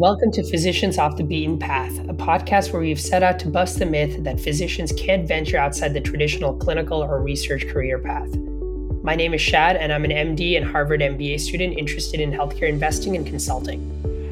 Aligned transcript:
Welcome 0.00 0.32
to 0.32 0.42
Physicians 0.42 0.96
Off 0.96 1.18
the 1.18 1.22
Beaten 1.22 1.58
Path, 1.58 1.98
a 2.08 2.14
podcast 2.14 2.72
where 2.72 2.80
we've 2.80 2.98
set 2.98 3.22
out 3.22 3.38
to 3.40 3.48
bust 3.48 3.78
the 3.78 3.84
myth 3.84 4.24
that 4.24 4.40
physicians 4.40 4.92
can't 4.92 5.28
venture 5.28 5.58
outside 5.58 5.92
the 5.92 6.00
traditional 6.00 6.56
clinical 6.56 7.02
or 7.02 7.20
research 7.20 7.68
career 7.68 7.98
path. 7.98 8.34
My 9.02 9.14
name 9.14 9.34
is 9.34 9.42
Shad, 9.42 9.76
and 9.76 9.92
I'm 9.92 10.06
an 10.06 10.10
MD 10.10 10.56
and 10.56 10.64
Harvard 10.64 11.02
MBA 11.02 11.38
student 11.38 11.76
interested 11.76 12.18
in 12.18 12.32
healthcare 12.32 12.70
investing 12.70 13.14
and 13.14 13.26
consulting. 13.26 13.78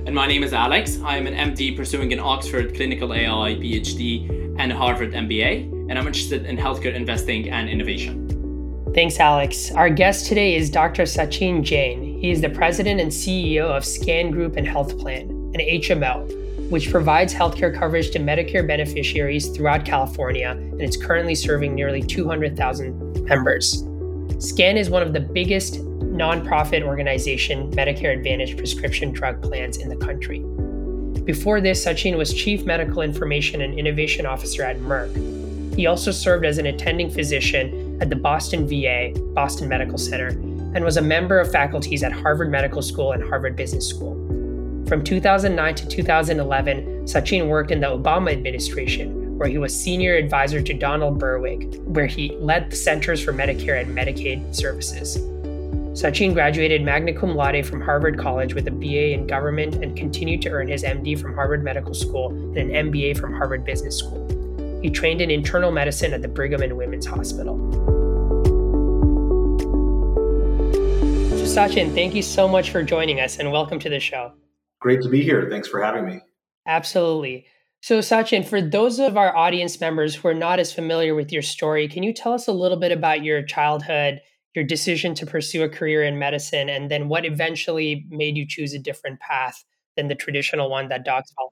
And 0.06 0.14
my 0.14 0.26
name 0.26 0.42
is 0.42 0.54
Alex. 0.54 0.98
I'm 1.04 1.26
an 1.26 1.34
MD 1.34 1.76
pursuing 1.76 2.14
an 2.14 2.18
Oxford 2.18 2.74
Clinical 2.74 3.12
AI 3.12 3.56
PhD 3.56 4.56
and 4.58 4.72
a 4.72 4.74
Harvard 4.74 5.12
MBA, 5.12 5.70
and 5.90 5.98
I'm 5.98 6.06
interested 6.06 6.46
in 6.46 6.56
healthcare 6.56 6.94
investing 6.94 7.50
and 7.50 7.68
innovation. 7.68 8.24
Thanks, 8.94 9.20
Alex. 9.20 9.70
Our 9.72 9.90
guest 9.90 10.24
today 10.24 10.54
is 10.54 10.70
Dr. 10.70 11.02
Sachin 11.02 11.62
Jain. 11.62 12.18
He 12.18 12.30
is 12.30 12.40
the 12.40 12.48
president 12.48 13.02
and 13.02 13.10
CEO 13.10 13.64
of 13.64 13.84
Scan 13.84 14.30
Group 14.30 14.56
and 14.56 14.66
Health 14.66 14.98
Plan, 14.98 15.37
an 15.54 15.60
HMO, 15.60 16.70
which 16.70 16.90
provides 16.90 17.32
healthcare 17.32 17.76
coverage 17.76 18.10
to 18.10 18.18
Medicare 18.18 18.66
beneficiaries 18.66 19.48
throughout 19.48 19.84
California, 19.84 20.50
and 20.50 20.82
it's 20.82 20.96
currently 20.96 21.34
serving 21.34 21.74
nearly 21.74 22.02
200,000 22.02 23.24
members. 23.24 23.84
SCAN 24.38 24.76
is 24.76 24.90
one 24.90 25.02
of 25.02 25.12
the 25.12 25.20
biggest 25.20 25.80
nonprofit 26.18 26.82
organization 26.82 27.70
Medicare 27.72 28.16
Advantage 28.16 28.56
prescription 28.56 29.12
drug 29.12 29.42
plans 29.42 29.78
in 29.78 29.88
the 29.88 29.96
country. 29.96 30.40
Before 31.24 31.60
this, 31.60 31.84
Sachin 31.84 32.16
was 32.16 32.32
Chief 32.32 32.64
Medical 32.64 33.02
Information 33.02 33.62
and 33.62 33.78
Innovation 33.78 34.26
Officer 34.26 34.62
at 34.62 34.78
Merck. 34.78 35.76
He 35.76 35.86
also 35.86 36.10
served 36.10 36.44
as 36.44 36.58
an 36.58 36.66
attending 36.66 37.10
physician 37.10 37.98
at 38.00 38.10
the 38.10 38.16
Boston 38.16 38.66
VA, 38.66 39.12
Boston 39.34 39.68
Medical 39.68 39.98
Center, 39.98 40.28
and 40.28 40.84
was 40.84 40.96
a 40.96 41.02
member 41.02 41.38
of 41.38 41.50
faculties 41.50 42.02
at 42.02 42.12
Harvard 42.12 42.50
Medical 42.50 42.82
School 42.82 43.12
and 43.12 43.22
Harvard 43.22 43.56
Business 43.56 43.88
School. 43.88 44.27
From 44.88 45.04
2009 45.04 45.74
to 45.74 45.86
2011, 45.86 47.04
Sachin 47.04 47.48
worked 47.48 47.70
in 47.70 47.80
the 47.80 47.88
Obama 47.88 48.32
administration, 48.32 49.36
where 49.36 49.46
he 49.46 49.58
was 49.58 49.78
senior 49.78 50.14
advisor 50.14 50.62
to 50.62 50.72
Donald 50.72 51.18
Berwick, 51.18 51.74
where 51.84 52.06
he 52.06 52.34
led 52.36 52.70
the 52.70 52.76
Centers 52.76 53.22
for 53.22 53.34
Medicare 53.34 53.82
and 53.82 53.94
Medicaid 53.94 54.54
Services. 54.56 55.18
Sachin 55.92 56.32
graduated 56.32 56.82
magna 56.82 57.12
cum 57.12 57.36
laude 57.36 57.66
from 57.66 57.82
Harvard 57.82 58.18
College 58.18 58.54
with 58.54 58.66
a 58.66 58.70
BA 58.70 59.12
in 59.12 59.26
government 59.26 59.74
and 59.74 59.94
continued 59.94 60.40
to 60.40 60.48
earn 60.48 60.68
his 60.68 60.82
MD 60.82 61.20
from 61.20 61.34
Harvard 61.34 61.62
Medical 61.62 61.92
School 61.92 62.30
and 62.30 62.56
an 62.56 62.90
MBA 62.90 63.18
from 63.18 63.34
Harvard 63.34 63.66
Business 63.66 63.98
School. 63.98 64.26
He 64.80 64.88
trained 64.88 65.20
in 65.20 65.30
internal 65.30 65.70
medicine 65.70 66.14
at 66.14 66.22
the 66.22 66.28
Brigham 66.28 66.62
and 66.62 66.78
Women's 66.78 67.04
Hospital. 67.04 67.58
Sachin, 71.44 71.92
thank 71.92 72.14
you 72.14 72.22
so 72.22 72.48
much 72.48 72.70
for 72.70 72.82
joining 72.82 73.20
us 73.20 73.38
and 73.38 73.52
welcome 73.52 73.78
to 73.80 73.90
the 73.90 74.00
show. 74.00 74.32
Great 74.80 75.02
to 75.02 75.08
be 75.08 75.22
here. 75.22 75.48
Thanks 75.50 75.68
for 75.68 75.82
having 75.82 76.06
me. 76.06 76.20
Absolutely. 76.66 77.46
So, 77.80 78.00
Sachin, 78.00 78.46
for 78.46 78.60
those 78.60 78.98
of 78.98 79.16
our 79.16 79.36
audience 79.36 79.80
members 79.80 80.14
who 80.14 80.28
are 80.28 80.34
not 80.34 80.58
as 80.58 80.72
familiar 80.72 81.14
with 81.14 81.32
your 81.32 81.42
story, 81.42 81.88
can 81.88 82.02
you 82.02 82.12
tell 82.12 82.32
us 82.32 82.48
a 82.48 82.52
little 82.52 82.76
bit 82.76 82.92
about 82.92 83.22
your 83.22 83.42
childhood, 83.42 84.20
your 84.54 84.64
decision 84.64 85.14
to 85.14 85.26
pursue 85.26 85.62
a 85.62 85.68
career 85.68 86.02
in 86.02 86.18
medicine, 86.18 86.68
and 86.68 86.90
then 86.90 87.08
what 87.08 87.24
eventually 87.24 88.06
made 88.10 88.36
you 88.36 88.46
choose 88.46 88.74
a 88.74 88.78
different 88.78 89.20
path 89.20 89.64
than 89.96 90.08
the 90.08 90.14
traditional 90.14 90.70
one 90.70 90.88
that 90.88 91.04
docs 91.04 91.32
follow? 91.32 91.50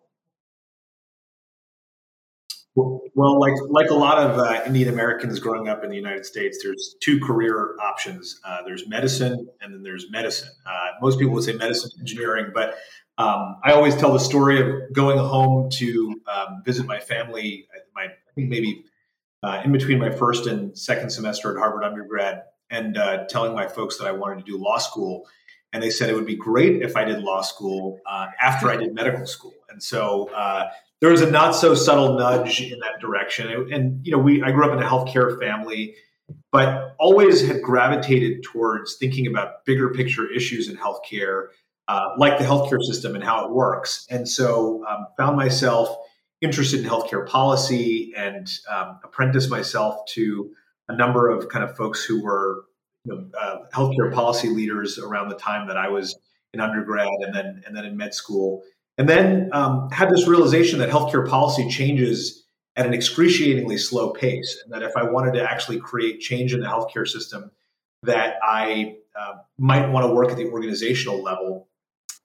Well, 3.14 3.41
like 3.41 3.54
like 3.70 3.88
a 3.88 3.94
lot 3.94 4.19
of 4.19 4.38
uh, 4.38 4.62
Indian 4.66 4.91
Americans 4.91 5.38
growing 5.38 5.69
up 5.69 5.82
in 5.82 5.88
the 5.88 5.97
United 5.97 6.27
States, 6.27 6.58
there's 6.62 6.97
two 7.00 7.19
career 7.20 7.74
options. 7.80 8.38
Uh, 8.44 8.58
there's 8.66 8.86
medicine, 8.86 9.48
and 9.62 9.72
then 9.72 9.82
there's 9.82 10.10
medicine. 10.10 10.50
Uh, 10.66 10.88
most 11.00 11.19
people 11.19 11.32
would 11.32 11.44
say 11.44 11.54
medicine 11.54 11.91
engineering, 11.98 12.50
but 12.52 12.74
um, 13.19 13.56
I 13.64 13.72
always 13.72 13.97
tell 13.97 14.12
the 14.12 14.20
story 14.20 14.61
of 14.61 14.92
going 14.92 15.19
home 15.19 15.70
to 15.70 16.20
um, 16.33 16.62
visit 16.64 16.87
my 16.87 17.00
family. 17.00 17.66
My 17.94 18.04
I 18.04 18.32
think 18.34 18.49
maybe 18.49 18.84
uh, 19.43 19.62
in 19.65 19.72
between 19.72 19.99
my 19.99 20.10
first 20.10 20.47
and 20.47 20.77
second 20.77 21.10
semester 21.10 21.50
at 21.53 21.59
Harvard 21.59 21.84
undergrad, 21.84 22.43
and 22.71 22.97
uh, 22.97 23.25
telling 23.28 23.54
my 23.54 23.66
folks 23.66 23.99
that 23.99 24.06
I 24.06 24.12
wanted 24.12 24.44
to 24.44 24.50
do 24.50 24.59
law 24.59 24.78
school. 24.78 25.27
And 25.72 25.82
they 25.82 25.91
said 25.91 26.09
it 26.09 26.15
would 26.15 26.27
be 26.27 26.37
great 26.37 26.81
if 26.81 26.97
I 26.97 27.04
did 27.04 27.21
law 27.21 27.43
school 27.43 28.00
uh, 28.06 28.28
after 28.41 28.71
I 28.71 28.77
did 28.77 28.94
medical 28.94 29.27
school. 29.27 29.53
And 29.69 29.83
so 29.83 30.31
there 31.00 31.10
was 31.10 31.21
a 31.21 31.31
not 31.31 31.53
so 31.53 31.75
subtle 31.75 32.16
nudge 32.19 32.60
in 32.60 32.78
that 32.81 33.00
direction. 33.00 33.50
And, 33.50 33.72
and, 33.72 34.06
you 34.06 34.12
know, 34.12 34.19
we 34.19 34.43
I 34.43 34.50
grew 34.50 34.65
up 34.66 34.72
in 34.72 34.83
a 34.83 34.87
healthcare 34.88 35.38
family, 35.38 35.94
but 36.50 36.94
always 36.98 37.47
had 37.47 37.62
gravitated 37.62 38.43
towards 38.43 38.97
thinking 38.97 39.27
about 39.27 39.65
bigger 39.65 39.91
picture 39.93 40.31
issues 40.31 40.69
in 40.69 40.77
healthcare, 40.77 41.48
uh, 41.88 42.10
like 42.19 42.38
the 42.38 42.44
healthcare 42.44 42.82
system 42.82 43.14
and 43.14 43.22
how 43.22 43.44
it 43.44 43.52
works. 43.52 44.06
And 44.10 44.28
so 44.28 44.84
um, 44.86 45.06
found 45.16 45.36
myself 45.36 45.97
interested 46.41 46.80
in 46.80 46.86
healthcare 46.86 47.26
policy 47.26 48.12
and 48.16 48.50
um, 48.70 48.98
apprenticed 49.04 49.50
myself 49.50 50.04
to 50.10 50.50
a 50.88 50.97
number 50.97 51.30
of 51.30 51.48
kind 51.48 51.64
of 51.64 51.76
folks 51.76 52.04
who 52.04 52.22
were 52.22 52.64
you 53.04 53.14
know, 53.14 53.30
uh, 53.41 53.58
healthcare 53.72 54.12
policy 54.12 54.48
leaders 54.48 54.98
around 54.98 55.28
the 55.28 55.36
time 55.36 55.69
that 55.69 55.76
I 55.76 55.88
was 55.88 56.19
in 56.52 56.60
undergrad 56.60 57.08
and 57.20 57.34
then 57.34 57.62
and 57.66 57.76
then 57.76 57.84
in 57.84 57.97
med 57.97 58.14
school 58.14 58.62
and 58.98 59.08
then 59.08 59.50
um, 59.53 59.91
had 59.91 60.10
this 60.10 60.26
realization 60.26 60.78
that 60.78 60.88
healthcare 60.88 61.28
policy 61.28 61.68
changes 61.68 62.44
at 62.76 62.86
an 62.86 62.94
excruciatingly 62.94 63.78
slow 63.78 64.10
pace, 64.10 64.62
and 64.62 64.72
that 64.72 64.82
if 64.82 64.97
I 64.97 65.03
wanted 65.03 65.34
to 65.34 65.42
actually 65.42 65.80
create 65.80 66.20
change 66.20 66.53
in 66.53 66.60
the 66.60 66.66
healthcare 66.66 67.08
system, 67.08 67.50
that 68.03 68.36
I 68.42 68.97
uh, 69.18 69.34
might 69.58 69.88
want 69.91 70.06
to 70.06 70.14
work 70.14 70.30
at 70.30 70.36
the 70.36 70.47
organizational 70.50 71.22
level. 71.22 71.68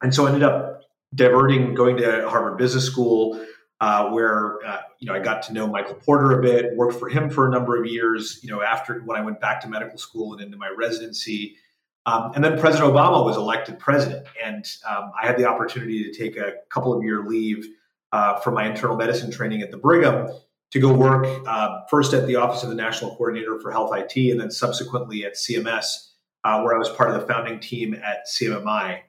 And 0.01 0.13
so 0.13 0.25
I 0.25 0.29
ended 0.29 0.43
up 0.43 0.81
diverting, 1.13 1.73
going 1.73 1.97
to 1.97 2.29
Harvard 2.29 2.57
Business 2.57 2.85
School, 2.85 3.43
uh, 3.79 4.09
where 4.09 4.59
uh, 4.65 4.81
you 4.99 5.07
know 5.07 5.13
I 5.13 5.19
got 5.19 5.41
to 5.43 5.53
know 5.53 5.67
Michael 5.67 5.95
Porter 5.95 6.39
a 6.39 6.41
bit, 6.41 6.75
worked 6.75 6.99
for 6.99 7.09
him 7.09 7.29
for 7.29 7.47
a 7.47 7.51
number 7.51 7.79
of 7.79 7.85
years. 7.85 8.39
You 8.43 8.49
know, 8.49 8.61
after 8.61 8.99
when 9.01 9.17
I 9.17 9.21
went 9.21 9.41
back 9.41 9.61
to 9.61 9.67
medical 9.67 9.97
school 9.97 10.33
and 10.33 10.41
into 10.41 10.57
my 10.57 10.73
residency, 10.77 11.57
um, 12.05 12.31
and 12.35 12.43
then 12.43 12.59
President 12.59 12.91
Obama 12.91 13.25
was 13.25 13.37
elected 13.37 13.79
president, 13.79 14.27
and 14.43 14.65
um, 14.87 15.11
I 15.21 15.25
had 15.25 15.37
the 15.37 15.45
opportunity 15.45 16.03
to 16.03 16.17
take 16.17 16.37
a 16.37 16.53
couple 16.69 16.93
of 16.93 17.03
year 17.03 17.23
leave 17.25 17.67
uh, 18.11 18.39
from 18.39 18.53
my 18.53 18.67
internal 18.67 18.95
medicine 18.95 19.31
training 19.31 19.61
at 19.61 19.71
the 19.71 19.77
Brigham 19.77 20.29
to 20.71 20.79
go 20.79 20.93
work 20.93 21.27
uh, 21.45 21.81
first 21.89 22.13
at 22.13 22.27
the 22.27 22.35
Office 22.37 22.63
of 22.63 22.69
the 22.69 22.75
National 22.75 23.15
Coordinator 23.15 23.59
for 23.59 23.71
Health 23.71 23.91
IT, 23.95 24.15
and 24.31 24.39
then 24.39 24.51
subsequently 24.51 25.25
at 25.25 25.33
CMS, 25.33 26.09
uh, 26.43 26.61
where 26.61 26.75
I 26.75 26.77
was 26.77 26.89
part 26.89 27.11
of 27.11 27.19
the 27.19 27.27
founding 27.27 27.59
team 27.59 27.93
at 27.93 28.25
CMMI. 28.27 29.01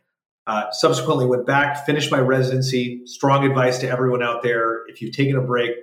Uh, 0.46 0.70
subsequently, 0.72 1.24
went 1.24 1.46
back, 1.46 1.86
finished 1.86 2.10
my 2.10 2.18
residency. 2.18 3.02
Strong 3.06 3.44
advice 3.44 3.78
to 3.78 3.88
everyone 3.88 4.22
out 4.22 4.42
there: 4.42 4.86
if 4.88 5.00
you've 5.00 5.14
taken 5.14 5.36
a 5.36 5.42
break, 5.42 5.76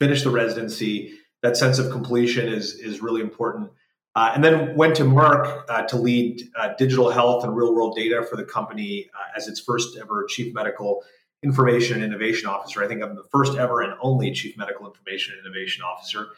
finish 0.00 0.22
the 0.22 0.30
residency. 0.30 1.14
That 1.42 1.56
sense 1.56 1.78
of 1.78 1.90
completion 1.90 2.48
is 2.48 2.74
is 2.74 3.00
really 3.00 3.20
important. 3.20 3.70
Uh, 4.14 4.32
and 4.34 4.44
then 4.44 4.76
went 4.76 4.94
to 4.96 5.04
Merck 5.04 5.64
uh, 5.70 5.82
to 5.84 5.96
lead 5.96 6.42
uh, 6.56 6.74
digital 6.76 7.10
health 7.10 7.44
and 7.44 7.56
real 7.56 7.74
world 7.74 7.96
data 7.96 8.22
for 8.28 8.36
the 8.36 8.44
company 8.44 9.08
uh, 9.14 9.36
as 9.36 9.48
its 9.48 9.58
first 9.58 9.96
ever 9.96 10.26
chief 10.28 10.52
medical 10.52 11.02
information 11.42 12.02
and 12.02 12.04
innovation 12.04 12.46
officer. 12.48 12.84
I 12.84 12.88
think 12.88 13.02
I'm 13.02 13.16
the 13.16 13.24
first 13.32 13.56
ever 13.56 13.80
and 13.80 13.94
only 14.02 14.30
chief 14.30 14.56
medical 14.56 14.86
information 14.86 15.34
and 15.36 15.46
innovation 15.46 15.82
officer. 15.82 16.28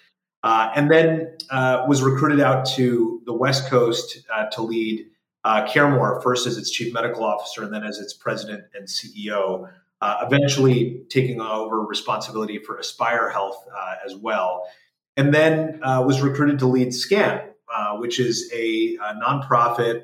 Uh, 0.45 0.71
and 0.77 0.91
then 0.91 1.37
uh, 1.51 1.85
was 1.89 2.03
recruited 2.03 2.41
out 2.41 2.65
to 2.65 3.21
the 3.27 3.33
West 3.33 3.69
Coast 3.69 4.19
to 4.53 4.63
lead 4.63 5.07
CareMore, 5.45 6.23
first 6.23 6.47
as 6.47 6.57
its 6.57 6.71
chief 6.71 6.93
medical 6.93 7.25
officer 7.25 7.63
and 7.63 7.73
then 7.73 7.85
as 7.85 7.99
its 7.99 8.15
president 8.15 8.65
and 8.75 8.89
CEO. 8.89 9.69
eventually 10.03 11.03
taking 11.09 11.41
over 11.41 11.81
responsibility 11.81 12.59
for 12.59 12.79
Aspire 12.79 13.31
Health 13.31 13.57
as 14.05 14.15
well 14.17 14.65
and 15.17 15.33
then 15.33 15.81
uh, 15.83 16.03
was 16.07 16.21
recruited 16.23 16.59
to 16.61 16.67
lead 16.67 16.93
SCAN, 16.93 17.41
uh, 17.75 17.97
which 17.97 18.19
is 18.19 18.51
a, 18.53 18.97
a 18.97 19.15
nonprofit 19.15 20.03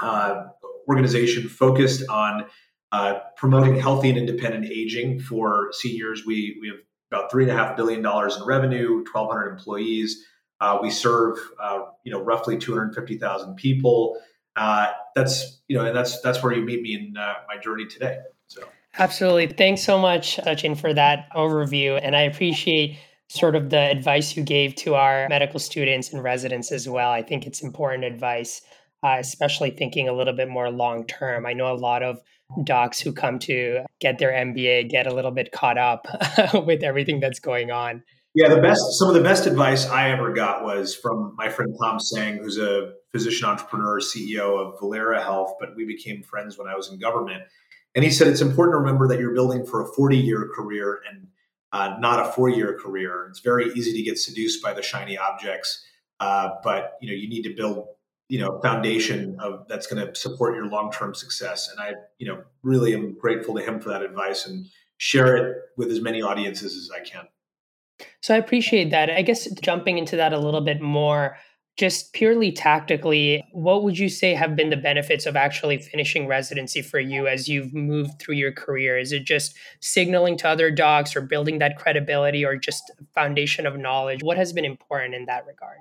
uh, 0.00 0.44
organization 0.88 1.48
focused 1.48 2.08
on 2.08 2.46
uh, 2.92 3.20
promoting 3.36 3.76
healthy 3.76 4.08
and 4.08 4.18
independent 4.18 4.66
aging 4.66 5.20
for 5.20 5.70
seniors. 5.72 6.24
We, 6.26 6.58
we 6.60 6.68
have 6.68 6.78
about 7.12 7.30
three 7.30 7.44
and 7.44 7.52
a 7.52 7.54
half 7.54 7.76
billion 7.76 8.02
dollars 8.02 8.36
in 8.36 8.44
revenue, 8.44 8.96
1,200 9.12 9.50
employees. 9.50 10.24
Uh, 10.60 10.78
we 10.80 10.90
serve, 10.90 11.38
uh, 11.60 11.80
you 12.04 12.12
know, 12.12 12.20
roughly 12.20 12.56
250,000 12.56 13.54
people. 13.56 14.18
Uh, 14.60 14.92
that's, 15.14 15.58
you 15.68 15.78
know, 15.78 15.86
and 15.86 15.96
that's 15.96 16.20
that's 16.20 16.42
where 16.42 16.52
you 16.52 16.62
meet 16.62 16.82
me 16.82 16.94
in 16.94 17.16
uh, 17.16 17.34
my 17.48 17.56
journey 17.56 17.86
today. 17.86 18.18
So. 18.46 18.62
Absolutely. 18.98 19.46
Thanks 19.46 19.82
so 19.82 19.98
much, 19.98 20.38
uh, 20.38 20.42
Sachin, 20.42 20.78
for 20.78 20.92
that 20.92 21.28
overview. 21.34 21.98
And 22.02 22.14
I 22.14 22.22
appreciate 22.22 22.98
sort 23.28 23.56
of 23.56 23.70
the 23.70 23.78
advice 23.78 24.36
you 24.36 24.42
gave 24.42 24.74
to 24.74 24.96
our 24.96 25.28
medical 25.30 25.58
students 25.58 26.12
and 26.12 26.22
residents 26.22 26.72
as 26.72 26.86
well. 26.86 27.10
I 27.10 27.22
think 27.22 27.46
it's 27.46 27.62
important 27.62 28.04
advice, 28.04 28.60
uh, 29.02 29.16
especially 29.18 29.70
thinking 29.70 30.08
a 30.08 30.12
little 30.12 30.34
bit 30.34 30.48
more 30.48 30.70
long 30.70 31.06
term. 31.06 31.46
I 31.46 31.54
know 31.54 31.72
a 31.72 31.78
lot 31.78 32.02
of 32.02 32.20
docs 32.64 33.00
who 33.00 33.12
come 33.12 33.38
to 33.38 33.84
get 33.98 34.18
their 34.18 34.32
MBA 34.32 34.90
get 34.90 35.06
a 35.06 35.14
little 35.14 35.30
bit 35.30 35.52
caught 35.52 35.78
up 35.78 36.06
with 36.66 36.82
everything 36.82 37.20
that's 37.20 37.40
going 37.40 37.70
on. 37.70 38.02
Yeah, 38.34 38.48
the 38.48 38.60
best, 38.60 38.80
some 38.92 39.08
of 39.08 39.14
the 39.14 39.22
best 39.22 39.46
advice 39.46 39.88
I 39.88 40.10
ever 40.10 40.32
got 40.32 40.62
was 40.62 40.94
from 40.94 41.34
my 41.36 41.48
friend 41.48 41.74
Tom 41.82 41.98
Zheng, 41.98 42.38
who's 42.38 42.58
a 42.58 42.92
physician 43.10 43.48
entrepreneur, 43.48 43.98
CEO 44.00 44.56
of 44.56 44.78
Valera 44.78 45.20
Health, 45.20 45.54
but 45.58 45.70
we 45.74 45.84
became 45.84 46.22
friends 46.22 46.56
when 46.56 46.68
I 46.68 46.76
was 46.76 46.92
in 46.92 47.00
government. 47.00 47.42
And 47.96 48.04
he 48.04 48.10
said 48.10 48.28
it's 48.28 48.40
important 48.40 48.74
to 48.74 48.78
remember 48.78 49.08
that 49.08 49.18
you're 49.18 49.34
building 49.34 49.66
for 49.66 49.82
a 49.82 49.92
40 49.94 50.16
year 50.16 50.48
career 50.54 51.00
and 51.10 51.26
uh, 51.72 51.96
not 51.98 52.24
a 52.24 52.32
four 52.32 52.48
year 52.48 52.78
career. 52.80 53.26
It's 53.30 53.40
very 53.40 53.72
easy 53.72 53.92
to 53.92 54.02
get 54.02 54.18
seduced 54.18 54.62
by 54.62 54.74
the 54.74 54.82
shiny 54.82 55.18
objects, 55.18 55.84
uh, 56.20 56.50
but 56.62 56.92
you 57.00 57.08
know 57.08 57.14
you 57.14 57.28
need 57.28 57.42
to 57.42 57.54
build 57.54 57.86
you 58.28 58.38
know 58.38 58.60
foundation 58.62 59.36
of 59.40 59.66
that's 59.68 59.86
going 59.86 60.06
to 60.06 60.14
support 60.14 60.54
your 60.54 60.66
long 60.66 60.92
term 60.92 61.14
success. 61.14 61.68
And 61.68 61.80
I 61.80 61.94
you 62.18 62.28
know 62.28 62.42
really 62.62 62.94
am 62.94 63.16
grateful 63.18 63.54
to 63.56 63.62
him 63.62 63.80
for 63.80 63.88
that 63.90 64.02
advice 64.02 64.46
and 64.46 64.66
share 64.98 65.36
it 65.36 65.56
with 65.76 65.90
as 65.90 66.00
many 66.00 66.22
audiences 66.22 66.76
as 66.76 66.90
I 66.90 67.02
can. 67.08 67.26
So 68.20 68.34
I 68.34 68.38
appreciate 68.38 68.90
that. 68.90 69.10
I 69.10 69.22
guess 69.22 69.50
jumping 69.62 69.98
into 69.98 70.16
that 70.16 70.32
a 70.32 70.38
little 70.38 70.60
bit 70.60 70.80
more, 70.80 71.36
just 71.76 72.12
purely 72.12 72.52
tactically, 72.52 73.42
what 73.52 73.82
would 73.82 73.98
you 73.98 74.10
say 74.10 74.34
have 74.34 74.54
been 74.54 74.68
the 74.68 74.76
benefits 74.76 75.24
of 75.24 75.36
actually 75.36 75.78
finishing 75.78 76.26
residency 76.26 76.82
for 76.82 77.00
you 77.00 77.26
as 77.26 77.48
you've 77.48 77.72
moved 77.72 78.20
through 78.20 78.34
your 78.34 78.52
career? 78.52 78.98
Is 78.98 79.12
it 79.12 79.24
just 79.24 79.56
signaling 79.80 80.36
to 80.38 80.48
other 80.48 80.70
docs 80.70 81.16
or 81.16 81.22
building 81.22 81.58
that 81.60 81.78
credibility 81.78 82.44
or 82.44 82.56
just 82.56 82.90
foundation 83.14 83.66
of 83.66 83.78
knowledge? 83.78 84.22
What 84.22 84.36
has 84.36 84.52
been 84.52 84.66
important 84.66 85.14
in 85.14 85.24
that 85.26 85.46
regard? 85.46 85.78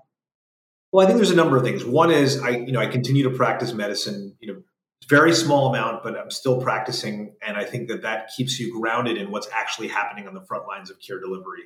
Well, 0.92 1.06
I 1.06 1.07
think 1.07 1.18
there's 1.18 1.31
a 1.31 1.35
number 1.35 1.57
of 1.57 1.63
things. 1.63 1.83
One 1.83 2.12
is 2.12 2.42
I, 2.42 2.50
you 2.51 2.71
know, 2.71 2.80
I 2.80 2.88
continue 2.88 3.24
to 3.24 3.31
practice 3.31 3.74
medicine, 3.74 4.35
you 4.39 4.53
know, 4.53 4.62
very 5.07 5.33
small 5.33 5.69
amount, 5.69 6.03
but 6.03 6.18
I'm 6.18 6.31
still 6.31 6.62
practicing. 6.62 7.35
And 7.45 7.57
I 7.57 7.65
think 7.65 7.89
that 7.89 8.03
that 8.03 8.30
keeps 8.35 8.59
you 8.59 8.80
grounded 8.80 9.18
in 9.18 9.31
what's 9.31 9.50
actually 9.53 9.88
happening 9.88 10.27
on 10.27 10.33
the 10.33 10.42
front 10.42 10.68
lines 10.68 10.89
of 10.89 10.97
care 11.00 11.19
delivery. 11.19 11.63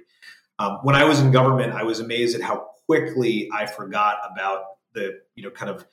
Um, 0.60 0.80
when 0.84 0.96
I 0.96 1.04
was 1.04 1.20
in 1.20 1.32
government, 1.32 1.74
I 1.74 1.84
was 1.84 2.00
amazed 2.00 2.36
at 2.36 2.42
how 2.42 2.70
quickly 2.86 3.50
I 3.54 3.66
forgot 3.66 4.18
about 4.32 4.64
the, 4.94 5.20
you 5.36 5.44
know, 5.44 5.50
kind 5.50 5.72
of, 5.72 5.86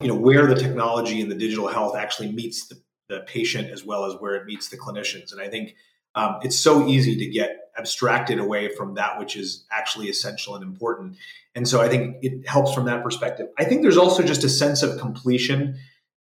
you 0.00 0.08
know, 0.08 0.14
where 0.14 0.46
the 0.46 0.54
technology 0.54 1.20
and 1.20 1.30
the 1.30 1.34
digital 1.34 1.68
health 1.68 1.96
actually 1.96 2.32
meets 2.32 2.68
the, 2.68 2.76
the 3.08 3.20
patient 3.20 3.70
as 3.70 3.84
well 3.84 4.04
as 4.04 4.14
where 4.14 4.34
it 4.34 4.46
meets 4.46 4.68
the 4.68 4.76
clinicians. 4.76 5.32
And 5.32 5.40
I 5.40 5.48
think 5.48 5.74
um, 6.14 6.38
it's 6.42 6.58
so 6.58 6.86
easy 6.86 7.16
to 7.16 7.26
get 7.26 7.70
abstracted 7.78 8.38
away 8.38 8.68
from 8.68 8.94
that 8.94 9.18
which 9.18 9.34
is 9.34 9.64
actually 9.70 10.08
essential 10.08 10.54
and 10.54 10.62
important. 10.62 11.16
And 11.54 11.66
so 11.66 11.80
I 11.80 11.88
think 11.88 12.16
it 12.20 12.46
helps 12.46 12.74
from 12.74 12.84
that 12.84 13.02
perspective. 13.02 13.48
I 13.58 13.64
think 13.64 13.82
there's 13.82 13.96
also 13.96 14.22
just 14.22 14.44
a 14.44 14.48
sense 14.48 14.82
of 14.82 14.98
completion 14.98 15.78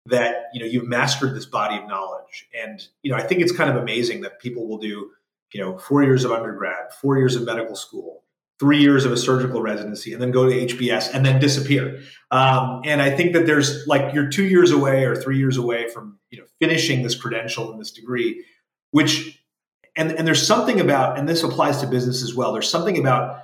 that 0.07 0.47
you 0.53 0.61
know 0.61 0.67
you've 0.67 0.87
mastered 0.87 1.35
this 1.35 1.47
body 1.47 1.77
of 1.77 1.87
knowledge 1.87 2.49
and 2.59 2.87
you 3.03 3.11
know 3.11 3.17
i 3.19 3.23
think 3.23 3.41
it's 3.43 3.53
kind 3.53 3.69
of 3.69 3.77
amazing 3.77 4.23
that 4.23 4.41
people 4.41 4.67
will 4.67 4.79
do 4.79 5.11
you 5.53 5.61
know 5.61 5.79
four 5.79 6.03
years 6.03 6.25
of 6.25 6.33
undergrad 6.33 6.93
four 7.01 7.19
years 7.19 7.37
of 7.37 7.45
medical 7.45 7.77
school 7.77 8.21
three 8.61 8.79
years 8.79 9.07
of 9.07 9.11
a 9.11 9.17
surgical 9.17 9.63
residency 9.63 10.13
and 10.13 10.21
then 10.21 10.31
go 10.31 10.47
to 10.47 10.55
HBS 10.55 11.13
and 11.15 11.25
then 11.25 11.41
disappear. 11.41 11.99
Um, 12.31 12.83
and 12.85 13.01
I 13.01 13.11
think 13.11 13.33
that 13.33 13.47
there's 13.47 13.87
like 13.87 14.15
you're 14.15 14.29
two 14.29 14.45
years 14.45 14.71
away 14.71 15.07
or 15.07 15.17
three 15.17 15.39
years 15.39 15.57
away 15.57 15.89
from 15.89 16.19
you 16.31 16.39
know 16.39 16.45
finishing 16.61 17.03
this 17.03 17.15
credential 17.15 17.73
and 17.73 17.81
this 17.81 17.91
degree, 17.91 18.45
which 18.91 19.43
and 19.97 20.13
and 20.13 20.29
there's 20.29 20.47
something 20.47 20.79
about 20.79 21.19
and 21.19 21.27
this 21.27 21.43
applies 21.43 21.81
to 21.81 21.87
business 21.87 22.23
as 22.23 22.35
well. 22.35 22.53
There's 22.53 22.71
something 22.71 22.99
about 22.99 23.43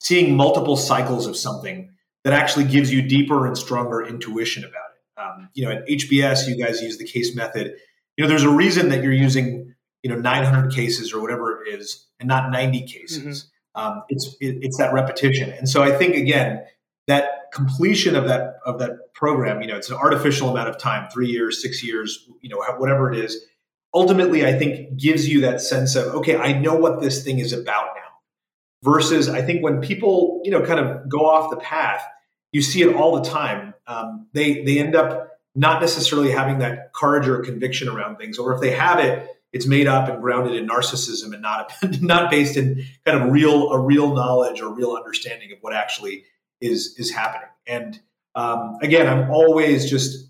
seeing 0.00 0.36
multiple 0.36 0.76
cycles 0.76 1.26
of 1.26 1.36
something 1.36 1.90
that 2.24 2.34
actually 2.34 2.66
gives 2.66 2.92
you 2.92 3.00
deeper 3.00 3.46
and 3.46 3.56
stronger 3.56 4.04
intuition 4.06 4.62
about 4.62 4.74
it. 4.74 5.20
Um, 5.20 5.48
you 5.54 5.64
know, 5.64 5.72
at 5.72 5.88
HBS, 5.88 6.46
you 6.46 6.62
guys 6.62 6.82
use 6.82 6.98
the 6.98 7.06
case 7.06 7.34
method. 7.34 7.74
You 8.16 8.24
know, 8.24 8.28
there's 8.28 8.44
a 8.44 8.50
reason 8.50 8.90
that 8.90 9.02
you're 9.02 9.12
using 9.12 9.73
you 10.04 10.10
know 10.10 10.16
900 10.16 10.72
cases 10.72 11.12
or 11.12 11.20
whatever 11.20 11.64
it 11.64 11.80
is, 11.80 12.06
and 12.20 12.28
not 12.28 12.52
90 12.52 12.86
cases. 12.86 13.18
Mm-hmm 13.18 13.48
um, 13.74 14.02
it's 14.08 14.36
it, 14.40 14.58
it's 14.62 14.78
that 14.78 14.92
repetition. 14.92 15.50
And 15.50 15.68
so 15.68 15.82
I 15.82 15.92
think 15.92 16.14
again 16.14 16.64
that 17.06 17.52
completion 17.52 18.16
of 18.16 18.28
that 18.28 18.56
of 18.64 18.78
that 18.78 19.12
program, 19.14 19.60
you 19.60 19.68
know, 19.68 19.76
it's 19.76 19.90
an 19.90 19.96
artificial 19.96 20.50
amount 20.50 20.68
of 20.68 20.78
time, 20.78 21.08
three 21.10 21.28
years, 21.28 21.60
six 21.60 21.82
years, 21.82 22.28
you 22.40 22.48
know, 22.48 22.62
whatever 22.78 23.12
it 23.12 23.18
is. 23.18 23.44
Ultimately, 23.92 24.44
I 24.44 24.58
think 24.58 24.96
gives 24.98 25.28
you 25.28 25.42
that 25.42 25.60
sense 25.60 25.94
of 25.96 26.14
okay, 26.16 26.36
I 26.36 26.58
know 26.58 26.74
what 26.74 27.00
this 27.00 27.24
thing 27.24 27.38
is 27.38 27.52
about 27.52 27.88
now. 27.94 28.02
Versus, 28.82 29.28
I 29.30 29.40
think 29.40 29.62
when 29.62 29.80
people 29.80 30.40
you 30.44 30.50
know 30.50 30.64
kind 30.64 30.80
of 30.80 31.08
go 31.08 31.26
off 31.26 31.50
the 31.50 31.56
path, 31.56 32.04
you 32.52 32.62
see 32.62 32.82
it 32.82 32.94
all 32.94 33.20
the 33.20 33.28
time. 33.28 33.74
Um, 33.86 34.28
they 34.32 34.62
they 34.62 34.78
end 34.78 34.94
up 34.94 35.30
not 35.54 35.80
necessarily 35.80 36.32
having 36.32 36.58
that 36.58 36.92
courage 36.92 37.28
or 37.28 37.38
conviction 37.40 37.88
around 37.88 38.16
things, 38.16 38.38
or 38.38 38.54
if 38.54 38.60
they 38.60 38.72
have 38.72 38.98
it, 38.98 39.33
it's 39.54 39.66
made 39.66 39.86
up 39.86 40.08
and 40.08 40.20
grounded 40.20 40.56
in 40.56 40.68
narcissism 40.68 41.32
and 41.32 41.40
not 41.40 41.72
not 42.02 42.30
based 42.30 42.56
in 42.56 42.84
kind 43.06 43.22
of 43.22 43.30
real 43.30 43.70
a 43.70 43.78
real 43.78 44.12
knowledge 44.12 44.60
or 44.60 44.74
real 44.74 44.92
understanding 44.92 45.52
of 45.52 45.58
what 45.62 45.72
actually 45.72 46.24
is 46.60 46.94
is 46.98 47.10
happening. 47.12 47.48
And 47.66 48.00
um, 48.34 48.76
again, 48.82 49.06
I'm 49.06 49.30
always 49.30 49.88
just 49.88 50.28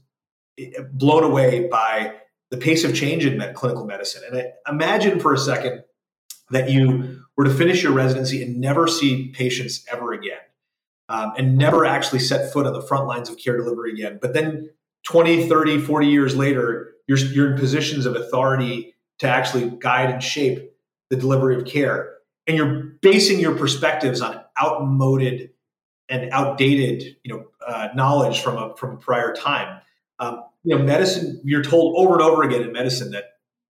eh, 0.59 0.71
blown 0.93 1.25
away 1.25 1.69
by 1.69 2.15
the 2.51 2.59
pace 2.59 2.85
of 2.85 2.95
change 2.95 3.25
in 3.25 3.39
med- 3.39 3.55
clinical 3.55 3.87
medicine. 3.87 4.23
And 4.31 4.39
I, 4.39 4.71
imagine 4.71 5.19
for 5.19 5.33
a 5.33 5.39
second 5.39 5.83
that 6.51 6.69
you 6.69 7.23
were 7.37 7.45
to 7.45 7.55
finish 7.55 7.83
your 7.83 7.93
residency 7.93 8.43
and 8.43 8.61
never 8.61 8.87
see 8.87 9.29
patients 9.29 9.87
ever 9.91 10.13
again, 10.13 10.39
um, 11.09 11.33
and 11.39 11.57
never 11.57 11.87
actually 11.87 12.19
set 12.19 12.53
foot 12.53 12.67
on 12.67 12.75
the 12.75 12.83
front 12.83 13.07
lines 13.07 13.31
of 13.31 13.39
care 13.39 13.57
delivery 13.57 13.93
again. 13.93 14.19
But 14.21 14.35
then 14.35 14.69
20, 15.05 15.49
30, 15.49 15.81
40 15.81 16.07
years 16.07 16.37
later, 16.37 16.93
you're, 17.07 17.19
you're 17.19 17.53
in 17.53 17.59
positions 17.59 18.05
of 18.05 18.17
authority 18.17 18.94
to 19.25 19.31
actually 19.31 19.71
guide 19.79 20.11
and 20.11 20.23
shape 20.23 20.73
the 21.11 21.17
delivery 21.17 21.57
of 21.57 21.67
care. 21.67 22.15
And 22.47 22.57
you're 22.57 22.75
basing 23.01 23.41
your 23.41 23.57
perspectives 23.57 24.21
on 24.21 24.41
outmoded 24.63 25.51
and 26.09 26.31
outdated, 26.33 27.17
you 27.25 27.35
know, 27.35 27.47
uh, 27.67 27.89
knowledge 27.95 28.41
from 28.41 28.57
a 28.57 28.77
from 28.77 28.93
a 28.93 28.97
prior 28.97 29.35
time. 29.35 29.81
Um, 30.19 30.45
you 30.63 30.77
know, 30.77 30.83
medicine. 30.83 31.41
You're 31.45 31.63
told 31.63 31.97
over 31.97 32.15
and 32.15 32.23
over 32.23 32.43
again 32.43 32.63
in 32.63 32.73
medicine 32.73 33.11
that 33.13 33.25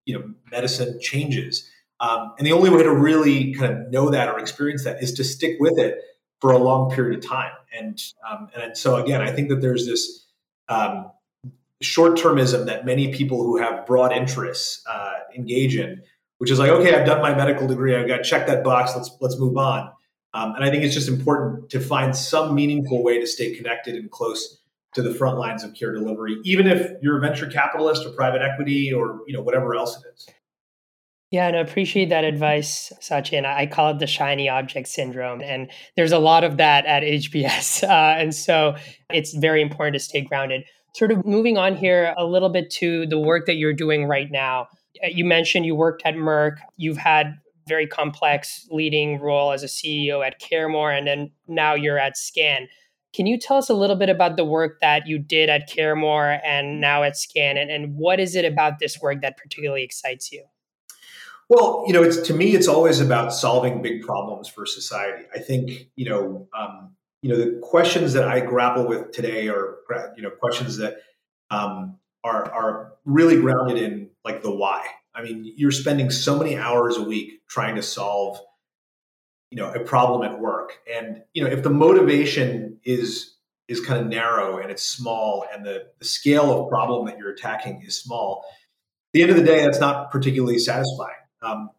you 0.05 0.17
know 0.17 0.33
medicine 0.51 0.99
changes, 1.01 1.69
um, 1.99 2.33
and 2.37 2.45
the 2.45 2.51
only 2.51 2.69
way 2.69 2.83
to 2.83 2.93
really 2.93 3.53
kind 3.53 3.73
of 3.73 3.91
know 3.91 4.09
that 4.09 4.29
or 4.29 4.39
experience 4.39 4.83
that 4.83 5.01
is 5.01 5.13
to 5.13 5.23
stick 5.23 5.57
with 5.59 5.77
it 5.79 5.99
for 6.41 6.51
a 6.51 6.57
long 6.57 6.91
period 6.91 7.17
of 7.17 7.29
time. 7.29 7.53
And 7.77 8.01
um, 8.29 8.49
and 8.55 8.77
so 8.77 8.97
again, 8.97 9.21
I 9.21 9.31
think 9.31 9.49
that 9.49 9.61
there's 9.61 9.85
this 9.85 10.25
um, 10.67 11.11
short 11.81 12.17
termism 12.17 12.65
that 12.65 12.85
many 12.85 13.13
people 13.13 13.43
who 13.43 13.57
have 13.57 13.85
broad 13.85 14.11
interests 14.11 14.81
uh, 14.89 15.13
engage 15.35 15.75
in, 15.75 16.01
which 16.37 16.51
is 16.51 16.59
like, 16.59 16.69
okay, 16.69 16.95
I've 16.95 17.05
done 17.05 17.21
my 17.21 17.33
medical 17.33 17.67
degree, 17.67 17.95
I've 17.95 18.07
got 18.07 18.17
to 18.17 18.23
check 18.23 18.47
that 18.47 18.63
box, 18.63 18.93
let's 18.95 19.11
let's 19.21 19.37
move 19.39 19.57
on. 19.57 19.91
Um, 20.33 20.53
and 20.55 20.65
I 20.65 20.69
think 20.69 20.83
it's 20.83 20.93
just 20.93 21.07
important 21.07 21.69
to 21.69 21.79
find 21.79 22.15
some 22.15 22.55
meaningful 22.55 23.03
way 23.03 23.19
to 23.19 23.27
stay 23.27 23.55
connected 23.55 23.95
and 23.95 24.11
close 24.11 24.59
to 24.93 25.01
the 25.01 25.13
front 25.13 25.37
lines 25.37 25.63
of 25.63 25.73
care 25.73 25.93
delivery, 25.93 26.37
even 26.43 26.67
if 26.67 26.91
you're 27.01 27.17
a 27.17 27.21
venture 27.21 27.47
capitalist 27.47 28.05
or 28.05 28.11
private 28.11 28.41
equity 28.41 28.91
or 28.91 29.21
you 29.27 29.33
know 29.33 29.41
whatever 29.41 29.75
else 29.75 29.97
it 29.97 30.03
is. 30.13 30.27
Yeah, 31.31 31.47
and 31.47 31.57
I 31.57 31.59
appreciate 31.59 32.09
that 32.09 32.23
advice, 32.23 32.93
Sachin. 33.01 33.45
I 33.45 33.65
call 33.65 33.91
it 33.91 33.99
the 33.99 34.07
shiny 34.07 34.47
object 34.47 34.87
syndrome. 34.87 35.41
And 35.41 35.69
there's 35.97 36.11
a 36.11 36.19
lot 36.19 36.43
of 36.43 36.57
that 36.57 36.85
at 36.85 37.03
HBS. 37.03 37.83
Uh, 37.95 38.15
and 38.17 38.33
so 38.33 38.75
it's 39.09 39.33
very 39.33 39.61
important 39.61 39.95
to 39.95 39.99
stay 39.99 40.21
grounded 40.21 40.63
sort 40.95 41.11
of 41.11 41.25
moving 41.25 41.57
on 41.57 41.75
here 41.75 42.13
a 42.17 42.25
little 42.25 42.47
bit 42.49 42.69
to 42.69 43.05
the 43.07 43.19
work 43.19 43.45
that 43.47 43.55
you're 43.55 43.73
doing 43.73 44.05
right 44.05 44.31
now. 44.31 44.67
Uh, 45.03 45.07
you 45.07 45.25
mentioned 45.25 45.65
you 45.65 45.75
worked 45.75 46.01
at 46.05 46.15
Merck. 46.15 46.55
You've 46.77 46.97
had 46.97 47.37
very 47.67 47.85
complex 47.85 48.65
leading 48.71 49.19
role 49.19 49.51
as 49.51 49.61
a 49.61 49.67
CEO 49.67 50.25
at 50.25 50.39
CareMore, 50.39 50.97
and 50.97 51.05
then 51.05 51.31
now 51.47 51.73
you're 51.73 51.99
at 51.99 52.15
Scan. 52.15 52.67
Can 53.13 53.27
you 53.27 53.37
tell 53.37 53.57
us 53.57 53.69
a 53.69 53.73
little 53.73 53.95
bit 53.95 54.09
about 54.09 54.37
the 54.37 54.45
work 54.45 54.79
that 54.81 55.07
you 55.07 55.19
did 55.19 55.49
at 55.49 55.69
CareMore 55.69 56.39
and 56.45 56.79
now 56.79 57.03
at 57.03 57.17
Scan, 57.17 57.57
and, 57.57 57.69
and 57.69 57.95
what 57.95 58.19
is 58.19 58.35
it 58.35 58.45
about 58.45 58.79
this 58.79 59.01
work 59.01 59.21
that 59.21 59.35
particularly 59.35 59.83
excites 59.83 60.31
you? 60.31 60.45
Well, 61.49 61.83
you 61.87 61.93
know, 61.93 62.03
it's 62.03 62.21
to 62.21 62.33
me, 62.33 62.55
it's 62.55 62.67
always 62.67 63.01
about 63.01 63.33
solving 63.33 63.81
big 63.81 64.01
problems 64.01 64.47
for 64.47 64.65
society. 64.65 65.25
I 65.33 65.39
think, 65.39 65.89
you 65.95 66.09
know, 66.09 66.47
um, 66.57 66.95
you 67.25 67.31
know 67.31 67.37
the 67.37 67.57
questions 67.59 68.13
that 68.13 68.27
I 68.27 68.39
grapple 68.39 68.85
with 68.85 69.11
today 69.11 69.47
are 69.47 69.77
you 70.15 70.21
know 70.21 70.29
questions 70.29 70.77
that 70.77 70.97
um, 71.49 71.97
are 72.23 72.53
are 72.53 72.93
really 73.03 73.41
grounded 73.41 73.79
in 73.79 74.11
like 74.23 74.43
the 74.43 74.51
why. 74.51 74.85
I 75.15 75.23
mean, 75.23 75.51
you're 75.57 75.71
spending 75.71 76.11
so 76.11 76.37
many 76.37 76.55
hours 76.55 76.97
a 76.97 77.01
week 77.01 77.41
trying 77.49 77.77
to 77.77 77.81
solve 77.81 78.37
you 79.49 79.57
know 79.57 79.73
a 79.73 79.79
problem 79.79 80.21
at 80.21 80.39
work, 80.39 80.73
and 80.87 81.23
you 81.33 81.43
know 81.43 81.49
if 81.49 81.63
the 81.63 81.71
motivation 81.71 82.77
is 82.83 83.33
is 83.67 83.81
kind 83.81 83.99
of 83.99 84.05
narrow 84.05 84.59
and 84.59 84.69
it's 84.69 84.83
small, 84.85 85.47
and 85.51 85.65
the 85.65 85.87
the 85.97 86.05
scale 86.05 86.51
of 86.51 86.69
problem 86.69 87.07
that 87.07 87.17
you're 87.17 87.31
attacking 87.31 87.81
is 87.87 87.99
small. 87.99 88.43
At 88.45 89.13
the 89.13 89.21
end 89.23 89.31
of 89.31 89.37
the 89.37 89.43
day, 89.43 89.63
that's 89.63 89.79
not 89.79 90.11
particularly 90.11 90.59
satisfying. 90.59 91.15
Um, 91.41 91.71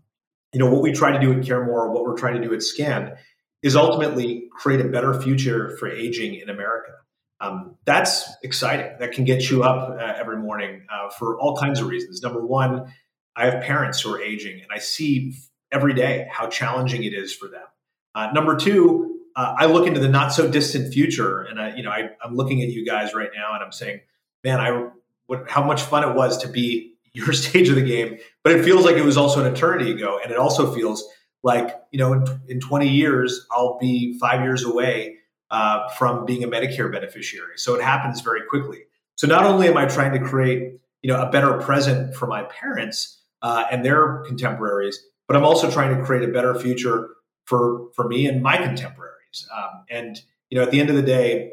you 0.53 0.59
know 0.59 0.69
what 0.73 0.83
we 0.83 0.91
try 0.91 1.12
to 1.12 1.21
do 1.21 1.31
at 1.31 1.38
CareMore, 1.38 1.93
what 1.93 2.03
we're 2.03 2.17
trying 2.17 2.35
to 2.43 2.49
do 2.49 2.53
at 2.53 2.65
Scan 2.65 3.17
is 3.63 3.77
ultimately 3.77 4.49
create 4.53 4.81
a 4.81 4.89
better 4.89 5.21
future 5.21 5.77
for 5.79 5.89
aging 5.89 6.35
in 6.35 6.49
America. 6.49 6.93
Um, 7.41 7.77
that's 7.85 8.29
exciting. 8.43 8.97
That 8.99 9.13
can 9.13 9.25
get 9.25 9.51
you 9.51 9.63
up 9.63 9.91
uh, 9.91 10.15
every 10.19 10.39
morning 10.39 10.87
uh, 10.91 11.11
for 11.11 11.39
all 11.39 11.57
kinds 11.57 11.81
of 11.81 11.89
reasons. 11.89 12.23
Number 12.23 12.45
one, 12.45 12.93
I 13.35 13.47
have 13.47 13.63
parents 13.63 14.01
who 14.01 14.15
are 14.15 14.21
aging, 14.21 14.63
and 14.63 14.69
I 14.73 14.79
see 14.79 15.35
every 15.71 15.93
day 15.93 16.27
how 16.31 16.49
challenging 16.49 17.05
it 17.05 17.13
is 17.13 17.35
for 17.35 17.49
them. 17.49 17.67
Uh, 18.15 18.31
number 18.33 18.57
two, 18.57 19.21
uh, 19.37 19.55
I 19.59 19.67
look 19.67 19.87
into 19.87 20.01
the 20.01 20.09
not 20.09 20.33
so 20.33 20.51
distant 20.51 20.95
future, 20.95 21.43
and 21.43 21.61
I, 21.61 21.77
you 21.77 21.83
know, 21.83 21.91
I, 21.91 22.09
am 22.25 22.35
looking 22.35 22.63
at 22.63 22.69
you 22.69 22.87
guys 22.87 23.15
right 23.15 23.29
now, 23.35 23.55
and 23.55 23.63
I'm 23.63 23.73
saying, 23.73 24.01
man, 24.43 24.61
I 24.61 24.89
what, 25.27 25.51
how 25.51 25.63
much 25.63 25.83
fun 25.83 26.09
it 26.09 26.15
was 26.15 26.39
to 26.39 26.49
be 26.49 26.95
your 27.13 27.33
stage 27.33 27.69
of 27.69 27.77
the 27.77 27.83
game, 27.83 28.19
but 28.43 28.53
it 28.53 28.65
feels 28.65 28.85
like 28.85 28.97
it 28.97 29.05
was 29.05 29.17
also 29.17 29.45
an 29.45 29.53
eternity 29.53 29.91
ago. 29.91 30.21
And 30.23 30.31
it 30.31 30.39
also 30.39 30.73
feels 30.75 31.03
like, 31.47 31.81
you 31.93 31.99
know, 32.00 32.12
in, 32.12 32.25
in 32.49 32.61
20 32.61 32.88
years, 32.88 33.47
I'll 33.53 33.79
be 33.79 34.19
five 34.19 34.43
years 34.43 34.65
away 34.65 35.19
uh, 35.49 35.88
from 35.91 36.26
being 36.26 36.43
a 36.43 36.49
Medicare 36.49 36.91
beneficiary. 36.91 37.57
So 37.57 37.76
it 37.76 37.83
happens 37.83 38.21
very 38.21 38.41
quickly. 38.50 38.81
So 39.15 39.29
not 39.29 39.45
only 39.45 39.69
am 39.69 39.76
I 39.76 39.87
trying 39.87 40.12
to 40.21 40.29
create, 40.29 40.81
you 41.03 41.12
know, 41.12 41.23
a 41.23 41.31
better 41.31 41.57
present 41.59 42.17
for 42.17 42.26
my 42.26 42.43
parents 42.43 43.23
uh, 43.43 43.62
and 43.71 43.85
their 43.85 44.25
contemporaries, 44.26 45.00
but 45.29 45.37
I'm 45.37 45.45
also 45.45 45.71
trying 45.71 45.97
to 45.97 46.05
create 46.05 46.29
a 46.29 46.33
better 46.33 46.53
future 46.59 47.11
for 47.45 47.91
for 47.95 48.09
me 48.09 48.26
and 48.26 48.43
my 48.43 48.57
contemporaries. 48.57 49.49
Um, 49.57 49.85
and 49.88 50.21
you 50.50 50.59
know, 50.59 50.65
at 50.65 50.73
the 50.73 50.81
end 50.81 50.91
of 50.91 50.97
the 50.97 51.03
day, 51.03 51.53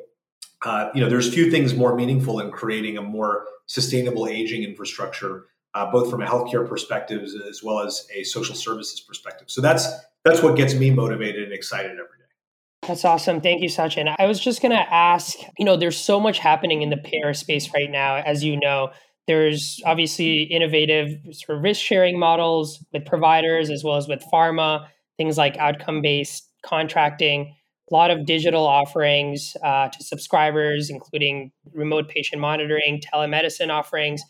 uh, 0.65 0.89
you 0.95 1.01
know, 1.01 1.09
there's 1.09 1.31
few 1.31 1.51
things 1.51 1.75
more 1.75 1.95
meaningful 1.95 2.39
in 2.39 2.49
creating 2.49 2.97
a 2.97 3.03
more 3.03 3.45
sustainable 3.67 4.25
aging 4.27 4.63
infrastructure, 4.63 5.45
uh, 5.73 5.91
both 5.91 6.09
from 6.09 6.21
a 6.21 6.25
healthcare 6.25 6.67
perspective 6.67 7.23
as 7.49 7.61
well 7.63 7.79
as 7.79 8.07
a 8.13 8.23
social 8.23 8.55
services 8.55 8.99
perspective. 8.99 9.49
So 9.49 9.61
that's 9.61 9.87
that's 10.23 10.41
what 10.41 10.55
gets 10.55 10.73
me 10.73 10.91
motivated 10.91 11.43
and 11.43 11.53
excited 11.53 11.91
every 11.91 12.01
day. 12.01 12.87
That's 12.87 13.05
awesome. 13.05 13.41
Thank 13.41 13.61
you, 13.61 13.69
Sachin. 13.69 14.13
I 14.19 14.25
was 14.25 14.39
just 14.39 14.61
going 14.61 14.71
to 14.71 14.93
ask, 14.93 15.37
you 15.57 15.65
know, 15.65 15.77
there's 15.77 15.97
so 15.97 16.19
much 16.19 16.39
happening 16.39 16.81
in 16.81 16.89
the 16.89 16.97
payer 16.97 17.33
space 17.33 17.73
right 17.73 17.89
now, 17.89 18.15
as 18.17 18.43
you 18.43 18.59
know. 18.59 18.89
There's 19.25 19.81
obviously 19.85 20.43
innovative 20.43 21.17
sort 21.31 21.57
of 21.57 21.63
risk 21.63 21.81
sharing 21.81 22.19
models 22.19 22.83
with 22.91 23.05
providers 23.05 23.69
as 23.69 23.83
well 23.83 23.95
as 23.95 24.09
with 24.09 24.21
pharma, 24.31 24.87
things 25.15 25.37
like 25.37 25.55
outcome 25.57 26.01
based 26.01 26.49
contracting 26.65 27.53
a 27.91 27.93
lot 27.93 28.11
of 28.11 28.25
digital 28.25 28.65
offerings 28.65 29.55
uh, 29.63 29.89
to 29.89 30.03
subscribers, 30.03 30.89
including 30.89 31.51
remote 31.73 32.07
patient 32.07 32.41
monitoring, 32.41 33.01
telemedicine 33.01 33.69
offerings. 33.69 34.23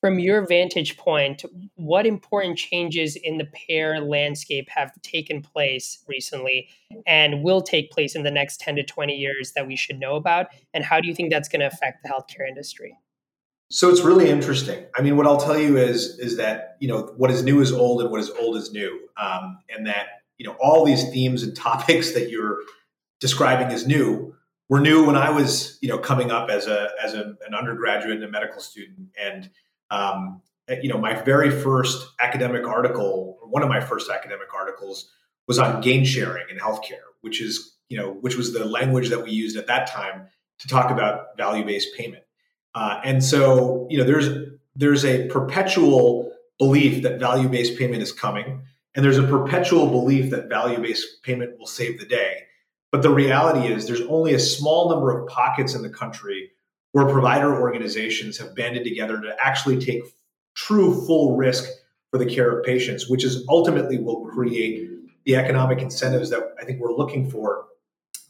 From 0.00 0.18
your 0.18 0.46
vantage 0.46 0.96
point, 0.96 1.44
what 1.74 2.06
important 2.06 2.56
changes 2.56 3.16
in 3.16 3.36
the 3.36 3.44
payer 3.44 4.00
landscape 4.00 4.68
have 4.70 4.90
taken 5.02 5.42
place 5.42 6.02
recently 6.08 6.70
and 7.06 7.42
will 7.42 7.60
take 7.60 7.90
place 7.90 8.14
in 8.14 8.22
the 8.22 8.30
next 8.30 8.60
10 8.60 8.76
to 8.76 8.82
20 8.82 9.14
years 9.14 9.52
that 9.52 9.66
we 9.66 9.76
should 9.76 10.00
know 10.00 10.16
about? 10.16 10.46
And 10.72 10.84
how 10.84 11.00
do 11.00 11.08
you 11.08 11.14
think 11.14 11.30
that's 11.30 11.48
going 11.48 11.60
to 11.60 11.66
affect 11.66 12.02
the 12.02 12.08
healthcare 12.08 12.48
industry? 12.48 12.96
So 13.70 13.90
it's 13.90 14.00
really 14.00 14.30
interesting. 14.30 14.84
I 14.96 15.02
mean, 15.02 15.16
what 15.16 15.26
I'll 15.26 15.40
tell 15.40 15.58
you 15.58 15.76
is 15.76 16.18
is 16.18 16.36
that 16.38 16.76
you 16.80 16.88
know 16.88 17.12
what 17.16 17.30
is 17.30 17.44
new 17.44 17.60
is 17.60 17.70
old, 17.70 18.00
and 18.02 18.10
what 18.10 18.20
is 18.20 18.28
old 18.30 18.56
is 18.56 18.72
new, 18.72 19.08
um, 19.16 19.58
and 19.68 19.86
that 19.86 20.06
you 20.38 20.46
know 20.46 20.56
all 20.60 20.84
these 20.84 21.08
themes 21.10 21.44
and 21.44 21.54
topics 21.68 22.12
that 22.14 22.30
you're 22.30 22.58
describing 23.20 23.68
as 23.68 23.86
new 23.86 24.34
were 24.68 24.80
new 24.80 25.04
when 25.04 25.16
I 25.16 25.30
was, 25.30 25.78
you 25.82 25.88
know, 25.88 25.98
coming 25.98 26.30
up 26.30 26.48
as 26.48 26.66
a 26.66 26.88
as 27.02 27.14
a, 27.14 27.36
an 27.46 27.54
undergraduate 27.56 28.16
and 28.16 28.24
a 28.24 28.30
medical 28.30 28.60
student. 28.60 29.08
And 29.20 29.50
um, 29.90 30.42
you 30.82 30.88
know, 30.88 30.98
my 30.98 31.14
very 31.14 31.50
first 31.50 32.06
academic 32.20 32.66
article, 32.66 33.38
one 33.42 33.62
of 33.62 33.68
my 33.68 33.80
first 33.80 34.10
academic 34.10 34.54
articles, 34.54 35.10
was 35.48 35.58
on 35.58 35.80
gain 35.80 36.04
sharing 36.04 36.48
in 36.48 36.58
healthcare, 36.58 37.10
which 37.22 37.40
is 37.40 37.76
you 37.90 37.98
know, 37.98 38.12
which 38.12 38.36
was 38.36 38.52
the 38.52 38.64
language 38.64 39.10
that 39.10 39.22
we 39.22 39.32
used 39.32 39.56
at 39.56 39.66
that 39.66 39.88
time 39.88 40.28
to 40.60 40.68
talk 40.68 40.90
about 40.90 41.36
value 41.36 41.64
based 41.64 41.88
payment. 41.96 42.22
Uh, 42.74 43.00
and 43.04 43.22
so, 43.22 43.86
you 43.90 43.98
know, 43.98 44.04
there's 44.04 44.28
there's 44.76 45.04
a 45.04 45.26
perpetual 45.26 46.32
belief 46.58 47.02
that 47.02 47.18
value 47.18 47.48
based 47.48 47.76
payment 47.78 48.02
is 48.02 48.12
coming, 48.12 48.62
and 48.94 49.04
there's 49.04 49.18
a 49.18 49.26
perpetual 49.26 49.88
belief 49.88 50.30
that 50.30 50.48
value 50.48 50.78
based 50.78 51.22
payment 51.22 51.58
will 51.58 51.66
save 51.66 51.98
the 51.98 52.06
day. 52.06 52.44
But 52.92 53.02
the 53.02 53.10
reality 53.10 53.72
is, 53.72 53.86
there's 53.86 54.00
only 54.02 54.34
a 54.34 54.38
small 54.38 54.88
number 54.88 55.16
of 55.16 55.28
pockets 55.28 55.74
in 55.74 55.82
the 55.82 55.90
country 55.90 56.50
where 56.92 57.06
provider 57.06 57.60
organizations 57.60 58.36
have 58.38 58.54
banded 58.54 58.84
together 58.84 59.20
to 59.20 59.36
actually 59.40 59.78
take 59.78 60.02
true 60.54 61.06
full 61.06 61.36
risk 61.36 61.68
for 62.10 62.18
the 62.18 62.26
care 62.26 62.58
of 62.58 62.64
patients, 62.64 63.08
which 63.08 63.24
is 63.24 63.44
ultimately 63.48 63.98
will 63.98 64.26
create 64.26 64.90
the 65.24 65.36
economic 65.36 65.80
incentives 65.80 66.30
that 66.30 66.54
I 66.60 66.64
think 66.64 66.80
we're 66.80 66.92
looking 66.92 67.30
for 67.30 67.66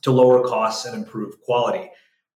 to 0.02 0.10
lower 0.10 0.46
costs 0.46 0.84
and 0.86 0.94
improve 0.94 1.40
quality. 1.42 1.90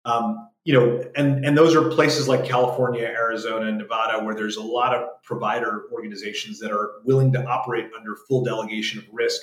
Um, 0.04 0.48
you 0.64 0.72
know, 0.72 1.02
and 1.14 1.44
and 1.44 1.56
those 1.56 1.74
are 1.74 1.90
places 1.90 2.26
like 2.26 2.44
California, 2.44 3.04
Arizona, 3.04 3.66
and 3.66 3.78
Nevada, 3.78 4.24
where 4.24 4.34
there's 4.34 4.56
a 4.56 4.62
lot 4.62 4.94
of 4.94 5.22
provider 5.22 5.84
organizations 5.92 6.58
that 6.60 6.72
are 6.72 7.02
willing 7.04 7.32
to 7.34 7.44
operate 7.44 7.90
under 7.96 8.16
full 8.16 8.42
delegation 8.42 8.98
of 8.98 9.04
risk 9.12 9.42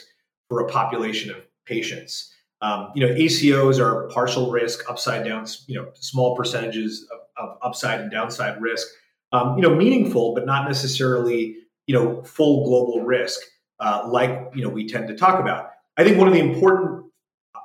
for 0.50 0.62
a 0.62 0.68
population 0.68 1.30
of 1.30 1.38
patients. 1.66 2.34
Um, 2.62 2.92
you 2.94 3.06
know, 3.06 3.14
ACOs 3.14 3.80
are 3.80 4.08
partial 4.10 4.52
risk, 4.52 4.88
upside 4.90 5.26
down, 5.26 5.48
you 5.68 5.76
know, 5.76 5.90
small 5.96 6.36
percentages 6.36 7.08
of, 7.12 7.20
of 7.38 7.58
upside 7.62 8.00
and 8.02 8.12
downside 8.12 8.62
risk. 8.62 8.88
Um, 9.32 9.56
you 9.56 9.62
know, 9.62 9.74
meaningful, 9.74 10.34
but 10.34 10.46
not 10.46 10.68
necessarily, 10.68 11.56
you 11.88 11.96
know, 11.96 12.22
full 12.24 12.66
global 12.66 13.06
risk, 13.06 13.40
uh, 13.80 14.08
like 14.08 14.52
you 14.54 14.64
know 14.64 14.70
we 14.70 14.88
tend 14.88 15.08
to 15.08 15.16
talk 15.16 15.40
about. 15.40 15.72
I 15.98 16.04
think 16.04 16.18
one 16.18 16.28
of 16.28 16.34
the 16.34 16.40
important 16.40 17.06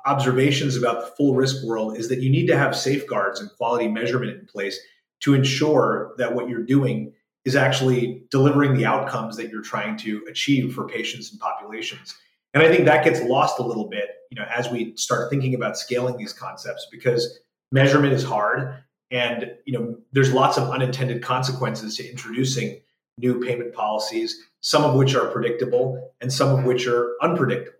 observations 0.05 0.77
about 0.77 1.01
the 1.01 1.07
full 1.15 1.35
risk 1.35 1.63
world 1.65 1.97
is 1.97 2.07
that 2.09 2.21
you 2.21 2.29
need 2.29 2.47
to 2.47 2.57
have 2.57 2.75
safeguards 2.75 3.39
and 3.39 3.49
quality 3.57 3.87
measurement 3.87 4.31
in 4.31 4.45
place 4.45 4.79
to 5.19 5.33
ensure 5.33 6.13
that 6.17 6.33
what 6.33 6.47
you're 6.47 6.63
doing 6.63 7.13
is 7.45 7.55
actually 7.55 8.23
delivering 8.31 8.75
the 8.75 8.85
outcomes 8.85 9.37
that 9.37 9.49
you're 9.49 9.61
trying 9.61 9.97
to 9.97 10.25
achieve 10.29 10.73
for 10.73 10.87
patients 10.87 11.31
and 11.31 11.39
populations. 11.39 12.15
And 12.53 12.63
I 12.63 12.69
think 12.69 12.85
that 12.85 13.03
gets 13.03 13.21
lost 13.21 13.59
a 13.59 13.63
little 13.63 13.89
bit, 13.89 14.09
you 14.31 14.39
know, 14.39 14.45
as 14.53 14.69
we 14.69 14.95
start 14.95 15.29
thinking 15.29 15.53
about 15.53 15.77
scaling 15.77 16.17
these 16.17 16.33
concepts 16.33 16.87
because 16.91 17.39
measurement 17.71 18.13
is 18.13 18.23
hard 18.23 18.83
and, 19.11 19.51
you 19.65 19.77
know, 19.77 19.97
there's 20.11 20.33
lots 20.33 20.57
of 20.57 20.69
unintended 20.69 21.21
consequences 21.21 21.95
to 21.97 22.09
introducing 22.09 22.81
new 23.17 23.39
payment 23.39 23.73
policies, 23.73 24.37
some 24.61 24.83
of 24.83 24.95
which 24.95 25.15
are 25.15 25.27
predictable 25.27 26.13
and 26.21 26.31
some 26.31 26.57
of 26.57 26.65
which 26.65 26.87
are 26.87 27.15
unpredictable. 27.21 27.73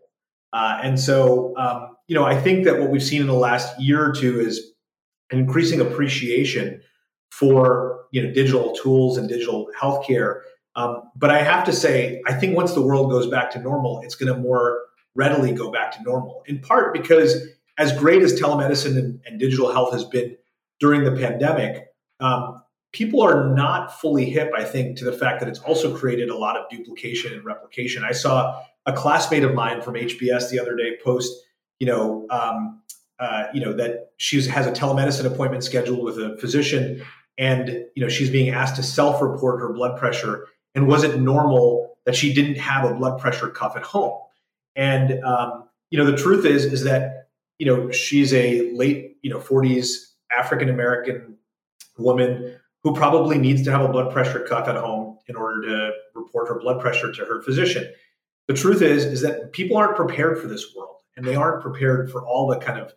Uh, 0.54 0.80
and 0.82 1.00
so, 1.00 1.56
um, 1.58 1.96
you 2.08 2.16
know, 2.16 2.24
I 2.24 2.39
think 2.39 2.63
that 2.66 2.80
what 2.80 2.89
we've 2.89 3.04
seen 3.04 3.22
in 3.22 3.27
the 3.27 3.34
last 3.34 3.80
year 3.80 4.10
or 4.10 4.13
two 4.13 4.39
is 4.39 4.72
an 5.32 5.39
increasing 5.39 5.82
appreciation 5.82 6.82
for 7.32 8.06
you 8.12 8.24
know 8.24 8.34
digital 8.34 8.74
tools 8.74 9.18
and 9.18 9.27
digital 9.27 9.70
healthcare 9.77 10.42
um, 10.77 11.10
but 11.16 11.32
I 11.32 11.42
have 11.42 11.66
to 11.66 11.74
say, 11.74 12.22
I 12.27 12.34
think 12.34 12.56
once 12.56 12.74
the 12.74 12.84
world 12.84 13.10
goes 13.10 13.25
back 13.25 13.50
to 13.51 13.60
normal, 13.60 14.01
it's 14.04 14.13
going 14.13 14.32
to 14.32 14.39
more 14.39 14.80
readily 15.18 15.52
go 15.52 15.72
back 15.72 15.92
to 15.94 16.04
normal. 16.04 16.44
In 16.46 16.60
part 16.60 16.94
because, 16.94 17.48
as 17.78 17.98
great 17.98 18.22
as 18.22 18.40
telemedicine 18.40 18.98
and, 18.98 19.20
and 19.26 19.40
digital 19.40 19.72
health 19.72 19.92
has 19.94 20.04
been 20.04 20.36
during 20.80 21.04
the 21.04 21.12
pandemic, 21.12 21.88
um, 22.20 22.64
people 22.92 23.22
are 23.22 23.54
not 23.54 24.00
fully 24.00 24.26
hip, 24.26 24.52
I 24.56 24.64
think, 24.64 24.98
to 24.98 25.06
the 25.06 25.12
fact 25.12 25.40
that 25.40 25.50
it's 25.50 25.60
also 25.60 25.96
created 25.96 26.30
a 26.30 26.38
lot 26.38 26.56
of 26.56 26.70
duplication 26.70 27.34
and 27.34 27.44
replication. 27.44 28.04
I 28.04 28.14
saw 28.14 28.62
a 28.86 28.94
classmate 28.94 29.44
of 29.44 29.54
mine 29.54 29.82
from 29.82 29.96
HBS 29.96 30.50
the 30.50 30.60
other 30.60 30.76
day 30.76 30.98
post, 31.04 31.34
you 31.80 31.88
know, 31.88 32.26
um, 32.30 32.82
uh, 33.20 33.48
you 33.54 33.62
know 33.62 33.74
that 33.74 34.12
she 34.18 34.42
has 34.48 34.68
a 34.68 34.72
telemedicine 34.72 35.26
appointment 35.26 35.64
scheduled 35.64 36.04
with 36.04 36.20
a 36.20 36.38
physician, 36.38 37.04
and 37.38 37.86
you 37.96 38.04
know 38.04 38.10
she's 38.10 38.30
being 38.30 38.50
asked 38.50 38.76
to 38.76 38.84
self-report 38.84 39.60
her 39.60 39.74
blood 39.74 39.98
pressure 39.98 40.48
and 40.78 40.88
was 40.88 41.04
it 41.04 41.20
normal 41.20 41.98
that 42.06 42.16
she 42.16 42.32
didn't 42.32 42.58
have 42.58 42.86
a 42.86 42.94
blood 42.94 43.20
pressure 43.20 43.48
cuff 43.50 43.76
at 43.76 43.82
home? 43.82 44.16
And 44.78 45.22
um, 45.24 45.68
you 45.90 45.98
know, 45.98 46.10
the 46.10 46.16
truth 46.16 46.46
is 46.46 46.66
is 46.66 46.84
that 46.84 47.30
you 47.60 47.66
know 47.66 47.92
she's 47.92 48.34
a 48.34 48.72
late 48.72 49.18
you 49.24 49.30
know 49.30 49.40
40s 49.40 50.14
African 50.32 50.70
American 50.70 51.36
woman 51.98 52.56
who 52.84 52.94
probably 52.94 53.38
needs 53.38 53.64
to 53.64 53.72
have 53.72 53.82
a 53.82 53.90
blood 53.90 54.14
pressure 54.14 54.40
cuff 54.42 54.68
at 54.68 54.76
home 54.76 55.18
in 55.28 55.36
order 55.36 55.62
to 55.64 55.92
report 56.16 56.48
her 56.48 56.60
blood 56.60 56.80
pressure 56.80 57.12
to 57.12 57.26
her 57.26 57.42
physician. 57.42 57.92
The 58.48 58.54
truth 58.54 58.82
is 58.82 59.04
is 59.04 59.22
that 59.22 59.52
people 59.52 59.76
aren't 59.76 59.96
prepared 59.96 60.40
for 60.40 60.48
this 60.48 60.74
world 60.76 60.98
and 61.18 61.26
they 61.26 61.36
aren't 61.36 61.62
prepared 61.62 62.12
for 62.12 62.26
all 62.26 62.48
the 62.48 62.60
kind 62.60 62.80
of 62.80 62.94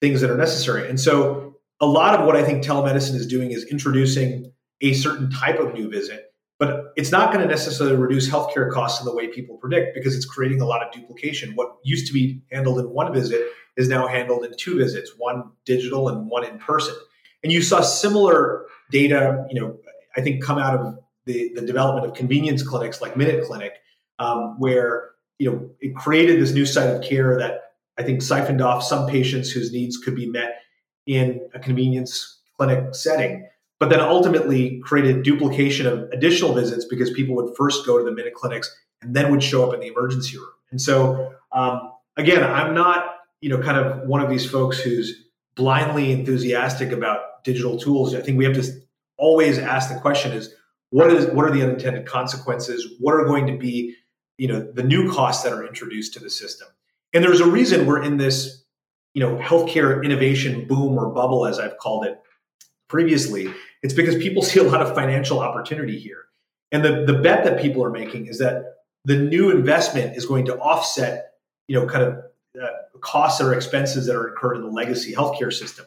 things 0.00 0.20
that 0.20 0.30
are 0.30 0.36
necessary. 0.36 0.88
And 0.88 1.00
so 1.00 1.56
a 1.80 1.86
lot 1.86 2.18
of 2.18 2.26
what 2.26 2.36
I 2.36 2.44
think 2.44 2.62
telemedicine 2.62 3.14
is 3.14 3.26
doing 3.26 3.50
is 3.50 3.64
introducing 3.64 4.52
a 4.82 4.92
certain 4.92 5.30
type 5.30 5.58
of 5.58 5.72
new 5.72 5.88
visit 5.88 6.31
but 6.62 6.92
it's 6.94 7.10
not 7.10 7.32
going 7.32 7.42
to 7.42 7.50
necessarily 7.50 7.96
reduce 7.96 8.30
healthcare 8.30 8.70
costs 8.70 9.00
in 9.00 9.04
the 9.04 9.12
way 9.12 9.26
people 9.26 9.56
predict 9.56 9.96
because 9.96 10.14
it's 10.14 10.24
creating 10.24 10.60
a 10.60 10.64
lot 10.64 10.80
of 10.80 10.92
duplication. 10.92 11.56
What 11.56 11.76
used 11.82 12.06
to 12.06 12.12
be 12.12 12.40
handled 12.52 12.78
in 12.78 12.88
one 12.88 13.12
visit 13.12 13.48
is 13.76 13.88
now 13.88 14.06
handled 14.06 14.44
in 14.44 14.56
two 14.56 14.78
visits, 14.78 15.10
one 15.18 15.50
digital 15.64 16.08
and 16.08 16.30
one 16.30 16.44
in 16.44 16.60
person. 16.60 16.94
And 17.42 17.50
you 17.50 17.62
saw 17.62 17.80
similar 17.80 18.66
data, 18.92 19.44
you 19.50 19.60
know, 19.60 19.76
I 20.16 20.20
think 20.20 20.44
come 20.44 20.56
out 20.56 20.78
of 20.78 20.98
the, 21.24 21.50
the 21.52 21.62
development 21.62 22.06
of 22.06 22.14
convenience 22.14 22.62
clinics 22.62 23.02
like 23.02 23.16
Minute 23.16 23.44
Clinic, 23.44 23.72
um, 24.20 24.54
where 24.60 25.10
you 25.40 25.50
know 25.50 25.68
it 25.80 25.96
created 25.96 26.40
this 26.40 26.52
new 26.52 26.64
site 26.64 26.94
of 26.94 27.02
care 27.02 27.36
that 27.38 27.72
I 27.98 28.04
think 28.04 28.22
siphoned 28.22 28.60
off 28.60 28.84
some 28.84 29.08
patients 29.08 29.50
whose 29.50 29.72
needs 29.72 29.98
could 29.98 30.14
be 30.14 30.28
met 30.28 30.60
in 31.08 31.40
a 31.54 31.58
convenience 31.58 32.38
clinic 32.56 32.94
setting 32.94 33.48
but 33.82 33.90
then 33.90 33.98
ultimately 33.98 34.78
created 34.78 35.24
duplication 35.24 35.88
of 35.88 36.08
additional 36.12 36.54
visits 36.54 36.84
because 36.84 37.10
people 37.10 37.34
would 37.34 37.52
first 37.56 37.84
go 37.84 37.98
to 37.98 38.04
the 38.04 38.12
minute 38.12 38.32
clinics 38.32 38.72
and 39.02 39.16
then 39.16 39.28
would 39.28 39.42
show 39.42 39.66
up 39.66 39.74
in 39.74 39.80
the 39.80 39.88
emergency 39.88 40.38
room. 40.38 40.52
And 40.70 40.80
so, 40.80 41.34
um, 41.50 41.90
again, 42.16 42.44
I'm 42.44 42.74
not, 42.74 43.16
you 43.40 43.50
know, 43.50 43.58
kind 43.58 43.76
of 43.76 44.06
one 44.06 44.20
of 44.20 44.30
these 44.30 44.48
folks 44.48 44.78
who's 44.78 45.24
blindly 45.56 46.12
enthusiastic 46.12 46.92
about 46.92 47.42
digital 47.42 47.76
tools. 47.76 48.14
I 48.14 48.20
think 48.20 48.38
we 48.38 48.44
have 48.44 48.54
to 48.54 48.70
always 49.16 49.58
ask 49.58 49.92
the 49.92 49.98
question: 49.98 50.30
Is 50.30 50.54
what 50.90 51.12
is 51.12 51.26
what 51.34 51.44
are 51.44 51.50
the 51.50 51.64
unintended 51.64 52.06
consequences? 52.06 52.86
What 53.00 53.14
are 53.16 53.24
going 53.24 53.48
to 53.48 53.58
be 53.58 53.96
you 54.38 54.46
know 54.46 54.60
the 54.60 54.84
new 54.84 55.10
costs 55.10 55.42
that 55.42 55.52
are 55.52 55.66
introduced 55.66 56.14
to 56.14 56.20
the 56.20 56.30
system? 56.30 56.68
And 57.12 57.24
there's 57.24 57.40
a 57.40 57.50
reason 57.50 57.86
we're 57.86 58.04
in 58.04 58.16
this 58.16 58.62
you 59.12 59.24
know 59.24 59.38
healthcare 59.38 60.04
innovation 60.04 60.68
boom 60.68 60.96
or 60.96 61.12
bubble, 61.12 61.46
as 61.46 61.58
I've 61.58 61.78
called 61.78 62.04
it 62.04 62.20
previously. 62.86 63.52
It's 63.82 63.94
because 63.94 64.16
people 64.16 64.42
see 64.42 64.60
a 64.60 64.64
lot 64.64 64.82
of 64.82 64.94
financial 64.94 65.40
opportunity 65.40 65.98
here, 65.98 66.24
and 66.70 66.84
the 66.84 67.04
the 67.06 67.14
bet 67.14 67.44
that 67.44 67.60
people 67.60 67.84
are 67.84 67.90
making 67.90 68.26
is 68.26 68.38
that 68.38 68.76
the 69.04 69.16
new 69.16 69.50
investment 69.50 70.16
is 70.16 70.26
going 70.26 70.44
to 70.46 70.58
offset 70.58 71.34
you 71.68 71.78
know 71.78 71.86
kind 71.86 72.04
of 72.04 72.24
uh, 72.60 72.66
costs 73.00 73.40
or 73.40 73.54
expenses 73.54 74.06
that 74.06 74.16
are 74.16 74.28
incurred 74.28 74.56
in 74.56 74.62
the 74.62 74.70
legacy 74.70 75.12
healthcare 75.12 75.52
system. 75.52 75.86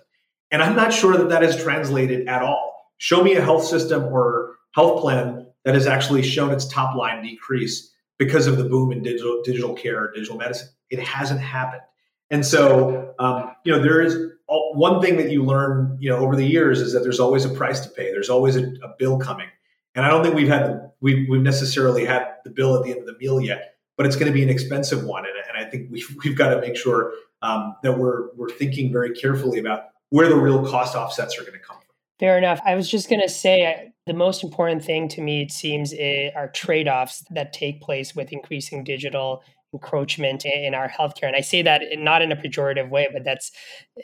And 0.52 0.62
I'm 0.62 0.76
not 0.76 0.94
sure 0.94 1.18
that 1.18 1.30
that 1.30 1.44
is 1.44 1.62
translated 1.62 2.28
at 2.28 2.42
all. 2.42 2.92
Show 2.98 3.24
me 3.24 3.36
a 3.36 3.42
health 3.42 3.66
system 3.66 4.04
or 4.06 4.56
health 4.74 5.02
plan 5.02 5.48
that 5.64 5.74
has 5.74 5.88
actually 5.88 6.22
shown 6.22 6.52
its 6.52 6.68
top 6.68 6.96
line 6.96 7.24
decrease 7.24 7.92
because 8.18 8.48
of 8.48 8.58
the 8.58 8.64
boom 8.64 8.92
in 8.92 9.02
digital 9.02 9.42
digital 9.44 9.74
care, 9.74 10.12
digital 10.14 10.38
medicine. 10.38 10.70
It 10.90 11.00
hasn't 11.00 11.42
happened. 11.42 11.82
And 12.30 12.46
so, 12.46 13.14
um, 13.20 13.56
you 13.64 13.72
know, 13.72 13.82
there 13.82 14.02
is 14.02 14.18
one 14.48 15.02
thing 15.02 15.18
that 15.18 15.32
you 15.32 15.44
learn, 15.44 15.98
you 16.00 16.10
know, 16.10 16.18
over 16.18 16.36
the 16.36 16.46
years 16.46 16.82
is 16.82 16.94
that 16.94 17.00
there's 17.00 17.20
always 17.20 17.46
a 17.46 17.50
price 17.50 17.80
to 17.82 17.90
pay. 17.90 18.12
There's 18.12 18.30
always 18.30 18.56
a, 18.56 18.64
a 18.84 18.96
bill 19.00 19.18
coming, 19.18 19.48
and 19.96 20.06
I 20.06 20.10
don't 20.10 20.24
think 20.24 20.36
we've 20.36 20.48
had 20.48 20.66
the, 20.66 20.92
we've, 21.02 21.28
we've 21.30 21.42
necessarily 21.42 22.06
had 22.06 22.28
the 22.44 22.52
bill 22.52 22.76
at 22.78 22.84
the 22.84 22.92
end 22.92 23.00
of 23.00 23.06
the 23.08 23.18
meal 23.20 23.42
yet. 23.42 23.76
But 23.98 24.06
it's 24.06 24.16
going 24.16 24.28
to 24.28 24.34
be 24.34 24.44
an 24.44 24.50
expensive 24.50 25.06
one, 25.06 25.24
and, 25.26 25.34
and 25.48 25.66
I 25.66 25.70
think 25.70 25.90
we've, 25.90 26.08
we've 26.24 26.38
got 26.38 26.54
to 26.54 26.62
make 26.62 26.76
sure 26.76 27.14
um, 27.42 27.76
that 27.82 27.98
we're 27.98 28.34
we're 28.36 28.50
thinking 28.50 28.92
very 28.92 29.14
carefully 29.14 29.58
about 29.58 29.86
where 30.10 30.28
the 30.28 30.36
real 30.36 30.66
cost 30.66 30.96
offsets 30.96 31.38
are 31.38 31.42
going 31.42 31.54
to 31.54 31.60
come 31.60 31.78
from. 31.78 31.86
Fair 32.20 32.38
enough. 32.38 32.62
I 32.66 32.76
was 32.76 32.90
just 32.90 33.10
going 33.10 33.22
to 33.22 33.30
say 33.30 33.66
uh, 33.66 33.90
the 34.06 34.14
most 34.14 34.44
important 34.44 34.84
thing 34.84 35.10
to 35.10 35.22
me, 35.22 35.42
it 35.42 35.52
seems, 35.52 35.94
are 36.36 36.50
trade 36.54 36.88
offs 36.88 37.24
that 37.32 37.52
take 37.52 37.82
place 37.82 38.16
with 38.16 38.32
increasing 38.32 38.84
digital 38.84 39.44
encroachment 39.74 40.46
in 40.46 40.74
our 40.74 40.90
healthcare. 40.90 41.28
And 41.28 41.36
I 41.36 41.42
say 41.42 41.62
that 41.62 41.84
not 41.98 42.22
in 42.22 42.32
a 42.32 42.36
pejorative 42.36 42.90
way, 42.90 43.10
but 43.12 43.24
that's 43.24 43.52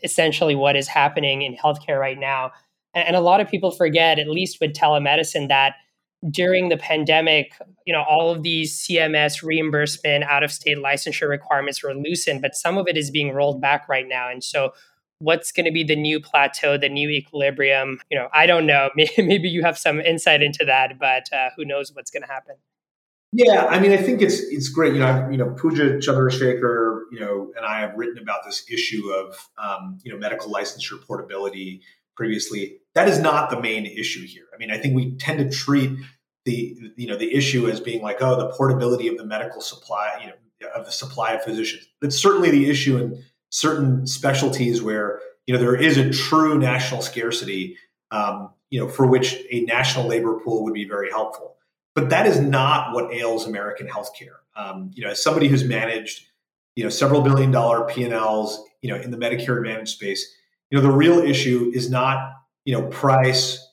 essentially 0.03 0.55
what 0.55 0.75
is 0.75 0.87
happening 0.87 1.41
in 1.41 1.55
healthcare 1.55 1.99
right 1.99 2.19
now. 2.19 2.51
And 2.93 3.15
a 3.15 3.21
lot 3.21 3.39
of 3.39 3.47
people 3.47 3.71
forget, 3.71 4.19
at 4.19 4.27
least 4.27 4.59
with 4.59 4.73
telemedicine, 4.73 5.47
that 5.47 5.75
during 6.29 6.69
the 6.69 6.77
pandemic, 6.77 7.53
you 7.85 7.93
know, 7.93 8.03
all 8.03 8.31
of 8.31 8.43
these 8.43 8.77
CMS 8.77 9.41
reimbursement, 9.41 10.23
out 10.25 10.43
of 10.43 10.51
state 10.51 10.77
licensure 10.77 11.29
requirements 11.29 11.81
were 11.81 11.95
loosened, 11.95 12.41
but 12.41 12.53
some 12.55 12.77
of 12.77 12.87
it 12.87 12.97
is 12.97 13.09
being 13.09 13.31
rolled 13.31 13.61
back 13.61 13.87
right 13.87 14.07
now. 14.07 14.29
And 14.29 14.43
so 14.43 14.73
what's 15.21 15.51
going 15.51 15.65
to 15.65 15.71
be 15.71 15.83
the 15.83 15.95
new 15.95 16.19
plateau, 16.19 16.77
the 16.77 16.89
new 16.89 17.09
equilibrium. 17.09 17.99
You 18.09 18.19
know, 18.19 18.27
I 18.33 18.45
don't 18.45 18.65
know. 18.65 18.89
Maybe 19.17 19.49
you 19.49 19.63
have 19.63 19.77
some 19.77 20.01
insight 20.01 20.41
into 20.41 20.65
that, 20.65 20.99
but 20.99 21.31
uh, 21.31 21.49
who 21.55 21.63
knows 21.63 21.91
what's 21.93 22.11
going 22.11 22.23
to 22.23 22.29
happen? 22.29 22.55
Yeah, 23.33 23.65
I 23.69 23.79
mean, 23.79 23.93
I 23.93 23.97
think 23.97 24.21
it's 24.21 24.39
it's 24.39 24.67
great. 24.67 24.93
You 24.93 24.99
know, 24.99 25.29
you 25.31 25.37
know, 25.37 25.51
Pooja 25.51 25.97
Chandrashekar, 25.99 27.03
you 27.11 27.19
know, 27.19 27.51
and 27.55 27.65
I 27.65 27.79
have 27.79 27.93
written 27.95 28.17
about 28.17 28.43
this 28.45 28.65
issue 28.69 29.09
of 29.09 29.49
um, 29.57 29.99
you 30.03 30.11
know 30.11 30.17
medical 30.17 30.51
licensure 30.51 31.01
portability 31.05 31.81
previously. 32.17 32.79
That 32.93 33.07
is 33.07 33.19
not 33.19 33.49
the 33.49 33.61
main 33.61 33.85
issue 33.85 34.25
here. 34.27 34.43
I 34.53 34.57
mean, 34.57 34.69
I 34.69 34.77
think 34.77 34.95
we 34.95 35.15
tend 35.15 35.39
to 35.39 35.57
treat 35.57 35.91
the 36.43 36.77
you 36.97 37.07
know 37.07 37.15
the 37.15 37.33
issue 37.33 37.69
as 37.69 37.79
being 37.79 38.01
like, 38.01 38.21
oh, 38.21 38.35
the 38.35 38.49
portability 38.49 39.07
of 39.07 39.17
the 39.17 39.25
medical 39.25 39.61
supply, 39.61 40.17
you 40.21 40.27
know, 40.27 40.69
of 40.75 40.85
the 40.85 40.91
supply 40.91 41.31
of 41.31 41.41
physicians. 41.41 41.87
That's 42.01 42.17
certainly 42.17 42.51
the 42.51 42.69
issue 42.69 42.97
in 42.97 43.23
certain 43.49 44.07
specialties 44.07 44.81
where 44.81 45.21
you 45.47 45.53
know 45.53 45.59
there 45.59 45.75
is 45.75 45.97
a 45.97 46.09
true 46.09 46.57
national 46.59 47.01
scarcity, 47.01 47.77
um, 48.11 48.49
you 48.69 48.81
know, 48.81 48.89
for 48.89 49.07
which 49.07 49.37
a 49.49 49.61
national 49.61 50.07
labor 50.07 50.37
pool 50.43 50.65
would 50.65 50.73
be 50.73 50.85
very 50.85 51.09
helpful. 51.09 51.55
But 51.93 52.09
that 52.09 52.25
is 52.25 52.39
not 52.39 52.93
what 52.93 53.13
ails 53.13 53.45
American 53.45 53.87
healthcare. 53.87 54.37
Um, 54.55 54.91
you 54.93 55.03
know, 55.03 55.11
as 55.11 55.21
somebody 55.21 55.47
who's 55.47 55.63
managed 55.63 56.27
you 56.75 56.83
know 56.83 56.89
several 56.89 57.21
billion 57.21 57.51
dollar 57.51 57.85
P&Ls, 57.85 58.63
you 58.81 58.89
know, 58.89 58.99
in 58.99 59.11
the 59.11 59.17
Medicare 59.17 59.57
Advantage 59.57 59.89
space, 59.89 60.25
you 60.69 60.77
know, 60.77 60.81
the 60.81 60.91
real 60.91 61.19
issue 61.19 61.71
is 61.73 61.89
not 61.89 62.33
you 62.65 62.73
know 62.73 62.87
price 62.87 63.67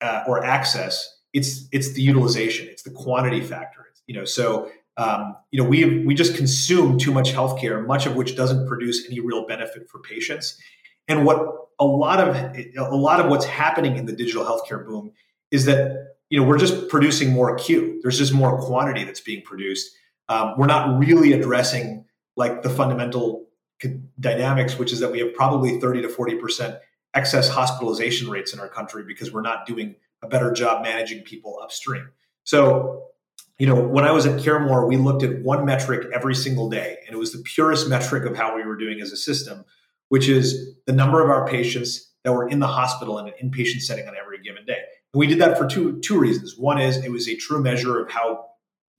uh, 0.00 0.22
or 0.26 0.44
access. 0.44 1.20
It's 1.32 1.68
it's 1.72 1.92
the 1.94 2.02
utilization. 2.02 2.68
It's 2.68 2.82
the 2.82 2.90
quantity 2.90 3.40
factor. 3.40 3.80
You 4.06 4.14
know, 4.14 4.24
so 4.24 4.70
um, 4.96 5.36
you 5.50 5.62
know, 5.62 5.68
we 5.68 6.04
we 6.04 6.14
just 6.14 6.36
consume 6.36 6.98
too 6.98 7.12
much 7.12 7.32
healthcare, 7.32 7.84
much 7.84 8.06
of 8.06 8.14
which 8.14 8.36
doesn't 8.36 8.68
produce 8.68 9.06
any 9.06 9.20
real 9.20 9.46
benefit 9.46 9.88
for 9.88 9.98
patients. 9.98 10.60
And 11.08 11.24
what 11.24 11.38
a 11.80 11.84
lot 11.84 12.20
of 12.20 12.36
a 12.36 12.96
lot 12.96 13.20
of 13.20 13.28
what's 13.28 13.44
happening 13.44 13.96
in 13.96 14.06
the 14.06 14.12
digital 14.12 14.44
healthcare 14.44 14.86
boom 14.86 15.12
is 15.50 15.64
that 15.64 16.13
you 16.30 16.40
know 16.40 16.46
we're 16.46 16.58
just 16.58 16.88
producing 16.88 17.32
more 17.32 17.54
acute. 17.54 18.00
There's 18.02 18.18
just 18.18 18.32
more 18.32 18.60
quantity 18.60 19.04
that's 19.04 19.20
being 19.20 19.42
produced. 19.42 19.94
Um, 20.28 20.54
we're 20.56 20.66
not 20.66 20.98
really 20.98 21.32
addressing 21.32 22.04
like 22.36 22.62
the 22.62 22.70
fundamental 22.70 23.46
dynamics, 24.18 24.78
which 24.78 24.92
is 24.92 25.00
that 25.00 25.10
we 25.12 25.18
have 25.20 25.34
probably 25.34 25.80
30 25.80 26.02
to 26.02 26.08
40 26.08 26.36
percent 26.36 26.78
excess 27.14 27.48
hospitalization 27.48 28.28
rates 28.28 28.52
in 28.52 28.60
our 28.60 28.68
country 28.68 29.04
because 29.06 29.32
we're 29.32 29.42
not 29.42 29.66
doing 29.66 29.94
a 30.22 30.28
better 30.28 30.52
job 30.52 30.82
managing 30.82 31.22
people 31.22 31.58
upstream. 31.62 32.08
So 32.44 33.10
you 33.58 33.68
know, 33.68 33.80
when 33.80 34.04
I 34.04 34.10
was 34.10 34.26
at 34.26 34.40
CareMore, 34.40 34.88
we 34.88 34.96
looked 34.96 35.22
at 35.22 35.42
one 35.42 35.64
metric 35.64 36.08
every 36.12 36.34
single 36.34 36.68
day, 36.68 36.98
and 37.06 37.14
it 37.14 37.18
was 37.18 37.32
the 37.32 37.42
purest 37.42 37.88
metric 37.88 38.24
of 38.24 38.36
how 38.36 38.56
we 38.56 38.64
were 38.64 38.76
doing 38.76 39.00
as 39.00 39.12
a 39.12 39.16
system, 39.16 39.64
which 40.08 40.28
is 40.28 40.74
the 40.86 40.92
number 40.92 41.22
of 41.22 41.30
our 41.30 41.46
patients 41.46 42.12
that 42.24 42.32
were 42.32 42.48
in 42.48 42.58
the 42.58 42.66
hospital 42.66 43.18
in 43.18 43.28
an 43.28 43.34
inpatient 43.42 43.80
setting 43.80 44.08
on 44.08 44.14
every 44.20 44.40
given 44.42 44.64
day. 44.66 44.82
We 45.14 45.26
did 45.26 45.38
that 45.38 45.56
for 45.56 45.66
two 45.66 46.00
two 46.00 46.18
reasons. 46.18 46.56
One 46.56 46.80
is 46.80 46.96
it 46.96 47.10
was 47.10 47.28
a 47.28 47.36
true 47.36 47.62
measure 47.62 48.00
of 48.00 48.10
how 48.10 48.46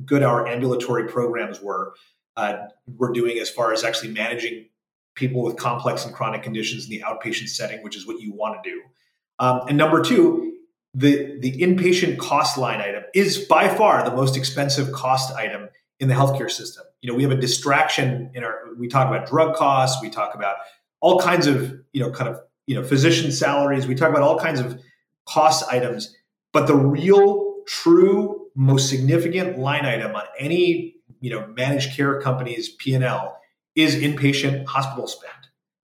good 0.04 0.23
our 0.23 0.47
ambulatory 0.47 1.08
programs 1.08 1.62
were 1.62 1.93
uh, 2.38 2.58
were 2.97 3.12
doing 3.12 3.38
as 3.39 3.49
far 3.49 3.73
as 3.73 3.84
actually 3.84 4.13
managing 4.13 4.67
people 5.15 5.43
with 5.43 5.56
complex 5.56 6.06
and 6.06 6.13
chronic 6.13 6.43
conditions 6.43 6.86
in 6.86 6.89
the 6.91 7.01
outpatient 7.01 7.49
setting, 7.49 7.82
which 7.84 7.95
is 7.95 8.06
what 8.06 8.19
you 8.19 8.34
want 8.34 8.62
to 8.62 8.69
do. 8.69 8.82
Um, 9.39 9.62
and 9.67 9.78
number 9.78 10.04
two, 10.04 10.54
the, 10.93 11.38
the 11.39 11.51
inpatient 11.62 12.17
cost 12.17 12.58
line 12.58 12.82
item 12.82 13.04
is 13.13 13.39
by 13.39 13.67
far 13.67 14.04
the 14.04 14.15
most 14.15 14.38
expensive 14.38 14.91
cost 14.91 15.34
item 15.34 15.69
in 15.99 16.08
the 16.08 16.13
healthcare 16.13 16.51
system. 16.51 16.84
You 17.01 17.10
know, 17.10 17.15
we 17.15 17.23
have 17.23 17.32
a 17.32 17.38
distraction 17.38 18.32
in 18.34 18.43
our, 18.43 18.73
we 18.78 18.88
talk 18.88 19.08
about 19.08 19.28
drug 19.28 19.56
costs, 19.56 20.01
we 20.01 20.10
talk 20.10 20.36
about 20.36 20.56
all 20.99 21.19
kinds 21.19 21.47
of, 21.47 21.73
you 21.93 22.01
know, 22.01 22.12
kind 22.12 22.30
of, 22.30 22.41
you 22.67 22.75
know, 22.75 22.84
physician 22.84 23.32
salaries, 23.32 23.88
we 23.88 23.95
talk 23.95 24.10
about 24.10 24.21
all 24.21 24.39
kinds 24.39 24.60
of 24.60 24.82
cost 25.28 25.66
items, 25.72 26.16
but 26.54 26.68
the 26.68 26.76
real, 26.76 27.64
true, 27.68 28.48
most 28.56 28.90
significant 28.90 29.58
line 29.58 29.86
item 29.86 30.16
on 30.16 30.24
any, 30.40 30.96
you 31.20 31.30
know, 31.30 31.48
managed 31.48 31.96
care 31.96 32.22
company's 32.22 32.70
P&L 32.70 33.38
is 33.76 33.96
inpatient 33.96 34.66
hospital 34.66 35.08
spend. 35.08 35.34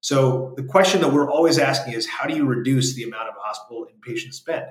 So 0.01 0.53
the 0.57 0.63
question 0.63 1.01
that 1.01 1.13
we're 1.13 1.29
always 1.29 1.59
asking 1.59 1.93
is 1.93 2.07
how 2.07 2.27
do 2.27 2.35
you 2.35 2.45
reduce 2.45 2.95
the 2.95 3.03
amount 3.03 3.29
of 3.29 3.35
hospital 3.37 3.85
inpatient 3.85 4.33
spend? 4.33 4.65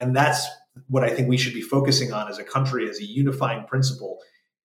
And 0.00 0.16
that's 0.16 0.46
what 0.88 1.04
I 1.04 1.10
think 1.10 1.28
we 1.28 1.36
should 1.36 1.54
be 1.54 1.60
focusing 1.60 2.12
on 2.12 2.28
as 2.28 2.38
a 2.38 2.44
country, 2.44 2.88
as 2.88 2.98
a 2.98 3.04
unifying 3.04 3.64
principle, 3.64 4.18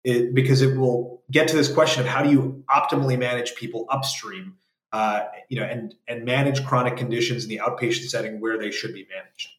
it, 0.05 0.35
because 0.35 0.63
it 0.63 0.77
will 0.77 1.23
get 1.31 1.49
to 1.49 1.57
this 1.57 1.73
question 1.73 2.03
of 2.03 2.09
how 2.09 2.23
do 2.23 2.31
you 2.31 2.65
optimally 2.71 3.19
manage 3.19 3.57
people 3.57 3.87
upstream, 3.91 4.55
uh, 4.93 5.25
you 5.49 5.61
know, 5.61 5.67
and 5.67 5.95
and 6.09 6.25
manage 6.25 6.65
chronic 6.65 6.97
conditions 6.97 7.45
in 7.45 7.51
the 7.51 7.59
outpatient 7.59 8.09
setting 8.09 8.41
where 8.41 8.59
they 8.59 8.71
should 8.71 8.95
be 8.95 9.07
managed. 9.15 9.51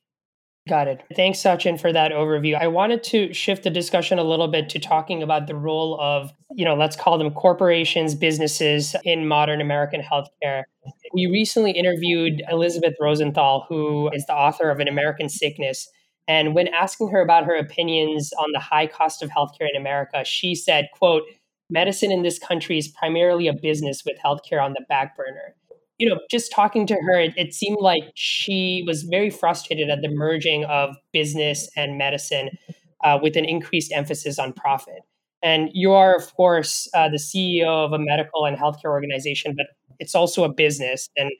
Got 0.67 0.89
it. 0.89 1.01
Thanks, 1.15 1.39
Sachin, 1.39 1.79
for 1.79 1.93
that 1.93 2.11
overview. 2.11 2.59
I 2.59 2.67
wanted 2.67 3.01
to 3.05 3.33
shift 3.33 3.63
the 3.63 3.69
discussion 3.69 4.19
a 4.19 4.23
little 4.23 4.49
bit 4.49 4.67
to 4.69 4.79
talking 4.79 5.23
about 5.23 5.47
the 5.47 5.55
role 5.55 5.97
of, 6.01 6.33
you 6.55 6.65
know, 6.65 6.75
let's 6.75 6.97
call 6.97 7.17
them 7.17 7.31
corporations, 7.31 8.15
businesses 8.15 8.93
in 9.05 9.27
modern 9.27 9.61
American 9.61 10.01
healthcare. 10.01 10.63
We 11.13 11.27
recently 11.27 11.71
interviewed 11.71 12.41
Elizabeth 12.51 12.95
Rosenthal, 12.99 13.65
who 13.69 14.09
is 14.11 14.25
the 14.25 14.33
author 14.33 14.69
of 14.69 14.79
An 14.81 14.89
American 14.89 15.29
Sickness. 15.29 15.87
And 16.27 16.53
when 16.53 16.67
asking 16.67 17.11
her 17.11 17.21
about 17.21 17.45
her 17.45 17.55
opinions 17.55 18.33
on 18.33 18.51
the 18.51 18.59
high 18.59 18.87
cost 18.87 19.23
of 19.23 19.29
healthcare 19.29 19.69
in 19.73 19.79
America, 19.79 20.25
she 20.25 20.53
said, 20.53 20.89
quote, 20.93 21.23
medicine 21.69 22.11
in 22.11 22.23
this 22.23 22.39
country 22.39 22.77
is 22.77 22.87
primarily 22.87 23.47
a 23.47 23.53
business 23.53 24.03
with 24.05 24.17
healthcare 24.23 24.63
on 24.63 24.73
the 24.73 24.85
back 24.87 25.15
burner 25.15 25.55
you 25.97 26.07
know, 26.07 26.19
just 26.29 26.51
talking 26.51 26.85
to 26.87 26.93
her, 26.93 27.19
it, 27.19 27.33
it, 27.37 27.53
seemed 27.53 27.79
like 27.81 28.03
she 28.13 28.83
was 28.85 29.03
very 29.03 29.29
frustrated 29.29 29.89
at 29.89 30.01
the 30.01 30.09
merging 30.09 30.63
of 30.65 30.95
business 31.11 31.69
and 31.75 31.97
medicine 31.97 32.49
uh, 33.03 33.17
with 33.21 33.35
an 33.35 33.45
increased 33.45 33.91
emphasis 33.91 34.37
on 34.37 34.53
profit. 34.53 34.99
And 35.41 35.69
you 35.73 35.93
are, 35.93 36.15
of 36.15 36.33
course, 36.35 36.87
uh, 36.93 37.09
the 37.09 37.17
CEO 37.17 37.67
of 37.67 37.93
a 37.93 37.99
medical 37.99 38.45
and 38.45 38.57
healthcare 38.57 38.91
organization, 38.91 39.55
but 39.55 39.67
it's 39.99 40.15
also 40.15 40.43
a 40.43 40.53
business. 40.53 41.09
And 41.17 41.31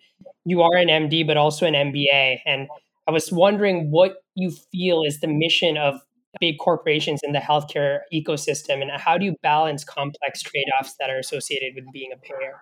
you 0.46 0.62
are 0.62 0.76
an 0.76 0.88
MD, 0.88 1.26
but 1.26 1.38
also 1.38 1.66
an 1.66 1.74
MBA. 1.74 2.40
And 2.46 2.68
I 3.08 3.12
was 3.12 3.32
wondering 3.32 3.92
what 3.92 4.18
you 4.36 4.52
feel 4.72 5.04
is 5.04 5.20
the 5.20 5.28
mission 5.28 5.78
of 5.78 6.00
big 6.40 6.58
corporations 6.60 7.22
in 7.24 7.32
the 7.34 7.40
healthcare 7.40 8.00
ecosystem, 8.14 8.82
and 8.82 8.92
how 8.92 9.18
do 9.18 9.26
you 9.26 9.36
balance 9.42 9.84
complex 9.84 10.42
trade 10.42 10.68
offs 10.80 10.96
that 11.00 11.10
are 11.10 11.20
associated 11.20 11.74
with 11.76 11.86
being 11.92 12.12
a 12.14 12.18
payer? 12.18 12.62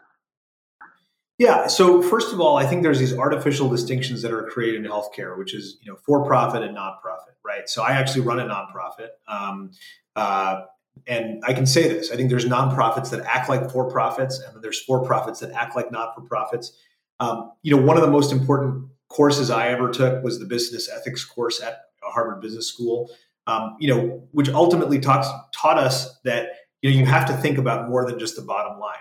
Yeah. 1.37 1.67
So 1.67 2.01
first 2.01 2.31
of 2.33 2.39
all, 2.39 2.55
I 2.55 2.65
think 2.65 2.83
there's 2.83 2.99
these 2.99 3.17
artificial 3.17 3.69
distinctions 3.69 4.21
that 4.21 4.31
are 4.31 4.43
created 4.43 4.85
in 4.85 4.89
healthcare, 4.89 5.37
which 5.37 5.53
is 5.53 5.77
you 5.81 5.91
know 5.91 5.97
for 6.05 6.25
profit 6.25 6.63
and 6.63 6.77
nonprofit, 6.77 7.35
right? 7.43 7.67
So 7.67 7.83
I 7.83 7.91
actually 7.91 8.21
run 8.21 8.39
a 8.39 8.45
nonprofit, 8.45 9.09
um, 9.27 9.71
uh, 10.15 10.61
and 11.07 11.43
I 11.45 11.53
can 11.53 11.65
say 11.65 11.89
this: 11.89 12.11
I 12.11 12.15
think 12.15 12.29
there's 12.29 12.45
nonprofits 12.45 13.09
that 13.09 13.21
act 13.25 13.49
like 13.49 13.69
for 13.69 13.89
profits, 13.89 14.39
and 14.39 14.55
then 14.55 14.61
there's 14.61 14.81
for 14.81 15.05
profits 15.05 15.41
that 15.41 15.51
act 15.51 15.75
like 15.75 15.91
not 15.91 16.15
for 16.15 16.21
profits. 16.21 16.71
Um, 17.19 17.51
you 17.63 17.75
know, 17.75 17.81
one 17.81 17.97
of 17.97 18.03
the 18.03 18.11
most 18.11 18.31
important 18.31 18.87
courses 19.09 19.49
I 19.49 19.67
ever 19.67 19.91
took 19.91 20.23
was 20.23 20.39
the 20.39 20.45
business 20.45 20.89
ethics 20.89 21.25
course 21.25 21.61
at 21.61 21.79
Harvard 22.01 22.41
Business 22.41 22.67
School. 22.67 23.09
Um, 23.47 23.77
you 23.79 23.93
know, 23.93 24.27
which 24.31 24.49
ultimately 24.49 24.99
talks, 24.99 25.27
taught 25.53 25.77
us 25.77 26.19
that 26.21 26.49
you 26.81 26.89
know 26.89 26.97
you 26.97 27.05
have 27.05 27.27
to 27.27 27.33
think 27.33 27.57
about 27.57 27.87
more 27.87 28.05
than 28.05 28.17
just 28.17 28.35
the 28.35 28.41
bottom 28.41 28.79
line 28.79 28.95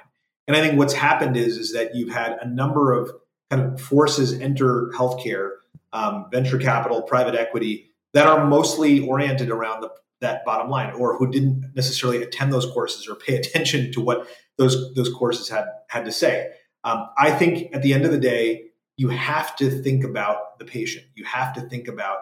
and 0.47 0.57
I 0.57 0.61
think 0.61 0.79
what's 0.79 0.95
happened 0.95 1.37
is 1.37 1.57
is 1.57 1.73
that 1.73 1.95
you've 1.95 2.13
had 2.13 2.39
a 2.41 2.49
number 2.49 2.93
of 2.93 3.11
kind 3.51 3.63
of 3.63 3.81
forces 3.81 4.33
enter 4.33 4.91
healthcare, 4.95 5.51
um, 5.93 6.27
venture 6.31 6.59
capital, 6.59 7.03
private 7.03 7.35
equity 7.35 7.91
that 8.13 8.27
are 8.27 8.47
mostly 8.47 9.01
oriented 9.01 9.51
around 9.51 9.81
the, 9.81 9.91
that 10.21 10.45
bottom 10.45 10.71
line, 10.71 10.93
or 10.95 11.17
who 11.17 11.31
didn't 11.31 11.73
necessarily 11.75 12.23
attend 12.23 12.53
those 12.53 12.67
courses 12.67 13.09
or 13.09 13.15
pay 13.15 13.37
attention 13.41 13.93
to 13.93 14.01
what 14.01 14.29
those 14.57 14.95
those 14.95 15.13
courses 15.13 15.49
had 15.49 15.65
had 15.89 16.05
to 16.05 16.13
say. 16.13 16.51
Um, 16.85 17.09
I 17.17 17.31
think 17.31 17.75
at 17.75 17.83
the 17.83 17.95
end 17.95 18.05
of 18.05 18.13
the 18.13 18.19
day, 18.19 18.67
you 18.97 19.09
have 19.09 19.57
to 19.57 19.71
think 19.71 20.05
about 20.05 20.59
the 20.59 20.67
patient. 20.67 21.07
You 21.15 21.25
have 21.25 21.55
to 21.55 21.63
think 21.63 21.89
about 21.89 22.19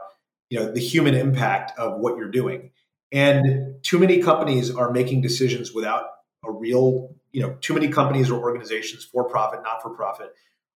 you 0.52 0.58
know 0.58 0.70
the 0.70 0.80
human 0.80 1.14
impact 1.14 1.72
of 1.78 1.98
what 1.98 2.18
you're 2.18 2.30
doing. 2.30 2.72
And 3.10 3.82
too 3.82 3.98
many 3.98 4.20
companies 4.20 4.70
are 4.70 4.90
making 4.90 5.22
decisions 5.22 5.72
without 5.72 6.04
a 6.44 6.52
real 6.52 7.14
you 7.30 7.40
know 7.40 7.56
too 7.62 7.72
many 7.72 7.88
companies 7.88 8.30
or 8.30 8.38
organizations 8.38 9.02
for 9.02 9.24
profit 9.24 9.60
not 9.62 9.80
for 9.80 9.88
profit 9.88 10.34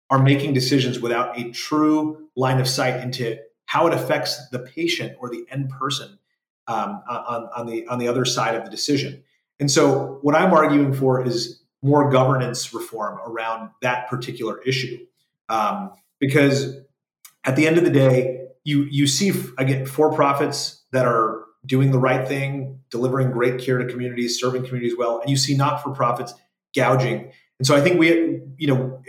are 0.09 0.23
making 0.23 0.55
decisions 0.55 0.99
without 0.99 1.39
a 1.39 1.51
true 1.51 2.29
line 2.37 2.59
of 2.59 2.67
sight 2.67 3.03
into 3.03 3.37
how 3.67 3.87
it 3.87 3.93
affects 3.93 4.49
the 4.49 4.61
patient 4.61 5.13
or 5.21 5.29
the 5.29 5.45
end 5.51 5.69
person 5.69 6.19
um, 6.69 7.03
on, 7.07 7.49
on 7.55 7.67
the 7.67 7.87
on 7.89 7.99
the 7.99 8.09
other 8.09 8.25
side 8.25 8.55
of 8.55 8.65
the 8.65 8.71
decision 8.71 9.23
and 9.61 9.71
so 9.71 10.19
what 10.23 10.35
i'm 10.35 10.53
arguing 10.53 10.95
for 10.95 11.23
is 11.27 11.61
more 11.83 12.11
governance 12.11 12.73
reform 12.73 13.19
around 13.27 13.71
that 13.83 14.09
particular 14.09 14.63
issue 14.63 14.99
um, 15.51 15.93
because 16.21 16.77
at 17.47 17.57
the 17.57 17.67
end 17.67 17.79
of 17.79 17.85
the 17.85 17.91
day 17.91 18.47
you 18.65 18.83
you 18.91 19.07
see 19.07 19.33
again 19.59 19.87
for 19.87 20.13
profits 20.13 20.85
that 20.93 21.07
are 21.07 21.45
doing 21.65 21.91
the 21.91 21.99
right 21.99 22.29
thing 22.29 22.79
delivering 22.91 23.31
great 23.31 23.61
care 23.61 23.79
to 23.79 23.87
communities 23.87 24.39
serving 24.39 24.65
communities 24.65 24.97
well 24.99 25.21
and 25.21 25.31
you 25.31 25.37
see 25.37 25.57
not 25.57 25.83
for 25.83 25.91
profits 25.91 26.35
gouging. 26.77 27.33
And 27.59 27.67
so 27.67 27.75
I 27.75 27.81
think 27.81 27.99
we, 27.99 28.41
you 28.59 28.69
know, 28.69 29.03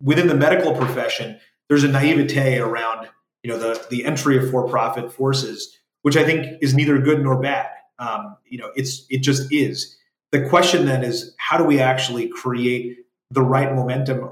within 0.00 0.28
the 0.28 0.34
medical 0.34 0.76
profession, 0.76 1.40
there's 1.68 1.82
a 1.82 1.88
naivete 1.88 2.58
around, 2.58 3.08
you 3.42 3.50
know, 3.50 3.58
the 3.58 3.84
the 3.90 4.04
entry 4.04 4.36
of 4.36 4.50
for-profit 4.50 5.12
forces, 5.12 5.76
which 6.02 6.16
I 6.16 6.24
think 6.24 6.58
is 6.60 6.74
neither 6.74 6.98
good 6.98 7.22
nor 7.22 7.40
bad. 7.40 7.70
Um, 7.98 8.36
you 8.44 8.58
know, 8.58 8.70
it's 8.76 9.06
it 9.10 9.22
just 9.22 9.50
is. 9.50 9.96
The 10.30 10.48
question 10.48 10.84
then 10.84 11.02
is, 11.02 11.34
how 11.38 11.56
do 11.56 11.64
we 11.64 11.80
actually 11.80 12.28
create 12.28 12.98
the 13.30 13.42
right 13.42 13.74
momentum 13.74 14.28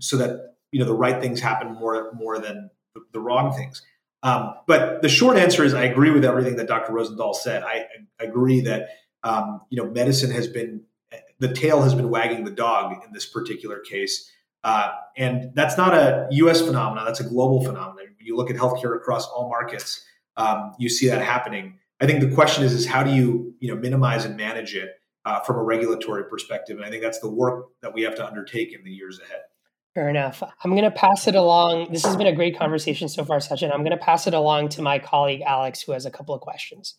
so 0.00 0.16
that 0.16 0.56
you 0.72 0.80
know 0.80 0.86
the 0.86 0.94
right 0.94 1.22
things 1.22 1.40
happen 1.40 1.74
more 1.74 2.12
more 2.12 2.38
than 2.38 2.70
the, 3.12 3.20
wrong 3.20 3.52
things? 3.52 3.82
Um, 4.22 4.54
but 4.66 5.02
the 5.02 5.08
short 5.08 5.36
answer 5.36 5.64
is, 5.64 5.74
I 5.74 5.84
agree 5.84 6.10
with 6.10 6.24
everything 6.24 6.56
that 6.56 6.68
Dr. 6.68 6.92
Rosenthal 6.92 7.34
said. 7.34 7.62
I, 7.62 7.86
I 8.20 8.24
agree 8.24 8.60
that 8.62 8.88
um, 9.24 9.60
you 9.70 9.82
know 9.82 9.88
medicine 9.90 10.30
has 10.30 10.48
been 10.48 10.82
the 11.38 11.52
tail 11.52 11.82
has 11.82 11.94
been 11.94 12.08
wagging 12.08 12.44
the 12.44 12.50
dog 12.50 13.04
in 13.04 13.12
this 13.12 13.26
particular 13.26 13.80
case. 13.80 14.30
Uh, 14.64 14.92
and 15.16 15.50
that's 15.54 15.76
not 15.76 15.92
a 15.92 16.28
U.S. 16.30 16.62
phenomenon; 16.62 17.04
that's 17.04 17.20
a 17.20 17.28
global 17.28 17.64
phenomenon. 17.64 17.96
When 17.96 18.26
you 18.26 18.36
look 18.36 18.48
at 18.48 18.56
healthcare 18.56 18.94
across 18.94 19.26
all 19.26 19.48
markets, 19.48 20.04
um, 20.36 20.72
you 20.78 20.88
see 20.88 21.08
that 21.08 21.20
happening. 21.20 21.78
I 22.00 22.06
think 22.06 22.20
the 22.20 22.32
question 22.32 22.64
is, 22.64 22.72
is 22.72 22.86
how 22.86 23.02
do 23.02 23.10
you 23.10 23.54
you 23.58 23.74
know 23.74 23.80
minimize 23.80 24.24
and 24.24 24.36
manage 24.36 24.76
it 24.76 24.90
uh, 25.24 25.40
from 25.40 25.56
a 25.56 25.62
regulatory 25.62 26.24
perspective? 26.24 26.76
And 26.76 26.86
I 26.86 26.90
think 26.90 27.02
that's 27.02 27.18
the 27.18 27.28
work 27.28 27.70
that 27.80 27.92
we 27.92 28.02
have 28.02 28.14
to 28.16 28.26
undertake 28.26 28.72
in 28.72 28.84
the 28.84 28.90
years 28.92 29.18
ahead. 29.18 29.40
Fair 29.94 30.08
enough. 30.08 30.42
I'm 30.64 30.70
going 30.70 30.84
to 30.84 30.90
pass 30.90 31.26
it 31.26 31.34
along. 31.34 31.92
This 31.92 32.04
has 32.06 32.16
been 32.16 32.26
a 32.26 32.34
great 32.34 32.58
conversation 32.58 33.08
so 33.08 33.24
far, 33.24 33.38
Sachin. 33.38 33.70
I'm 33.72 33.84
going 33.84 33.90
to 33.90 34.02
pass 34.02 34.26
it 34.26 34.32
along 34.32 34.70
to 34.70 34.82
my 34.82 34.98
colleague 34.98 35.42
Alex, 35.42 35.82
who 35.82 35.92
has 35.92 36.06
a 36.06 36.10
couple 36.10 36.34
of 36.34 36.40
questions. 36.40 36.94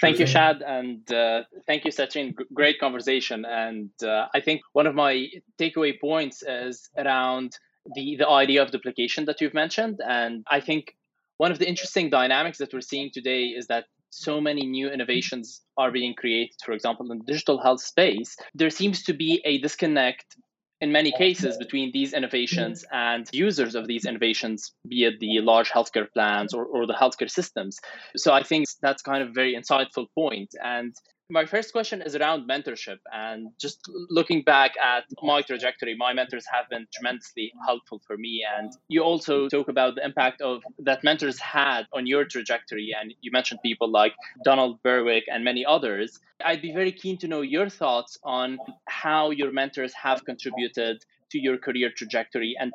Thank 0.00 0.18
you, 0.18 0.26
Shad, 0.26 0.62
and 0.62 1.10
uh, 1.12 1.42
thank 1.66 1.84
you, 1.84 1.90
Sachin. 1.90 2.34
Great 2.54 2.78
conversation, 2.78 3.44
and 3.44 3.90
uh, 4.02 4.28
I 4.34 4.40
think 4.40 4.62
one 4.72 4.86
of 4.86 4.94
my 4.94 5.26
takeaway 5.60 6.00
points 6.00 6.42
is 6.42 6.88
around 6.96 7.58
the 7.94 8.16
the 8.16 8.28
idea 8.28 8.62
of 8.62 8.70
duplication 8.70 9.26
that 9.26 9.40
you've 9.40 9.52
mentioned, 9.52 10.00
and 10.06 10.42
I 10.50 10.60
think 10.60 10.96
one 11.36 11.52
of 11.52 11.58
the 11.58 11.68
interesting 11.68 12.08
dynamics 12.10 12.58
that 12.58 12.72
we're 12.72 12.80
seeing 12.80 13.10
today 13.12 13.44
is 13.46 13.66
that 13.66 13.84
so 14.10 14.40
many 14.40 14.64
new 14.64 14.88
innovations 14.88 15.60
are 15.76 15.90
being 15.90 16.14
created. 16.14 16.56
For 16.64 16.72
example, 16.72 17.10
in 17.10 17.18
the 17.18 17.24
digital 17.24 17.60
health 17.60 17.82
space, 17.82 18.36
there 18.54 18.70
seems 18.70 19.02
to 19.04 19.12
be 19.12 19.42
a 19.44 19.58
disconnect 19.58 20.36
in 20.84 20.92
many 20.92 21.12
cases 21.12 21.56
between 21.56 21.90
these 21.92 22.12
innovations 22.12 22.84
and 22.92 23.26
users 23.32 23.74
of 23.74 23.86
these 23.86 24.04
innovations, 24.04 24.72
be 24.86 25.04
it 25.04 25.18
the 25.18 25.40
large 25.40 25.70
healthcare 25.70 26.08
plans 26.12 26.52
or, 26.52 26.66
or 26.66 26.86
the 26.86 26.92
healthcare 26.92 27.30
systems. 27.30 27.78
So 28.16 28.34
I 28.34 28.42
think 28.42 28.66
that's 28.82 29.02
kind 29.02 29.22
of 29.22 29.30
a 29.30 29.32
very 29.32 29.54
insightful 29.60 30.06
point. 30.14 30.50
And 30.62 30.94
my 31.30 31.46
first 31.46 31.72
question 31.72 32.02
is 32.02 32.14
around 32.14 32.48
mentorship 32.48 32.98
and 33.12 33.48
just 33.58 33.80
looking 34.10 34.42
back 34.42 34.72
at 34.82 35.04
my 35.22 35.40
trajectory 35.40 35.94
my 35.96 36.12
mentors 36.12 36.44
have 36.52 36.68
been 36.68 36.86
tremendously 36.92 37.52
helpful 37.66 38.00
for 38.06 38.16
me. 38.16 38.44
And 38.56 38.70
you 38.88 39.02
also 39.02 39.48
talk 39.48 39.68
about 39.68 39.94
the 39.94 40.04
impact 40.04 40.42
of 40.42 40.62
that 40.80 41.02
mentors 41.02 41.38
had 41.38 41.84
on 41.94 42.06
your 42.06 42.24
trajectory. 42.24 42.94
And 42.98 43.14
you 43.22 43.30
mentioned 43.32 43.60
people 43.62 43.90
like 43.90 44.14
donald 44.44 44.82
berwick 44.82 45.24
and 45.32 45.44
many 45.44 45.64
others. 45.64 46.20
I'd 46.44 46.60
be 46.60 46.72
very 46.72 46.92
keen 46.92 47.16
to 47.18 47.28
know 47.28 47.40
your 47.40 47.70
thoughts 47.70 48.18
on 48.22 48.58
how 48.86 49.30
your 49.30 49.50
mentors 49.50 49.94
have 49.94 50.24
contributed 50.24 51.04
to 51.30 51.38
your 51.38 51.56
career 51.56 51.90
trajectory 51.96 52.54
and 52.58 52.72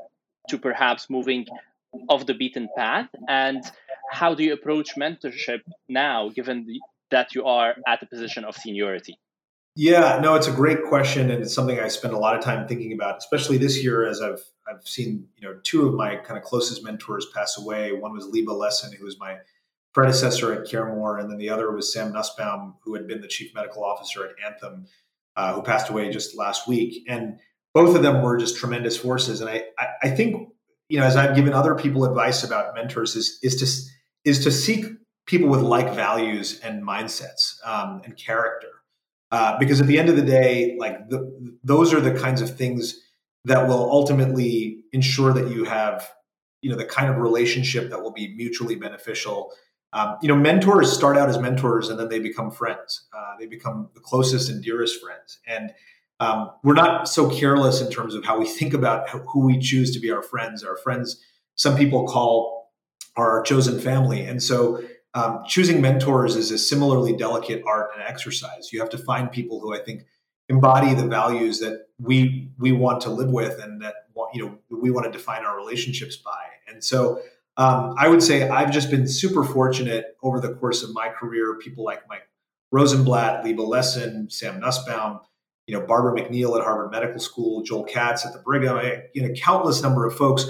to 0.49 0.57
perhaps 0.57 1.09
moving 1.09 1.45
off 2.09 2.25
the 2.25 2.33
beaten 2.33 2.67
path. 2.75 3.09
And 3.27 3.63
how 4.11 4.33
do 4.33 4.43
you 4.43 4.53
approach 4.53 4.95
mentorship 4.95 5.61
now 5.87 6.29
given 6.29 6.65
the, 6.65 6.79
that 7.11 7.33
you 7.35 7.45
are 7.45 7.75
at 7.87 8.01
a 8.01 8.05
position 8.05 8.43
of 8.43 8.55
seniority? 8.55 9.17
Yeah, 9.75 10.19
no, 10.21 10.35
it's 10.35 10.47
a 10.47 10.51
great 10.51 10.83
question, 10.83 11.31
and 11.31 11.41
it's 11.41 11.53
something 11.53 11.79
I 11.79 11.87
spend 11.87 12.13
a 12.13 12.17
lot 12.17 12.35
of 12.35 12.43
time 12.43 12.67
thinking 12.67 12.91
about, 12.91 13.17
especially 13.17 13.57
this 13.57 13.81
year 13.83 14.07
as 14.07 14.21
I've 14.21 14.43
I've 14.67 14.85
seen 14.87 15.27
you 15.37 15.47
know 15.47 15.59
two 15.63 15.87
of 15.87 15.93
my 15.93 16.17
kind 16.17 16.37
of 16.37 16.43
closest 16.43 16.83
mentors 16.83 17.27
pass 17.33 17.57
away. 17.57 17.93
One 17.93 18.11
was 18.11 18.25
Leeba 18.25 18.47
Lessin, 18.57 18.93
who 18.93 19.05
was 19.05 19.19
my 19.19 19.37
predecessor 19.93 20.53
at 20.53 20.67
CareMore, 20.67 21.19
and 21.19 21.29
then 21.29 21.37
the 21.37 21.49
other 21.49 21.71
was 21.71 21.93
Sam 21.93 22.11
Nussbaum, 22.11 22.75
who 22.83 22.93
had 22.93 23.07
been 23.07 23.21
the 23.21 23.27
chief 23.27 23.53
medical 23.55 23.83
officer 23.83 24.25
at 24.25 24.35
Anthem, 24.45 24.85
uh, 25.35 25.53
who 25.53 25.61
passed 25.61 25.89
away 25.89 26.09
just 26.09 26.37
last 26.37 26.67
week. 26.67 27.05
And 27.07 27.39
both 27.73 27.95
of 27.95 28.03
them 28.03 28.21
were 28.21 28.37
just 28.37 28.57
tremendous 28.57 28.97
forces. 28.97 29.41
And 29.41 29.49
I, 29.49 29.63
I, 29.77 29.87
I 30.03 30.09
think 30.09 30.49
you 30.89 30.99
know 30.99 31.05
as 31.05 31.15
I've 31.15 31.35
given 31.35 31.53
other 31.53 31.75
people 31.75 32.05
advice 32.05 32.43
about 32.43 32.75
mentors 32.75 33.15
is 33.15 33.39
is 33.41 33.55
to 33.57 34.29
is 34.29 34.43
to 34.43 34.51
seek 34.51 34.85
people 35.29 35.47
with 35.47 35.61
like 35.61 35.93
values 35.93 36.59
and 36.61 36.83
mindsets 36.83 37.63
um, 37.63 38.01
and 38.03 38.17
character. 38.17 38.67
Uh, 39.31 39.59
because 39.59 39.79
at 39.79 39.85
the 39.85 39.99
end 39.99 40.09
of 40.09 40.15
the 40.15 40.23
day, 40.23 40.75
like 40.79 41.07
the, 41.07 41.55
those 41.63 41.93
are 41.93 42.01
the 42.01 42.19
kinds 42.19 42.41
of 42.41 42.57
things 42.57 42.99
that 43.45 43.67
will 43.67 43.91
ultimately 43.91 44.83
ensure 44.91 45.31
that 45.31 45.51
you 45.51 45.65
have, 45.65 46.09
you 46.61 46.69
know, 46.71 46.75
the 46.75 46.83
kind 46.83 47.11
of 47.11 47.17
relationship 47.17 47.91
that 47.91 48.01
will 48.01 48.11
be 48.11 48.35
mutually 48.35 48.75
beneficial. 48.75 49.51
Um, 49.93 50.17
you 50.23 50.27
know, 50.27 50.35
mentors 50.35 50.91
start 50.91 51.15
out 51.15 51.29
as 51.29 51.37
mentors 51.37 51.89
and 51.89 51.99
then 51.99 52.09
they 52.09 52.19
become 52.19 52.49
friends. 52.49 53.07
Uh, 53.15 53.35
they 53.39 53.45
become 53.45 53.89
the 53.93 53.99
closest 53.99 54.49
and 54.49 54.63
dearest 54.63 54.99
friends. 54.99 55.37
And 55.45 55.71
um, 56.19 56.49
we're 56.63 56.73
not 56.73 57.07
so 57.07 57.29
careless 57.29 57.81
in 57.81 57.91
terms 57.91 58.15
of 58.15 58.25
how 58.25 58.39
we 58.39 58.47
think 58.47 58.73
about 58.73 59.07
who 59.09 59.45
we 59.45 59.59
choose 59.59 59.93
to 59.93 59.99
be 59.99 60.09
our 60.09 60.23
friends. 60.23 60.63
Our 60.63 60.75
friends, 60.77 61.21
some 61.53 61.77
people 61.77 62.07
call 62.07 62.71
our 63.15 63.43
chosen 63.43 63.79
family. 63.79 64.25
And 64.25 64.41
so 64.41 64.81
um, 65.13 65.43
choosing 65.47 65.81
mentors 65.81 66.35
is 66.35 66.51
a 66.51 66.57
similarly 66.57 67.15
delicate 67.15 67.63
art 67.65 67.91
and 67.95 68.03
exercise. 68.07 68.71
You 68.71 68.79
have 68.79 68.89
to 68.89 68.97
find 68.97 69.31
people 69.31 69.59
who 69.59 69.73
I 69.73 69.79
think 69.79 70.03
embody 70.49 70.93
the 70.93 71.07
values 71.07 71.59
that 71.59 71.87
we 71.99 72.49
we 72.57 72.71
want 72.71 73.01
to 73.01 73.09
live 73.09 73.29
with 73.29 73.59
and 73.61 73.81
that 73.81 73.95
you 74.33 74.45
know 74.45 74.57
we 74.69 74.91
want 74.91 75.05
to 75.05 75.11
define 75.11 75.45
our 75.45 75.55
relationships 75.55 76.15
by. 76.17 76.45
And 76.67 76.83
so 76.83 77.21
um, 77.57 77.95
I 77.97 78.07
would 78.07 78.21
say 78.21 78.47
I've 78.47 78.71
just 78.71 78.91
been 78.91 79.07
super 79.07 79.43
fortunate 79.43 80.17
over 80.21 80.39
the 80.39 80.53
course 80.53 80.83
of 80.83 80.93
my 80.93 81.09
career. 81.09 81.57
People 81.59 81.83
like 81.83 82.07
Mike 82.07 82.27
Rosenblatt, 82.71 83.43
Leeba 83.43 83.67
Lessin, 83.67 84.31
Sam 84.31 84.59
Nussbaum, 84.59 85.21
you 85.65 85.77
know 85.77 85.85
Barbara 85.85 86.13
McNeil 86.13 86.57
at 86.57 86.63
Harvard 86.63 86.91
Medical 86.91 87.19
School, 87.19 87.63
Joel 87.63 87.83
Katz 87.83 88.25
at 88.25 88.33
the 88.33 88.39
Brigham, 88.39 89.01
you 89.13 89.27
know 89.27 89.33
countless 89.33 89.81
number 89.81 90.05
of 90.05 90.15
folks 90.15 90.45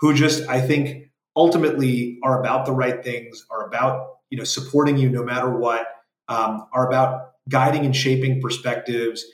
who 0.00 0.12
just 0.12 0.46
I 0.48 0.60
think 0.60 1.11
ultimately 1.36 2.18
are 2.22 2.40
about 2.40 2.66
the 2.66 2.72
right 2.72 3.02
things, 3.02 3.44
are 3.50 3.66
about 3.66 4.18
you 4.30 4.38
know 4.38 4.44
supporting 4.44 4.96
you 4.96 5.08
no 5.08 5.22
matter 5.22 5.50
what, 5.50 5.86
um, 6.28 6.66
are 6.72 6.86
about 6.86 7.32
guiding 7.48 7.84
and 7.84 7.94
shaping 7.94 8.40
perspectives, 8.40 9.24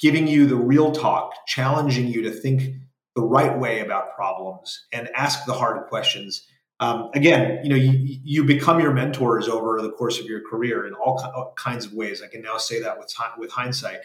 giving 0.00 0.26
you 0.26 0.46
the 0.46 0.56
real 0.56 0.92
talk, 0.92 1.32
challenging 1.46 2.06
you 2.06 2.22
to 2.22 2.30
think 2.30 2.74
the 3.14 3.22
right 3.22 3.58
way 3.58 3.80
about 3.80 4.14
problems 4.14 4.86
and 4.92 5.08
ask 5.14 5.44
the 5.46 5.52
hard 5.52 5.86
questions. 5.88 6.46
Um, 6.80 7.10
again, 7.14 7.60
you 7.62 7.70
know, 7.70 7.76
you, 7.76 8.18
you 8.24 8.44
become 8.44 8.80
your 8.80 8.92
mentors 8.92 9.48
over 9.48 9.80
the 9.80 9.92
course 9.92 10.18
of 10.18 10.26
your 10.26 10.40
career 10.40 10.86
in 10.86 10.94
all, 10.94 11.22
all 11.34 11.54
kinds 11.56 11.86
of 11.86 11.92
ways. 11.92 12.20
I 12.22 12.26
can 12.26 12.42
now 12.42 12.58
say 12.58 12.80
that 12.82 12.98
with 12.98 13.14
with 13.38 13.52
hindsight. 13.52 13.98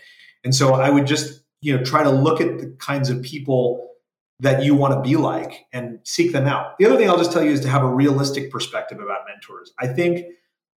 And 0.43 0.53
so 0.53 0.75
I 0.75 0.89
would 0.89 1.07
just, 1.07 1.41
you 1.61 1.75
know, 1.75 1.83
try 1.83 2.03
to 2.03 2.11
look 2.11 2.39
at 2.39 2.59
the 2.59 2.67
kinds 2.79 3.09
of 3.09 3.23
people 3.23 3.89
that 4.39 4.63
you 4.63 4.73
want 4.73 4.93
to 4.93 5.01
be 5.01 5.15
like 5.17 5.65
and 5.73 5.99
seek 6.03 6.31
them 6.31 6.47
out. 6.47 6.77
The 6.79 6.85
other 6.85 6.97
thing 6.97 7.09
I'll 7.09 7.17
just 7.17 7.31
tell 7.31 7.43
you 7.43 7.51
is 7.51 7.59
to 7.61 7.69
have 7.69 7.83
a 7.83 7.93
realistic 7.93 8.51
perspective 8.51 8.99
about 8.99 9.21
mentors. 9.27 9.73
I 9.77 9.87
think, 9.87 10.25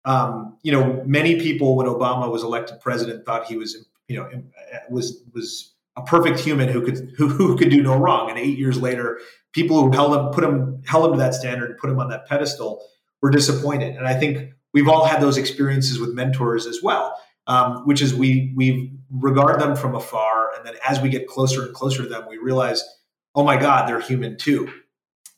um, 0.05 0.57
you 0.62 0.73
know, 0.73 1.03
many 1.05 1.38
people 1.40 1.77
when 1.77 1.87
Obama 1.87 2.31
was 2.31 2.42
elected 2.42 2.81
president 2.81 3.27
thought 3.27 3.44
he 3.44 3.57
was, 3.57 3.87
you 4.09 4.16
know, 4.16 4.31
was 4.88 5.23
was 5.35 5.75
a 5.96 6.03
perfect 6.03 6.40
human 6.40 6.68
who 6.68 6.81
could 6.81 7.12
who, 7.16 7.29
who 7.29 7.57
could 7.59 7.70
do 7.70 7.83
no 7.83 7.96
wrong. 7.96 8.31
And 8.31 8.38
eight 8.38 8.59
years 8.59 8.81
later, 8.81 9.20
people 9.53 9.83
who 9.83 9.92
held 9.92 10.16
him 10.16 10.33
put 10.33 10.42
him 10.42 10.83
held 10.87 11.07
him 11.07 11.12
to 11.12 11.18
that 11.18 11.35
standard, 11.35 11.70
and 11.70 11.79
put 11.79 11.90
him 11.90 11.99
on 11.99 12.09
that 12.09 12.27
pedestal, 12.27 12.83
were 13.20 13.31
disappointed. 13.31 13.96
And 13.96 14.07
I 14.07 14.14
think 14.14 14.53
we've 14.73 14.88
all 14.88 15.05
had 15.05 15.20
those 15.20 15.37
experiences 15.37 15.99
with 15.99 16.14
mentors 16.14 16.66
as 16.66 16.81
well, 16.83 17.14
um, 17.46 17.87
which 17.87 18.01
is 18.01 18.14
we 18.14 18.55
we 18.57 18.92
regard 19.11 19.61
them 19.61 19.77
from 19.77 19.94
afar, 19.94 20.55
and 20.57 20.64
then 20.64 20.75
as 20.88 21.01
we 21.01 21.11
get 21.11 21.27
closer 21.27 21.66
and 21.66 21.75
closer 21.75 22.05
to 22.05 22.09
them, 22.09 22.25
we 22.29 22.38
realize, 22.38 22.83
oh 23.35 23.45
my 23.45 23.57
God, 23.57 23.88
they're 23.88 24.01
human 24.01 24.37
too. 24.37 24.73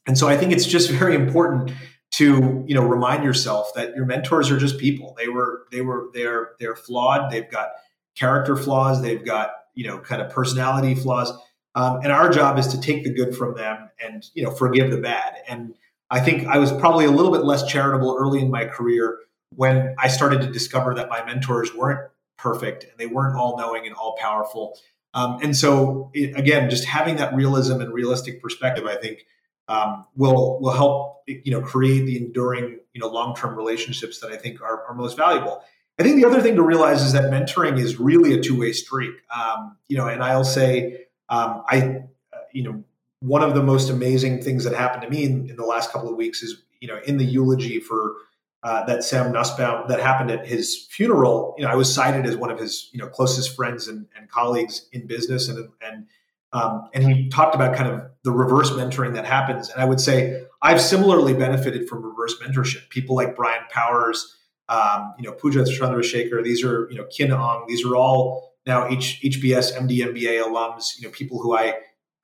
And 0.07 0.17
so 0.19 0.29
I 0.29 0.37
think 0.37 0.53
it's 0.53 0.67
just 0.67 0.91
very 0.91 1.15
important 1.15 1.73
to 2.13 2.65
you 2.67 2.75
know 2.75 2.87
remind 2.87 3.25
yourself 3.25 3.73
that 3.75 3.95
your 3.97 4.05
mentors 4.05 4.51
are 4.51 4.59
just 4.59 4.79
people. 4.79 5.15
They 5.17 5.29
were 5.29 5.67
they 5.71 5.81
were 5.81 6.11
they're 6.13 6.53
they're 6.61 6.77
flawed. 6.77 7.31
They've 7.31 7.51
got 7.51 7.71
character 8.17 8.57
flaws. 8.57 9.01
They've 9.01 9.25
got 9.25 9.53
you 9.75 9.87
know 9.87 9.99
kind 9.99 10.21
of 10.21 10.31
personality 10.31 10.95
flaws 10.95 11.33
um, 11.75 12.01
and 12.03 12.13
our 12.13 12.31
job 12.31 12.59
is 12.59 12.67
to 12.69 12.81
take 12.81 13.05
the 13.05 13.13
good 13.13 13.35
from 13.35 13.55
them 13.55 13.91
and 14.05 14.27
you 14.35 14.43
know 14.43 14.51
forgive 14.51 14.91
the 14.91 14.99
bad 14.99 15.37
and 15.49 15.75
i 16.11 16.21
think 16.21 16.47
i 16.47 16.59
was 16.59 16.73
probably 16.73 17.05
a 17.05 17.11
little 17.11 17.33
bit 17.33 17.45
less 17.45 17.67
charitable 17.67 18.17
early 18.19 18.41
in 18.41 18.51
my 18.51 18.65
career 18.65 19.19
when 19.55 19.95
i 19.99 20.09
started 20.09 20.41
to 20.41 20.51
discover 20.51 20.95
that 20.95 21.09
my 21.09 21.25
mentors 21.25 21.75
weren't 21.75 22.11
perfect 22.39 22.85
and 22.85 22.93
they 22.99 23.07
weren't 23.07 23.37
all 23.37 23.57
knowing 23.57 23.87
and 23.87 23.95
all 23.95 24.17
powerful 24.19 24.79
um, 25.15 25.39
and 25.43 25.57
so 25.57 26.11
it, 26.15 26.37
again 26.37 26.71
just 26.71 26.85
having 26.85 27.17
that 27.17 27.35
realism 27.35 27.81
and 27.81 27.93
realistic 27.93 28.43
perspective 28.43 28.87
i 28.87 28.97
think 28.97 29.27
um, 29.69 30.07
will 30.17 30.61
will 30.61 30.73
help 30.73 31.23
you 31.27 31.53
know 31.53 31.61
create 31.61 32.05
the 32.07 32.17
enduring 32.17 32.79
you 32.93 33.01
know 33.01 33.09
long 33.09 33.35
term 33.35 33.57
relationships 33.57 34.21
that 34.21 34.31
i 34.31 34.37
think 34.37 34.61
are, 34.61 34.85
are 34.87 34.95
most 34.95 35.17
valuable 35.17 35.63
I 35.99 36.05
think 36.05 36.17
the 36.17 36.25
other 36.25 36.41
thing 36.41 36.57
to 36.57 36.63
realize 36.63 37.03
is 37.03 37.13
that 37.13 37.31
mentoring 37.31 37.79
is 37.79 38.01
really 38.01 38.33
a 38.33 38.41
two 38.41 38.59
way 38.59 38.73
street. 38.73 39.15
Um, 39.35 39.77
you 39.89 39.97
know, 39.97 40.09
and 40.09 40.23
I'll 40.23 40.45
say, 40.45 41.05
um, 41.29 41.63
I, 41.69 42.03
uh, 42.33 42.39
you 42.53 42.63
know, 42.63 42.85
one 43.21 43.43
of 43.43 43.55
the 43.55 43.63
most 43.63 43.91
amazing 43.91 44.43
things 44.43 44.65
that 44.65 44.75
happened 44.75 45.03
to 45.03 45.11
me 45.11 45.25
in, 45.25 45.51
in, 45.51 45.57
the 45.57 45.65
last 45.65 45.93
couple 45.93 46.09
of 46.09 46.17
weeks 46.17 46.43
is, 46.43 46.63
you 46.81 46.89
know, 46.89 46.99
in 47.07 47.19
the 47.19 47.25
eulogy 47.25 47.79
for 47.79 48.17
uh, 48.63 48.85
that 48.87 49.05
Sam 49.05 49.33
Nussbaum 49.33 49.89
that 49.89 50.01
happened 50.01 50.31
at 50.31 50.47
his 50.47 50.87
funeral. 50.91 51.55
You 51.59 51.65
know, 51.65 51.71
I 51.71 51.75
was 51.75 51.93
cited 51.93 52.27
as 52.27 52.37
one 52.37 52.51
of 52.51 52.59
his, 52.59 52.89
you 52.93 52.99
know, 52.99 53.09
closest 53.09 53.57
friends 53.57 53.89
and, 53.89 54.07
and 54.17 54.29
colleagues 54.29 54.89
in 54.93 55.07
business, 55.07 55.49
and 55.49 55.69
and 55.81 56.07
um, 56.53 56.89
and 56.93 57.05
he 57.05 57.29
talked 57.29 57.55
about 57.55 57.75
kind 57.77 57.91
of 57.93 58.03
the 58.25 58.33
reverse 58.33 58.71
mentoring 58.71 59.15
that 59.15 59.25
happens. 59.25 59.71
And 59.71 59.81
I 59.81 59.85
would 59.85 60.01
say 60.01 60.45
I've 60.61 60.81
similarly 60.81 61.35
benefited 61.35 61.89
from 61.89 62.05
reverse 62.05 62.35
mentorship. 62.43 62.89
People 62.91 63.17
like 63.17 63.35
Brian 63.35 63.63
Powers 63.71 64.37
um, 64.73 65.15
you 65.19 65.25
know, 65.25 65.33
Pooja 65.33 65.61
Chandrashekar, 65.61 66.43
these 66.43 66.65
are, 66.65 66.89
you 66.91 66.97
know, 66.97 67.05
Kin 67.05 67.33
Ong, 67.33 67.67
these 67.69 67.85
are 67.85 67.95
all 67.95 68.55
now 68.67 68.89
H, 68.89 69.21
HBS, 69.23 69.77
MD, 69.77 69.99
MBA 69.99 70.43
alums, 70.43 70.99
you 70.99 71.07
know, 71.07 71.11
people 71.11 71.41
who 71.41 71.55
I 71.55 71.75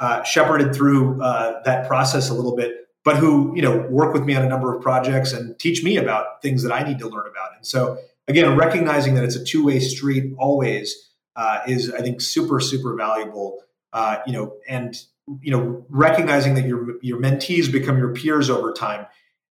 uh, 0.01 0.23
shepherded 0.23 0.75
through 0.75 1.21
uh, 1.21 1.63
that 1.65 1.87
process 1.87 2.31
a 2.31 2.35
little 2.35 2.57
bit, 2.57 2.88
but 3.09 3.17
who, 3.17 3.57
you 3.57 3.63
know, 3.63 3.87
work 3.89 4.13
with 4.13 4.25
me 4.25 4.35
on 4.35 4.45
a 4.45 4.49
number 4.51 4.75
of 4.75 4.83
projects 4.83 5.33
and 5.33 5.59
teach 5.59 5.83
me 5.83 5.97
about 5.97 6.43
things 6.43 6.63
that 6.63 6.71
I 6.71 6.87
need 6.87 6.99
to 6.99 7.09
learn 7.09 7.27
about. 7.27 7.57
And 7.57 7.67
so, 7.67 7.97
again, 8.27 8.55
recognizing 8.55 9.15
that 9.15 9.25
it's 9.25 9.35
a 9.35 9.43
two 9.43 9.65
way 9.65 9.81
street 9.81 10.35
always 10.37 11.11
uh, 11.35 11.61
is, 11.67 11.91
I 11.91 12.03
think, 12.03 12.21
super, 12.21 12.61
super 12.61 12.95
valuable. 12.95 13.63
Uh, 13.95 14.19
you 14.27 14.35
know, 14.35 14.57
and 14.69 14.95
you 15.41 15.51
know, 15.51 15.87
recognizing 15.89 16.53
that 16.57 16.67
your 16.67 17.01
your 17.01 17.19
mentees 17.19 17.73
become 17.73 17.97
your 17.97 18.13
peers 18.13 18.51
over 18.51 18.75
time 18.75 19.07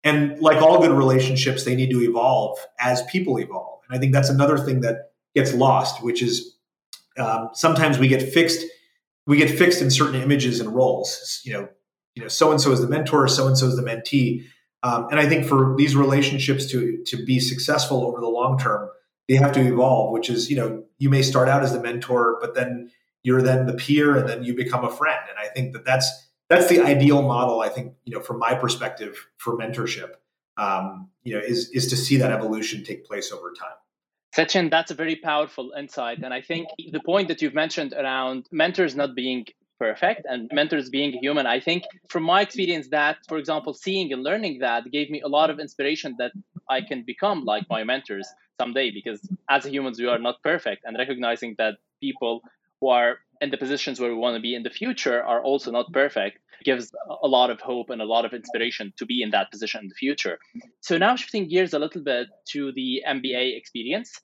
and 0.04 0.38
like 0.42 0.62
all 0.62 0.82
good 0.82 0.92
relationships, 0.92 1.64
they 1.64 1.78
need 1.78 1.92
to 1.92 2.02
evolve 2.02 2.60
as 2.78 3.04
people 3.04 3.40
evolve. 3.40 3.80
And 3.88 3.96
I 3.96 4.02
think 4.02 4.12
that's 4.12 4.28
another 4.28 4.58
thing 4.58 4.82
that 4.82 5.14
gets 5.34 5.54
lost, 5.54 6.04
which 6.04 6.22
is 6.22 6.58
um, 7.18 7.52
sometimes 7.54 8.00
we 8.00 8.10
get 8.10 8.22
fixed. 8.34 8.66
We 9.26 9.38
get 9.38 9.50
fixed 9.50 9.82
in 9.82 9.90
certain 9.90 10.22
images 10.22 10.60
and 10.60 10.76
roles. 10.76 11.40
You 11.46 11.54
know, 11.54 11.70
you 12.16 12.22
know, 12.22 12.28
so 12.28 12.52
and 12.52 12.60
so 12.60 12.72
is 12.72 12.82
the 12.82 12.88
mentor, 12.88 13.28
so 13.28 13.48
and 13.48 13.58
so 13.58 13.68
is 13.68 13.76
the 13.76 13.84
mentee. 13.84 14.46
Um, 14.84 15.08
and 15.10 15.20
I 15.20 15.28
think 15.28 15.46
for 15.46 15.76
these 15.78 15.96
relationships 15.96 16.66
to 16.72 17.04
to 17.06 17.26
be 17.26 17.40
successful 17.40 18.06
over 18.06 18.20
the 18.20 18.28
long 18.28 18.58
term, 18.58 18.90
they 19.28 19.36
have 19.36 19.52
to 19.54 19.62
evolve. 19.62 20.12
Which 20.12 20.30
is, 20.30 20.50
you 20.50 20.56
know, 20.56 20.84
you 20.98 21.10
may 21.10 21.22
start 21.22 21.50
out 21.50 21.64
as 21.64 21.74
the 21.74 21.82
mentor, 21.82 22.38
but 22.40 22.56
then 22.56 22.92
you're 23.24 23.42
then 23.42 23.66
the 23.66 23.74
peer, 23.74 24.16
and 24.16 24.28
then 24.30 24.44
you 24.44 24.56
become 24.56 24.86
a 24.86 24.90
friend. 24.90 25.20
And 25.30 25.38
I 25.38 25.52
think 25.52 25.74
that 25.74 25.86
that's 25.86 26.08
that's 26.50 26.68
the 26.68 26.82
ideal 26.82 27.22
model. 27.22 27.62
I 27.62 27.70
think 27.70 27.94
you 28.06 28.16
know 28.16 28.22
from 28.22 28.40
my 28.40 28.56
perspective 28.56 29.28
for 29.38 29.58
mentorship, 29.58 30.12
um, 30.58 31.10
you 31.24 31.34
know, 31.34 31.42
is 31.42 31.70
is 31.72 31.88
to 31.88 31.98
see 31.98 32.18
that 32.18 32.32
evolution 32.32 32.84
take 32.84 33.06
place 33.06 33.32
over 33.32 33.54
time. 33.60 33.76
Sachin, 34.36 34.70
that's 34.70 34.92
a 34.92 34.96
very 34.96 35.16
powerful 35.16 35.74
insight, 35.78 36.20
and 36.24 36.34
I 36.34 36.42
think 36.42 36.68
the 36.92 37.00
point 37.00 37.28
that 37.30 37.42
you've 37.42 37.54
mentioned 37.54 37.94
around 37.94 38.48
mentors 38.52 38.96
not 38.96 39.16
being 39.16 39.46
perfect 39.80 40.26
and 40.26 40.50
mentors 40.54 40.90
being 40.90 41.12
human 41.12 41.46
i 41.46 41.60
think 41.60 41.84
from 42.10 42.24
my 42.24 42.42
experience 42.42 42.88
that 42.90 43.18
for 43.28 43.38
example 43.38 43.74
seeing 43.74 44.12
and 44.14 44.24
learning 44.24 44.60
that 44.60 44.84
gave 44.92 45.10
me 45.10 45.22
a 45.22 45.28
lot 45.28 45.50
of 45.50 45.60
inspiration 45.60 46.16
that 46.18 46.32
i 46.70 46.82
can 46.82 47.04
become 47.06 47.44
like 47.44 47.64
my 47.70 47.84
mentors 47.84 48.28
someday 48.60 48.90
because 48.92 49.20
as 49.50 49.66
humans 49.66 50.00
we 50.00 50.08
are 50.08 50.20
not 50.20 50.36
perfect 50.44 50.82
and 50.86 50.98
recognizing 50.98 51.56
that 51.58 51.76
people 52.02 52.42
who 52.80 52.90
are 52.90 53.18
in 53.42 53.50
the 53.52 53.58
positions 53.58 54.00
where 54.00 54.10
we 54.10 54.16
want 54.16 54.36
to 54.36 54.42
be 54.42 54.56
in 54.56 54.64
the 54.64 54.70
future 54.70 55.22
are 55.24 55.42
also 55.42 55.72
not 55.72 55.92
perfect 55.92 56.40
gives 56.64 56.92
a 57.22 57.28
lot 57.28 57.50
of 57.50 57.60
hope 57.60 57.90
and 57.90 58.02
a 58.02 58.06
lot 58.06 58.26
of 58.26 58.34
inspiration 58.34 58.94
to 58.98 59.06
be 59.06 59.22
in 59.22 59.32
that 59.32 59.52
position 59.52 59.82
in 59.82 59.90
the 59.90 59.96
future. 59.96 60.38
So 60.82 60.98
now 60.98 61.16
shifting 61.16 61.48
gears 61.50 61.74
a 61.74 61.80
little 61.80 62.02
bit 62.02 62.28
to 62.52 62.72
the 62.72 63.04
MBA 63.08 63.58
experience, 63.58 64.20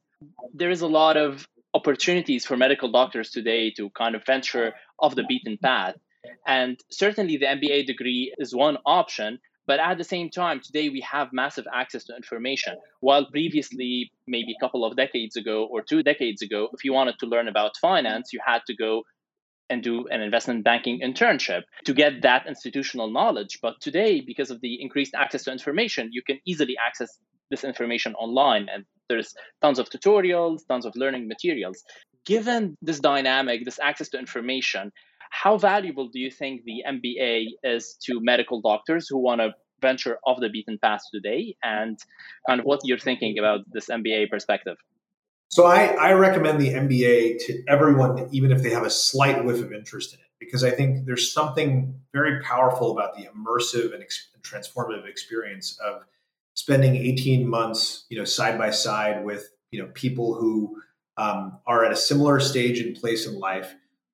there 0.54 0.70
is 0.70 0.82
a 0.82 0.88
lot 0.88 1.18
of 1.18 1.48
opportunities 1.74 2.46
for 2.46 2.58
medical 2.58 2.92
doctors 2.92 3.32
today 3.32 3.72
to 3.72 3.90
kind 3.92 4.16
of 4.16 4.26
venture 4.26 4.74
off 5.00 5.16
the 5.16 5.24
beaten 5.24 5.58
path. 5.58 5.96
And 6.46 6.80
certainly 6.92 7.38
the 7.38 7.46
MBA 7.46 7.88
degree 7.88 8.34
is 8.38 8.54
one 8.56 8.78
option, 8.86 9.40
but 9.66 9.80
at 9.80 9.98
the 9.98 10.04
same 10.04 10.30
time, 10.30 10.60
today 10.60 10.90
we 10.90 11.02
have 11.02 11.30
massive 11.32 11.66
access 11.74 12.04
to 12.06 12.16
information. 12.16 12.76
While 13.00 13.26
previously, 13.26 14.12
maybe 14.28 14.54
a 14.54 14.60
couple 14.64 14.84
of 14.86 14.98
decades 14.98 15.36
ago 15.36 15.68
or 15.70 15.82
two 15.82 16.04
decades 16.04 16.42
ago, 16.42 16.70
if 16.74 16.84
you 16.84 16.94
wanted 16.94 17.20
to 17.20 17.26
learn 17.26 17.48
about 17.48 17.78
finance, 17.78 18.34
you 18.34 18.40
had 18.46 18.62
to 18.68 18.76
go 18.76 19.04
and 19.70 19.82
do 19.82 20.08
an 20.08 20.22
investment 20.22 20.66
banking 20.66 21.00
internship 21.00 21.62
to 21.86 21.94
get 21.94 22.24
that 22.24 22.46
institutional 22.46 23.10
knowledge. 23.10 23.60
But 23.62 23.80
today, 23.80 24.20
because 24.20 24.52
of 24.52 24.60
the 24.60 24.82
increased 24.82 25.14
access 25.16 25.44
to 25.46 25.52
information, 25.52 26.10
you 26.12 26.22
can 26.22 26.40
easily 26.46 26.76
access 26.86 27.18
this 27.50 27.64
information 27.64 28.14
online. 28.16 28.68
And 28.74 28.86
there's 29.12 29.34
tons 29.62 29.78
of 29.80 29.90
tutorials, 29.90 30.60
tons 30.68 30.86
of 30.86 30.94
learning 30.96 31.28
materials. 31.28 31.84
Given 32.26 32.78
this 32.82 33.00
dynamic, 33.00 33.66
this 33.66 33.80
access 33.80 34.10
to 34.10 34.20
information, 34.20 34.92
how 35.32 35.58
valuable 35.58 36.08
do 36.08 36.20
you 36.20 36.32
think 36.32 36.64
the 36.66 36.84
MBA 36.88 37.34
is 37.64 37.98
to 38.06 38.20
medical 38.22 38.62
doctors 38.62 39.08
who 39.10 39.18
want 39.18 39.42
to 39.42 39.52
venture 39.82 40.18
off 40.26 40.40
the 40.40 40.50
beaten 40.50 40.78
path 40.78 41.02
today 41.14 41.56
and 41.64 41.98
kind 42.48 42.60
of 42.60 42.66
what 42.66 42.80
you're 42.84 43.00
thinking 43.00 43.40
about 43.40 43.60
this 43.72 43.88
MBA 43.88 44.30
perspective? 44.30 44.78
So 45.50 45.66
I, 45.66 45.88
I 45.88 46.14
recommend 46.14 46.62
the 46.62 46.70
MBA 46.70 47.46
to 47.46 47.64
everyone, 47.68 48.30
even 48.32 48.52
if 48.52 48.62
they 48.64 48.70
have 48.70 48.86
a 48.86 48.90
slight 48.90 49.44
whiff 49.44 49.62
of 49.62 49.74
interest 49.74 50.14
in 50.14 50.20
it, 50.20 50.32
because 50.40 50.64
I 50.64 50.72
think 50.72 51.06
there's 51.06 51.34
something 51.34 52.00
very 52.14 52.42
powerful 52.42 52.92
about 52.92 53.16
the 53.16 53.24
immersive 53.24 53.94
and 53.94 54.02
ex- 54.02 54.30
transformative 54.44 55.06
experience 55.08 55.78
of 55.84 56.04
spending 56.54 56.96
18 56.96 57.48
months, 57.48 58.06
you 58.10 58.18
know, 58.18 58.26
side 58.26 58.58
by 58.58 58.72
side 58.72 59.24
with 59.24 59.50
you 59.72 59.82
know 59.82 59.90
people 59.94 60.36
who 60.36 60.76
um, 61.18 61.60
are 61.66 61.86
at 61.86 61.92
a 61.92 61.96
similar 61.96 62.40
stage 62.40 62.80
and 62.80 62.96
place 62.96 63.26
in 63.26 63.40
life, 63.40 63.74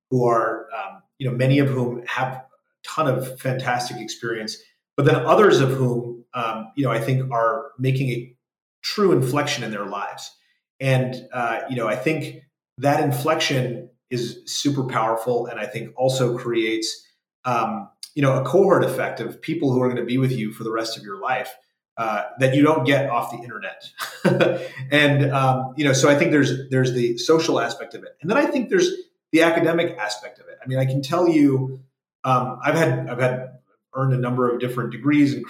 who 0.10 0.28
are 0.28 0.68
um, 0.76 1.02
you 1.20 1.30
know, 1.30 1.36
many 1.36 1.60
of 1.60 1.68
whom 1.68 2.04
have 2.06 2.34
a 2.34 2.44
ton 2.84 3.08
of 3.08 3.40
fantastic 3.40 3.98
experience, 3.98 4.58
but 4.96 5.06
then 5.06 5.16
others 5.16 5.60
of 5.60 5.72
whom, 5.72 6.24
um, 6.34 6.72
you 6.76 6.84
know, 6.84 6.92
I 6.92 7.00
think 7.00 7.32
are 7.32 7.72
making 7.80 8.10
a 8.10 8.36
true 8.82 9.12
inflection 9.12 9.64
in 9.64 9.72
their 9.72 9.86
lives. 9.86 10.36
And, 10.80 11.28
uh, 11.34 11.62
you 11.70 11.76
know, 11.76 11.88
I 11.88 11.96
think 11.96 12.44
that 12.78 13.04
inflection 13.04 13.90
is 14.10 14.42
super 14.46 14.84
powerful. 14.84 15.48
And 15.48 15.60
I 15.60 15.66
think 15.66 15.92
also 15.98 16.38
creates, 16.38 17.06
um, 17.46 17.90
you 18.14 18.22
know, 18.22 18.40
a 18.40 18.46
cohort 18.46 18.84
effect 18.84 19.20
of 19.20 19.42
people 19.42 19.72
who 19.72 19.82
are 19.82 19.88
going 19.88 20.02
to 20.02 20.06
be 20.06 20.18
with 20.18 20.32
you 20.32 20.52
for 20.52 20.64
the 20.64 20.72
rest 20.72 20.98
of 20.98 21.04
your 21.04 21.20
life. 21.20 21.54
Uh, 21.98 22.30
that 22.38 22.54
you 22.54 22.62
don't 22.62 22.86
get 22.86 23.10
off 23.10 23.32
the 23.32 23.38
internet, 23.38 23.90
and 24.92 25.32
um, 25.32 25.74
you 25.78 25.84
know, 25.84 25.94
so 25.94 26.08
I 26.08 26.14
think 26.16 26.30
there's 26.30 26.70
there's 26.70 26.94
the 26.94 27.18
social 27.18 27.60
aspect 27.60 27.96
of 27.96 28.04
it, 28.04 28.16
and 28.22 28.30
then 28.30 28.38
I 28.38 28.46
think 28.46 28.70
there's 28.70 28.92
the 29.32 29.42
academic 29.42 29.98
aspect 29.98 30.40
of 30.40 30.48
it. 30.48 30.60
I 30.64 30.68
mean, 30.68 30.78
I 30.78 30.86
can 30.86 31.02
tell 31.02 31.28
you, 31.28 31.82
um, 32.24 32.60
I've 32.64 32.76
had 32.76 33.10
I've 33.10 33.20
had 33.20 33.58
earned 33.96 34.14
a 34.14 34.18
number 34.18 34.48
of 34.48 34.60
different 34.60 34.92
degrees 34.92 35.34
and, 35.34 35.44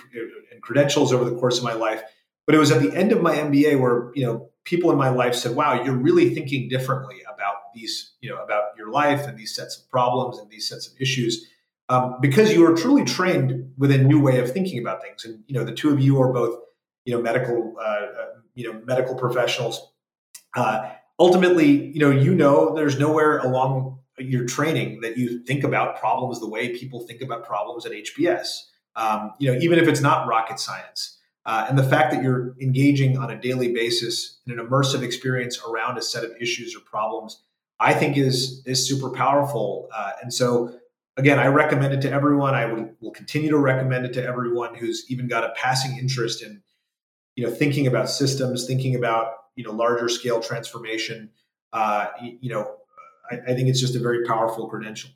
and 0.51 0.61
credentials 0.61 1.11
over 1.11 1.25
the 1.25 1.35
course 1.35 1.57
of 1.57 1.65
my 1.65 1.73
life, 1.73 2.01
but 2.45 2.55
it 2.55 2.59
was 2.59 2.71
at 2.71 2.81
the 2.81 2.95
end 2.95 3.11
of 3.11 3.21
my 3.21 3.35
MBA 3.35 3.77
where 3.77 4.11
you 4.15 4.25
know 4.25 4.49
people 4.63 4.89
in 4.89 4.97
my 4.97 5.09
life 5.09 5.35
said, 5.35 5.53
"Wow, 5.53 5.83
you're 5.83 5.95
really 5.95 6.33
thinking 6.33 6.69
differently 6.69 7.17
about 7.23 7.73
these, 7.75 8.13
you 8.21 8.29
know, 8.29 8.41
about 8.41 8.77
your 8.77 8.89
life 8.89 9.27
and 9.27 9.37
these 9.37 9.53
sets 9.53 9.77
of 9.77 9.89
problems 9.89 10.37
and 10.37 10.49
these 10.49 10.69
sets 10.69 10.87
of 10.87 10.93
issues." 10.99 11.45
Um, 11.89 12.17
because 12.19 12.51
you 12.53 12.65
are 12.65 12.75
truly 12.75 13.05
trained 13.05 13.71
with 13.77 13.91
a 13.91 13.97
new 13.97 14.19
way 14.19 14.39
of 14.39 14.51
thinking 14.51 14.79
about 14.79 15.01
things, 15.01 15.23
and 15.23 15.43
you 15.47 15.55
know 15.55 15.63
the 15.63 15.71
two 15.71 15.91
of 15.91 16.01
you 16.01 16.21
are 16.21 16.33
both, 16.33 16.59
you 17.05 17.15
know, 17.15 17.21
medical, 17.21 17.75
uh, 17.79 17.81
uh, 17.81 18.25
you 18.55 18.71
know, 18.71 18.81
medical 18.85 19.15
professionals. 19.15 19.93
Uh, 20.55 20.89
ultimately, 21.17 21.91
you 21.93 21.99
know, 21.99 22.11
you 22.11 22.35
know, 22.35 22.75
there's 22.75 22.99
nowhere 22.99 23.37
along 23.39 23.99
your 24.19 24.45
training 24.45 25.01
that 25.01 25.17
you 25.17 25.43
think 25.43 25.63
about 25.63 25.99
problems 25.99 26.39
the 26.39 26.49
way 26.49 26.75
people 26.75 27.01
think 27.01 27.21
about 27.21 27.45
problems 27.45 27.85
at 27.85 27.91
HBS. 27.91 28.63
Um, 28.95 29.33
you 29.39 29.51
know, 29.51 29.59
even 29.59 29.79
if 29.79 29.87
it's 29.87 30.01
not 30.01 30.27
rocket 30.27 30.59
science, 30.59 31.17
uh, 31.45 31.65
and 31.69 31.77
the 31.77 31.83
fact 31.83 32.11
that 32.11 32.21
you're 32.21 32.55
engaging 32.59 33.17
on 33.17 33.29
a 33.31 33.39
daily 33.39 33.73
basis 33.73 34.39
in 34.45 34.59
an 34.59 34.65
immersive 34.65 35.01
experience 35.01 35.59
around 35.65 35.97
a 35.97 36.01
set 36.01 36.25
of 36.25 36.31
issues 36.41 36.75
or 36.75 36.79
problems, 36.79 37.41
I 37.79 37.93
think 37.93 38.17
is 38.17 38.61
is 38.65 38.85
super 38.85 39.09
powerful. 39.09 39.87
Uh, 39.95 40.11
and 40.21 40.33
so, 40.33 40.77
again, 41.17 41.39
I 41.39 41.47
recommend 41.47 41.93
it 41.93 42.01
to 42.01 42.11
everyone. 42.11 42.55
I 42.55 42.65
will, 42.65 42.89
will 43.01 43.11
continue 43.11 43.49
to 43.49 43.57
recommend 43.57 44.05
it 44.05 44.13
to 44.13 44.23
everyone 44.23 44.75
who's 44.75 45.05
even 45.09 45.27
got 45.27 45.43
a 45.43 45.53
passing 45.55 45.97
interest 45.97 46.43
in, 46.43 46.61
you 47.35 47.45
know, 47.45 47.51
thinking 47.51 47.87
about 47.87 48.09
systems, 48.09 48.65
thinking 48.65 48.95
about 48.95 49.33
you 49.55 49.63
know 49.63 49.71
larger 49.71 50.07
scale 50.07 50.39
transformation. 50.39 51.29
Uh, 51.73 52.07
you 52.21 52.49
know, 52.49 52.75
I, 53.29 53.35
I 53.35 53.55
think 53.55 53.67
it's 53.67 53.81
just 53.81 53.95
a 53.95 53.99
very 53.99 54.25
powerful 54.25 54.67
credential. 54.67 55.09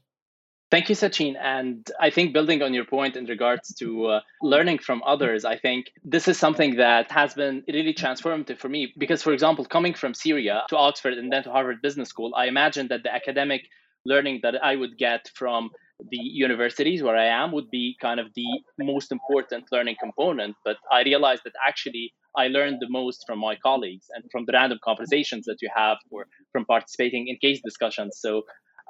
Thank 0.71 0.87
you, 0.87 0.95
Sachin. 0.95 1.35
And 1.37 1.89
I 1.99 2.09
think 2.09 2.31
building 2.31 2.61
on 2.61 2.73
your 2.73 2.85
point 2.85 3.17
in 3.17 3.25
regards 3.25 3.73
to 3.75 4.05
uh, 4.05 4.19
learning 4.41 4.79
from 4.79 5.03
others, 5.05 5.43
I 5.43 5.57
think 5.57 5.91
this 6.05 6.29
is 6.29 6.39
something 6.39 6.77
that 6.77 7.11
has 7.11 7.33
been 7.33 7.61
really 7.67 7.93
transformative 7.93 8.57
for 8.57 8.69
me. 8.69 8.93
Because, 8.97 9.21
for 9.21 9.33
example, 9.33 9.65
coming 9.65 9.93
from 9.93 10.13
Syria 10.13 10.63
to 10.69 10.77
Oxford 10.77 11.15
and 11.15 11.29
then 11.29 11.43
to 11.43 11.51
Harvard 11.51 11.81
Business 11.81 12.07
School, 12.07 12.33
I 12.35 12.45
imagined 12.45 12.87
that 12.87 13.03
the 13.03 13.13
academic 13.13 13.67
learning 14.05 14.39
that 14.43 14.63
I 14.63 14.77
would 14.77 14.97
get 14.97 15.29
from 15.35 15.71
the 16.09 16.17
universities 16.17 17.03
where 17.03 17.17
I 17.17 17.25
am 17.25 17.51
would 17.51 17.69
be 17.69 17.95
kind 18.01 18.19
of 18.19 18.27
the 18.35 18.47
most 18.79 19.11
important 19.11 19.65
learning 19.71 19.97
component. 20.01 20.55
But 20.65 20.77
I 20.91 21.03
realized 21.03 21.43
that 21.45 21.53
actually 21.67 22.13
I 22.37 22.47
learned 22.47 22.77
the 22.79 22.89
most 22.89 23.23
from 23.27 23.39
my 23.39 23.55
colleagues 23.55 24.07
and 24.15 24.23
from 24.31 24.45
the 24.45 24.53
random 24.53 24.79
conversations 24.83 25.45
that 25.45 25.57
you 25.61 25.69
have 25.75 25.97
or 26.09 26.25
from 26.51 26.65
participating 26.65 27.27
in 27.27 27.37
case 27.41 27.61
discussions. 27.63 28.17
So 28.19 28.43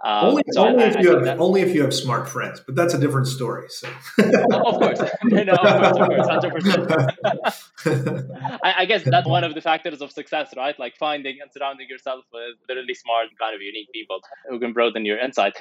um, 0.04 0.26
only, 0.26 0.44
so 0.52 0.68
only 0.68 0.84
I, 0.84 0.88
if 0.88 0.98
I 0.98 1.02
you 1.02 1.20
have 1.20 1.40
only 1.40 1.62
if 1.62 1.76
you 1.76 1.82
have 1.84 1.94
smart 1.94 2.28
friends, 2.28 2.60
but 2.60 2.76
that's 2.76 2.94
a 2.94 2.98
different 2.98 3.28
story. 3.28 3.68
So. 3.70 3.88
of 4.20 4.76
course, 4.80 5.00
no, 5.24 5.54
of 5.54 5.94
course, 5.94 6.28
hundred 6.28 6.54
percent. 6.54 8.32
I 8.64 8.86
guess 8.86 9.04
that's 9.04 9.28
one 9.28 9.44
of 9.44 9.54
the 9.54 9.62
factors 9.62 10.02
of 10.02 10.12
success, 10.12 10.54
right? 10.58 10.78
Like 10.80 10.96
finding 10.98 11.38
and 11.42 11.52
surrounding 11.54 11.88
yourself 11.88 12.26
with 12.34 12.56
really 12.68 12.96
smart, 12.96 13.28
kind 13.40 13.54
of 13.54 13.62
unique 13.62 13.90
people 13.94 14.20
who 14.50 14.60
can 14.60 14.74
broaden 14.74 15.06
your 15.06 15.20
insight. 15.20 15.54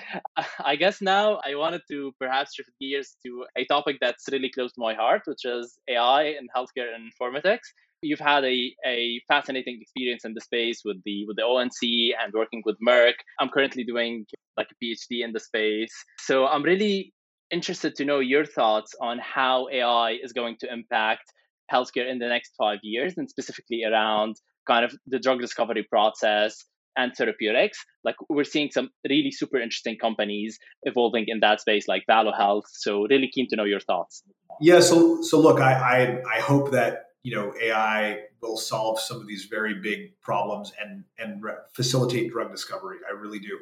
I 0.65 0.77
guess 0.77 1.03
now 1.03 1.41
I 1.45 1.55
wanted 1.57 1.83
to 1.89 2.15
perhaps 2.19 2.55
shift 2.55 2.71
gears 2.81 3.17
to 3.25 3.45
a 3.57 3.67
topic 3.67 3.99
that's 4.01 4.27
really 4.33 4.51
close 4.51 4.73
to 4.73 4.81
my 4.81 4.95
heart, 4.95 5.23
which 5.27 5.45
is 5.45 5.79
AI 5.89 6.23
and 6.39 6.49
healthcare 6.57 6.95
and 6.95 7.13
informatics 7.13 7.73
you've 8.03 8.21
had 8.21 8.45
a, 8.45 8.75
a 8.87 9.21
fascinating 9.29 9.79
experience 9.81 10.25
in 10.25 10.35
the 10.35 10.41
space 10.41 10.83
with 10.85 10.97
the 11.05 11.27
with 11.27 11.37
the 11.37 11.43
ONC 11.45 12.15
and 12.23 12.33
working 12.33 12.63
with 12.65 12.77
Merck. 12.87 13.15
I'm 13.39 13.49
currently 13.49 13.85
doing 13.85 14.27
like 14.57 14.69
a 14.71 14.85
PhD 14.85 15.25
in 15.25 15.33
the 15.33 15.41
space. 15.41 15.93
So 16.19 16.47
I'm 16.47 16.63
really 16.63 17.13
interested 17.51 17.95
to 17.97 18.05
know 18.05 18.21
your 18.21 18.45
thoughts 18.45 18.95
on 19.01 19.19
how 19.19 19.69
AI 19.73 20.19
is 20.23 20.33
going 20.33 20.57
to 20.61 20.73
impact 20.73 21.25
healthcare 21.73 22.11
in 22.11 22.19
the 22.19 22.29
next 22.29 22.53
five 22.59 22.79
years 22.83 23.15
and 23.17 23.29
specifically 23.29 23.85
around 23.85 24.37
kind 24.67 24.85
of 24.85 24.95
the 25.07 25.19
drug 25.19 25.41
discovery 25.41 25.87
process 25.89 26.65
and 26.97 27.13
therapeutics. 27.17 27.79
Like 28.05 28.17
we're 28.29 28.45
seeing 28.45 28.71
some 28.71 28.91
really 29.09 29.31
super 29.31 29.59
interesting 29.59 29.97
companies 29.97 30.59
evolving 30.83 31.25
in 31.29 31.41
that 31.41 31.61
space, 31.61 31.87
like 31.87 32.03
Valo 32.11 32.37
Health. 32.37 32.65
So 32.73 33.07
really 33.09 33.31
keen 33.33 33.47
to 33.51 33.57
know 33.57 33.65
your 33.65 33.81
thoughts. 33.81 34.23
Yeah. 34.61 34.81
So 34.81 35.23
so 35.23 35.41
look, 35.41 35.61
I 35.61 35.73
I, 35.73 36.37
I 36.37 36.41
hope 36.41 36.73
that 36.73 37.10
you 37.23 37.35
know 37.35 37.53
AI 37.61 38.21
will 38.41 38.57
solve 38.57 39.01
some 39.01 39.21
of 39.21 39.27
these 39.27 39.45
very 39.45 39.75
big 39.75 40.21
problems 40.21 40.73
and 40.81 41.05
and 41.19 41.43
re- 41.43 41.55
facilitate 41.73 42.31
drug 42.31 42.51
discovery. 42.51 42.99
I 43.09 43.13
really 43.13 43.39
do. 43.39 43.59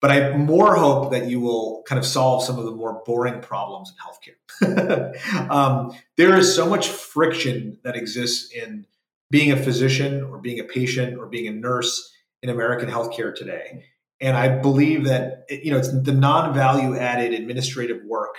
But 0.00 0.12
I 0.12 0.36
more 0.36 0.76
hope 0.76 1.10
that 1.10 1.26
you 1.26 1.40
will 1.40 1.82
kind 1.86 1.98
of 1.98 2.06
solve 2.06 2.44
some 2.44 2.58
of 2.58 2.64
the 2.64 2.70
more 2.70 3.02
boring 3.04 3.40
problems 3.40 3.92
in 3.92 4.66
healthcare. 4.68 5.50
um, 5.50 5.92
there 6.16 6.36
is 6.36 6.54
so 6.54 6.68
much 6.68 6.88
friction 6.88 7.78
that 7.82 7.96
exists 7.96 8.52
in 8.52 8.86
being 9.30 9.50
a 9.50 9.56
physician 9.56 10.22
or 10.22 10.38
being 10.38 10.60
a 10.60 10.64
patient 10.64 11.18
or 11.18 11.26
being 11.26 11.48
a 11.48 11.52
nurse 11.52 12.12
in 12.42 12.48
American 12.48 12.88
healthcare 12.88 13.34
today. 13.34 13.84
And 14.20 14.36
I 14.36 14.58
believe 14.58 15.04
that 15.04 15.46
you 15.48 15.72
know 15.72 15.78
it's 15.78 15.90
the 15.90 16.12
non-value 16.12 16.96
added 16.96 17.32
administrative 17.32 18.04
work 18.04 18.36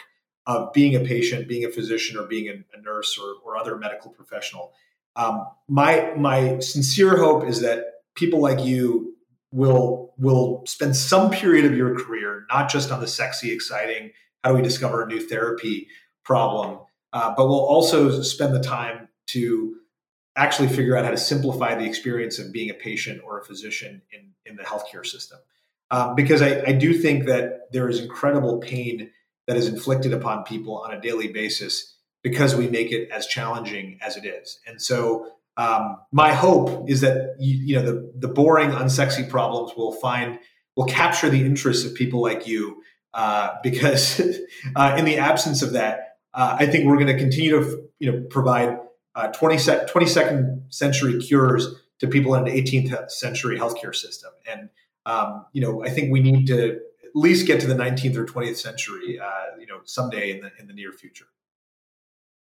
of 0.49 0.73
being 0.73 0.95
a 0.95 0.99
patient, 0.99 1.47
being 1.47 1.63
a 1.63 1.69
physician, 1.69 2.17
or 2.17 2.23
being 2.23 2.47
a, 2.47 2.53
a 2.75 2.81
nurse 2.81 3.19
or, 3.19 3.35
or, 3.45 3.55
other 3.55 3.77
medical 3.77 4.09
professional. 4.09 4.73
Um, 5.15 5.45
my 5.67 6.12
my 6.17 6.57
sincere 6.57 7.17
hope 7.17 7.45
is 7.45 7.62
that 7.62 7.83
people 8.15 8.39
like 8.39 8.65
you 8.65 9.15
will 9.51 10.12
will 10.17 10.63
spend 10.65 10.95
some 10.95 11.29
period 11.29 11.65
of 11.65 11.77
your 11.77 11.95
career 11.99 12.45
not 12.49 12.67
just 12.67 12.91
on 12.91 12.99
the 12.99 13.07
sexy, 13.07 13.51
exciting 13.51 14.12
how 14.43 14.49
do 14.49 14.55
we 14.55 14.63
discover 14.63 15.03
a 15.03 15.07
new 15.07 15.19
therapy 15.19 15.88
problem, 16.23 16.79
uh, 17.13 17.33
but 17.38 17.47
will 17.47 17.65
also 17.65 18.21
spend 18.23 18.55
the 18.55 18.59
time 18.59 19.07
to 19.27 19.75
actually 20.35 20.67
figure 20.67 20.97
out 20.97 21.05
how 21.05 21.12
to 21.12 21.17
simplify 21.17 21.75
the 21.75 21.85
experience 21.85 22.39
of 22.39 22.51
being 22.51 22.71
a 22.71 22.73
patient 22.73 23.21
or 23.23 23.39
a 23.39 23.45
physician 23.45 24.01
in 24.12 24.31
in 24.47 24.55
the 24.55 24.63
healthcare 24.63 25.05
system. 25.05 25.38
Um, 25.91 26.15
because 26.15 26.41
I, 26.41 26.63
I 26.65 26.71
do 26.71 26.93
think 26.93 27.25
that 27.25 27.71
there 27.71 27.88
is 27.88 27.99
incredible 27.99 28.57
pain 28.59 29.12
that 29.49 29.57
is 29.57 29.67
inflicted 29.67 30.13
upon 30.13 30.43
people 30.43 30.77
on 30.77 30.93
a 30.93 31.01
daily 31.01 31.27
basis 31.27 31.95
because 32.21 32.55
we 32.55 32.67
make 32.67 32.91
it 32.91 33.09
as 33.09 33.25
challenging 33.25 33.97
as 33.99 34.15
it 34.15 34.23
is. 34.23 34.59
And 34.67 34.79
so 34.79 35.25
um, 35.57 35.97
my 36.12 36.33
hope 36.33 36.88
is 36.88 37.01
that 37.01 37.35
you, 37.39 37.57
you, 37.57 37.75
know 37.75 37.81
the 37.81 38.13
the 38.15 38.27
boring, 38.27 38.69
unsexy 38.69 39.27
problems 39.27 39.71
will 39.75 39.93
find 39.93 40.38
will 40.75 40.85
capture 40.85 41.31
the 41.31 41.43
interest 41.43 41.83
of 41.83 41.95
people 41.95 42.21
like 42.21 42.45
you 42.45 42.83
uh, 43.15 43.55
because 43.63 44.21
uh, 44.75 44.95
in 44.99 45.05
the 45.05 45.17
absence 45.17 45.63
of 45.63 45.73
that, 45.73 46.17
uh, 46.35 46.55
I 46.59 46.67
think 46.67 46.85
we're 46.85 46.97
going 46.97 47.07
to 47.07 47.17
continue 47.17 47.59
to 47.59 47.89
you 47.97 48.12
know 48.12 48.27
provide 48.29 48.77
uh, 49.15 49.29
20 49.29 49.57
sec- 49.57 49.88
22nd 49.88 50.71
century 50.71 51.19
cures 51.19 51.67
to 51.97 52.07
people 52.07 52.35
in 52.35 52.47
an 52.47 52.53
18th 52.53 53.09
century 53.09 53.57
healthcare 53.57 53.95
system. 53.95 54.29
And 54.47 54.69
um, 55.07 55.47
you 55.53 55.62
know 55.63 55.83
I 55.83 55.89
think 55.89 56.12
we 56.12 56.19
need 56.19 56.45
to 56.47 56.81
at 57.10 57.15
least 57.15 57.48
get 57.48 57.60
to 57.62 57.67
the 57.67 57.76
19th 57.76 58.15
or 58.15 58.26
20th 58.26 58.58
century, 58.58 59.19
uh, 59.19 59.60
you 59.60 59.65
know, 59.65 59.80
someday 59.86 60.32
in 60.32 60.41
the 60.41 60.52
in 60.60 60.67
the 60.67 60.74
near 60.74 60.91
future. 60.91 61.26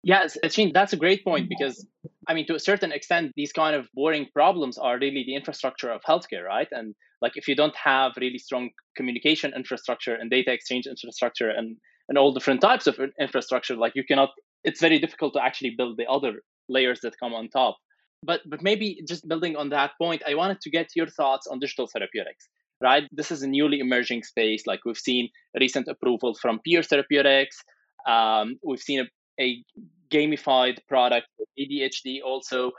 Yes, 0.02 0.38
Sachin, 0.44 0.72
that's 0.72 0.92
a 0.92 0.96
great 0.96 1.24
point 1.24 1.48
because, 1.48 1.84
I 2.28 2.34
mean, 2.34 2.46
to 2.46 2.54
a 2.54 2.60
certain 2.60 2.92
extent, 2.92 3.32
these 3.34 3.52
kind 3.52 3.74
of 3.74 3.88
boring 3.92 4.28
problems 4.32 4.78
are 4.78 4.98
really 5.00 5.24
the 5.26 5.34
infrastructure 5.34 5.90
of 5.90 6.00
healthcare, 6.02 6.44
right? 6.44 6.68
And 6.70 6.94
like, 7.20 7.32
if 7.34 7.48
you 7.48 7.56
don't 7.56 7.74
have 7.74 8.12
really 8.16 8.38
strong 8.38 8.70
communication 8.96 9.52
infrastructure 9.52 10.14
and 10.14 10.30
data 10.30 10.52
exchange 10.52 10.86
infrastructure 10.86 11.50
and 11.50 11.76
and 12.08 12.16
all 12.16 12.32
different 12.32 12.60
types 12.60 12.86
of 12.86 13.00
infrastructure, 13.20 13.74
like 13.74 13.94
you 13.96 14.04
cannot, 14.04 14.30
it's 14.62 14.80
very 14.80 15.00
difficult 15.00 15.32
to 15.34 15.42
actually 15.42 15.74
build 15.76 15.96
the 15.96 16.06
other 16.06 16.34
layers 16.68 17.00
that 17.00 17.18
come 17.18 17.34
on 17.34 17.48
top. 17.48 17.76
But 18.22 18.42
but 18.48 18.62
maybe 18.62 19.02
just 19.08 19.26
building 19.26 19.56
on 19.56 19.70
that 19.70 19.90
point, 20.00 20.22
I 20.30 20.34
wanted 20.34 20.60
to 20.60 20.70
get 20.70 20.88
your 20.94 21.08
thoughts 21.08 21.48
on 21.48 21.58
digital 21.58 21.88
therapeutics 21.92 22.48
right? 22.80 23.04
This 23.12 23.30
is 23.30 23.42
a 23.42 23.46
newly 23.46 23.80
emerging 23.80 24.22
space. 24.22 24.66
Like 24.66 24.80
we've 24.84 24.96
seen 24.96 25.28
recent 25.58 25.88
approval 25.88 26.34
from 26.40 26.60
Pear 26.66 26.82
Therapeutics. 26.82 27.62
Um, 28.06 28.56
we've 28.64 28.80
seen 28.80 29.00
a, 29.00 29.42
a 29.42 29.64
gamified 30.10 30.78
product 30.88 31.26
for 31.36 31.46
ADHD 31.58 32.18
also. 32.24 32.72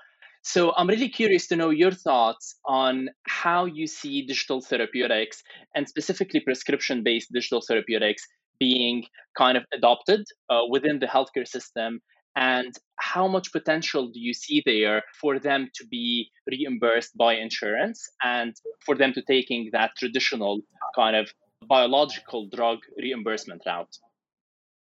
So 0.43 0.71
I'm 0.77 0.87
really 0.87 1.09
curious 1.09 1.47
to 1.47 1.55
know 1.57 1.71
your 1.71 1.91
thoughts 1.91 2.55
on 2.65 3.09
how 3.27 3.65
you 3.65 3.85
see 3.85 4.25
digital 4.25 4.61
therapeutics 4.61 5.43
and 5.75 5.87
specifically 5.89 6.39
prescription-based 6.39 7.29
digital 7.33 7.61
therapeutics 7.67 8.23
being 8.59 9.03
kind 9.37 9.57
of 9.57 9.65
adopted 9.73 10.25
uh, 10.49 10.61
within 10.69 10.99
the 10.99 11.05
healthcare 11.05 11.47
system 11.47 11.99
and 12.37 12.77
how 12.97 13.27
much 13.27 13.51
potential 13.51 14.07
do 14.07 14.19
you 14.19 14.33
see 14.33 14.61
there 14.65 15.01
for 15.19 15.39
them 15.39 15.69
to 15.73 15.85
be 15.87 16.29
reimbursed 16.49 17.17
by 17.17 17.33
insurance 17.33 18.09
and 18.23 18.55
for 18.85 18.95
them 18.95 19.11
to 19.13 19.21
taking 19.23 19.69
that 19.73 19.91
traditional 19.97 20.61
kind 20.95 21.15
of 21.15 21.33
biological 21.67 22.47
drug 22.55 22.77
reimbursement 23.01 23.61
route 23.65 23.97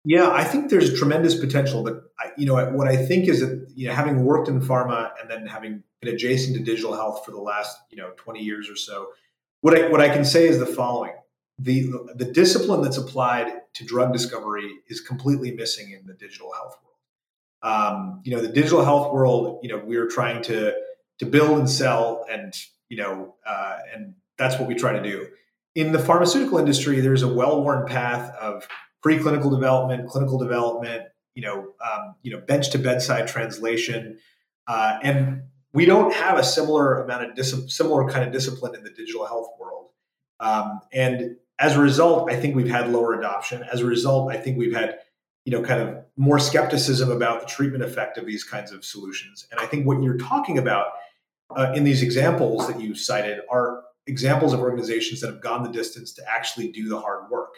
yeah 0.04 0.30
i 0.32 0.44
think 0.44 0.70
there's 0.70 0.98
tremendous 1.00 1.40
potential 1.40 1.84
but 1.84 1.96
I, 2.20 2.32
you 2.38 2.48
know 2.48 2.56
what 2.72 2.88
i 2.88 2.98
think 2.98 3.28
is 3.28 3.40
that 3.42 3.68
you 3.76 3.88
know 3.88 3.94
having 3.94 4.26
worked 4.26 4.48
in 4.48 4.60
pharma 4.60 5.12
and 5.22 5.30
then 5.30 5.46
having 5.46 5.84
been 6.02 6.14
adjacent 6.14 6.58
to 6.58 6.64
digital 6.64 6.96
health 6.96 7.24
for 7.24 7.32
the 7.32 7.42
last 7.52 7.78
you 7.92 7.98
know 7.98 8.12
20 8.18 8.40
years 8.42 8.70
or 8.70 8.76
so 8.76 9.10
what 9.62 9.78
i 9.78 9.88
what 9.88 10.02
i 10.02 10.10
can 10.10 10.26
say 10.26 10.48
is 10.48 10.58
the 10.60 10.66
following 10.66 11.14
the 11.60 12.14
the 12.16 12.26
discipline 12.26 12.82
that's 12.82 12.98
applied 12.98 13.52
to 13.74 13.86
drug 13.86 14.14
discovery 14.14 14.70
is 14.88 15.02
completely 15.02 15.52
missing 15.52 15.92
in 15.92 16.06
the 16.06 16.14
digital 16.14 16.54
health 16.54 16.76
world. 16.84 16.97
Um, 17.64 18.22
you 18.24 18.36
know, 18.36 18.42
the 18.42 18.48
digital 18.50 18.84
health 18.84 19.14
world. 19.14 19.60
You 19.64 19.70
know, 19.70 19.82
we're 19.84 20.08
trying 20.08 20.42
to 20.44 20.74
to 21.20 21.26
build 21.26 21.58
and 21.60 21.70
sell, 21.70 22.26
and 22.30 22.54
you 22.90 22.98
know, 22.98 23.36
uh, 23.46 23.78
and 23.94 24.14
that's 24.38 24.60
what 24.60 24.68
we 24.68 24.76
try 24.76 24.94
to 24.94 25.02
do. 25.02 25.28
In 25.76 25.92
the 25.92 26.00
pharmaceutical 26.00 26.58
industry, 26.58 27.00
there's 27.02 27.24
a 27.24 27.28
well-worn 27.28 27.86
path 27.86 28.34
of 28.36 28.68
preclinical 29.06 29.52
development, 29.52 30.08
clinical 30.10 30.38
development, 30.38 31.04
you 31.36 31.44
know, 31.44 31.74
um, 31.84 32.16
you 32.24 32.32
know, 32.32 32.42
bench 32.42 32.72
to 32.72 32.80
bedside 32.80 33.28
translation, 33.28 34.20
uh, 34.68 35.00
and 35.04 35.44
we 35.74 35.86
don't 35.86 36.14
have 36.14 36.38
a 36.38 36.44
similar 36.44 37.02
amount 37.04 37.24
of 37.30 37.36
dis- 37.36 37.76
similar 37.76 38.10
kind 38.10 38.26
of 38.26 38.32
discipline 38.32 38.76
in 38.76 38.84
the 38.84 38.90
digital 38.90 39.26
health 39.26 39.50
world. 39.60 39.90
Um, 40.40 40.80
and 40.94 41.38
as 41.60 41.76
a 41.76 41.80
result, 41.80 42.32
I 42.32 42.36
think 42.36 42.56
we've 42.56 42.70
had 42.70 42.92
lower 42.92 43.14
adoption. 43.14 43.64
As 43.72 43.82
a 43.82 43.86
result, 43.86 44.32
I 44.32 44.38
think 44.38 44.58
we've 44.58 44.76
had 44.76 45.00
you 45.48 45.54
know 45.54 45.62
kind 45.62 45.82
of 45.82 45.96
more 46.18 46.40
skepticism 46.40 47.10
about 47.10 47.40
the 47.40 47.48
treatment 47.48 47.82
effect 47.82 48.18
of 48.18 48.26
these 48.26 48.44
kinds 48.44 48.74
of 48.74 48.84
solutions. 48.84 49.48
And 49.50 49.62
I 49.62 49.66
think 49.66 49.88
what 49.88 50.04
you're 50.04 50.18
talking 50.18 50.58
about 50.58 50.88
uh, 51.56 51.72
in 51.74 51.86
these 51.86 52.04
examples 52.04 52.68
that 52.68 52.82
you 52.82 52.96
cited 52.96 53.40
are 53.50 53.84
examples 54.08 54.52
of 54.52 54.60
organizations 54.60 55.22
that 55.22 55.28
have 55.28 55.40
gone 55.40 55.64
the 55.64 55.70
distance 55.70 56.12
to 56.16 56.22
actually 56.30 56.70
do 56.74 56.90
the 56.90 57.00
hard 57.00 57.30
work. 57.32 57.54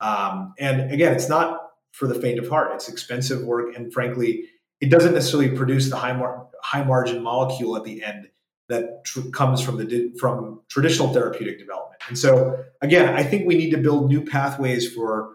Um, 0.00 0.54
and 0.58 0.90
again, 0.90 1.12
it's 1.12 1.28
not 1.28 1.60
for 1.92 2.08
the 2.08 2.14
faint 2.14 2.38
of 2.38 2.48
heart. 2.48 2.70
It's 2.72 2.88
expensive 2.88 3.42
work, 3.42 3.76
and 3.76 3.92
frankly, 3.92 4.44
it 4.80 4.90
doesn't 4.90 5.12
necessarily 5.12 5.54
produce 5.54 5.90
the 5.90 5.96
high 5.96 6.14
mar- 6.14 6.46
high 6.62 6.82
margin 6.82 7.22
molecule 7.22 7.76
at 7.76 7.84
the 7.84 8.02
end 8.02 8.30
that 8.70 9.04
tr- 9.04 9.28
comes 9.34 9.60
from 9.60 9.76
the 9.76 10.14
from 10.18 10.62
traditional 10.70 11.12
therapeutic 11.12 11.58
development. 11.58 12.00
And 12.08 12.18
so, 12.18 12.64
again, 12.80 13.14
I 13.14 13.22
think 13.22 13.46
we 13.46 13.54
need 13.54 13.70
to 13.72 13.76
build 13.76 14.08
new 14.08 14.24
pathways 14.24 14.90
for 14.90 15.33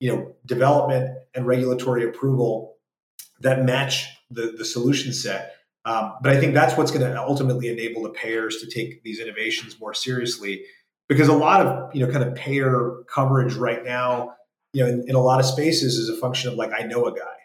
you 0.00 0.10
know 0.10 0.34
development 0.46 1.16
and 1.34 1.46
regulatory 1.46 2.04
approval 2.04 2.76
that 3.40 3.64
match 3.64 4.08
the 4.30 4.54
the 4.56 4.64
solution 4.64 5.12
set. 5.12 5.54
Um, 5.84 6.14
but 6.20 6.32
I 6.32 6.38
think 6.38 6.52
that's 6.52 6.76
what's 6.76 6.90
going 6.90 7.10
to 7.10 7.22
ultimately 7.22 7.68
enable 7.68 8.02
the 8.02 8.10
payers 8.10 8.58
to 8.58 8.66
take 8.66 9.02
these 9.02 9.18
innovations 9.18 9.80
more 9.80 9.94
seriously, 9.94 10.64
because 11.08 11.28
a 11.28 11.34
lot 11.34 11.64
of 11.64 11.94
you 11.94 12.04
know 12.04 12.12
kind 12.12 12.24
of 12.24 12.34
payer 12.34 13.02
coverage 13.12 13.54
right 13.54 13.84
now, 13.84 14.34
you 14.72 14.82
know, 14.82 14.90
in, 14.90 15.04
in 15.08 15.14
a 15.14 15.20
lot 15.20 15.40
of 15.40 15.46
spaces 15.46 15.94
is 15.96 16.08
a 16.08 16.16
function 16.16 16.50
of 16.50 16.56
like 16.56 16.72
I 16.72 16.82
know 16.82 17.06
a 17.06 17.12
guy, 17.12 17.36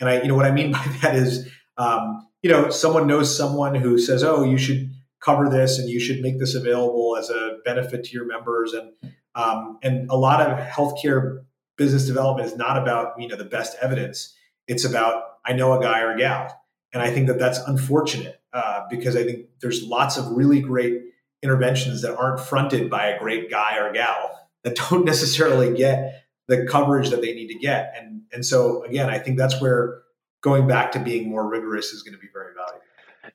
and 0.00 0.08
I 0.08 0.22
you 0.22 0.28
know 0.28 0.36
what 0.36 0.46
I 0.46 0.52
mean 0.52 0.72
by 0.72 0.84
that 1.02 1.16
is 1.16 1.48
um, 1.76 2.26
you 2.42 2.50
know, 2.50 2.70
someone 2.70 3.06
knows 3.06 3.36
someone 3.36 3.74
who 3.74 3.98
says, 3.98 4.22
"Oh, 4.22 4.44
you 4.44 4.58
should 4.58 4.92
cover 5.20 5.48
this 5.48 5.78
and 5.78 5.88
you 5.88 5.98
should 5.98 6.20
make 6.20 6.38
this 6.38 6.54
available 6.54 7.16
as 7.16 7.30
a 7.30 7.56
benefit 7.64 8.04
to 8.04 8.12
your 8.12 8.26
members." 8.26 8.72
And 8.72 8.92
um, 9.34 9.78
and 9.82 10.08
a 10.10 10.16
lot 10.16 10.40
of 10.40 10.58
healthcare 10.58 11.40
business 11.76 12.06
development 12.06 12.48
is 12.48 12.56
not 12.56 12.80
about 12.80 13.20
you 13.20 13.28
know 13.28 13.36
the 13.36 13.44
best 13.44 13.76
evidence. 13.80 14.34
It's 14.66 14.84
about 14.84 15.22
I 15.44 15.52
know 15.52 15.78
a 15.78 15.82
guy 15.82 16.00
or 16.00 16.12
a 16.12 16.18
gal, 16.18 16.64
and 16.92 17.02
I 17.02 17.10
think 17.10 17.26
that 17.28 17.38
that's 17.38 17.58
unfortunate 17.58 18.40
uh, 18.52 18.82
because 18.88 19.16
I 19.16 19.24
think 19.24 19.46
there's 19.60 19.82
lots 19.82 20.16
of 20.16 20.28
really 20.32 20.60
great 20.60 21.02
interventions 21.42 22.02
that 22.02 22.16
aren't 22.16 22.40
fronted 22.40 22.88
by 22.88 23.06
a 23.06 23.18
great 23.18 23.50
guy 23.50 23.76
or 23.78 23.92
gal 23.92 24.48
that 24.62 24.76
don't 24.90 25.04
necessarily 25.04 25.76
get 25.76 26.24
the 26.48 26.66
coverage 26.66 27.10
that 27.10 27.20
they 27.20 27.34
need 27.34 27.48
to 27.48 27.58
get. 27.58 27.94
And 27.98 28.22
and 28.32 28.44
so 28.44 28.84
again, 28.84 29.08
I 29.10 29.18
think 29.18 29.38
that's 29.38 29.60
where 29.60 30.02
going 30.40 30.66
back 30.66 30.92
to 30.92 30.98
being 30.98 31.28
more 31.28 31.48
rigorous 31.48 31.92
is 31.92 32.02
going 32.02 32.14
to 32.14 32.20
be 32.20 32.28
very 32.32 32.52
valuable. 32.54 32.83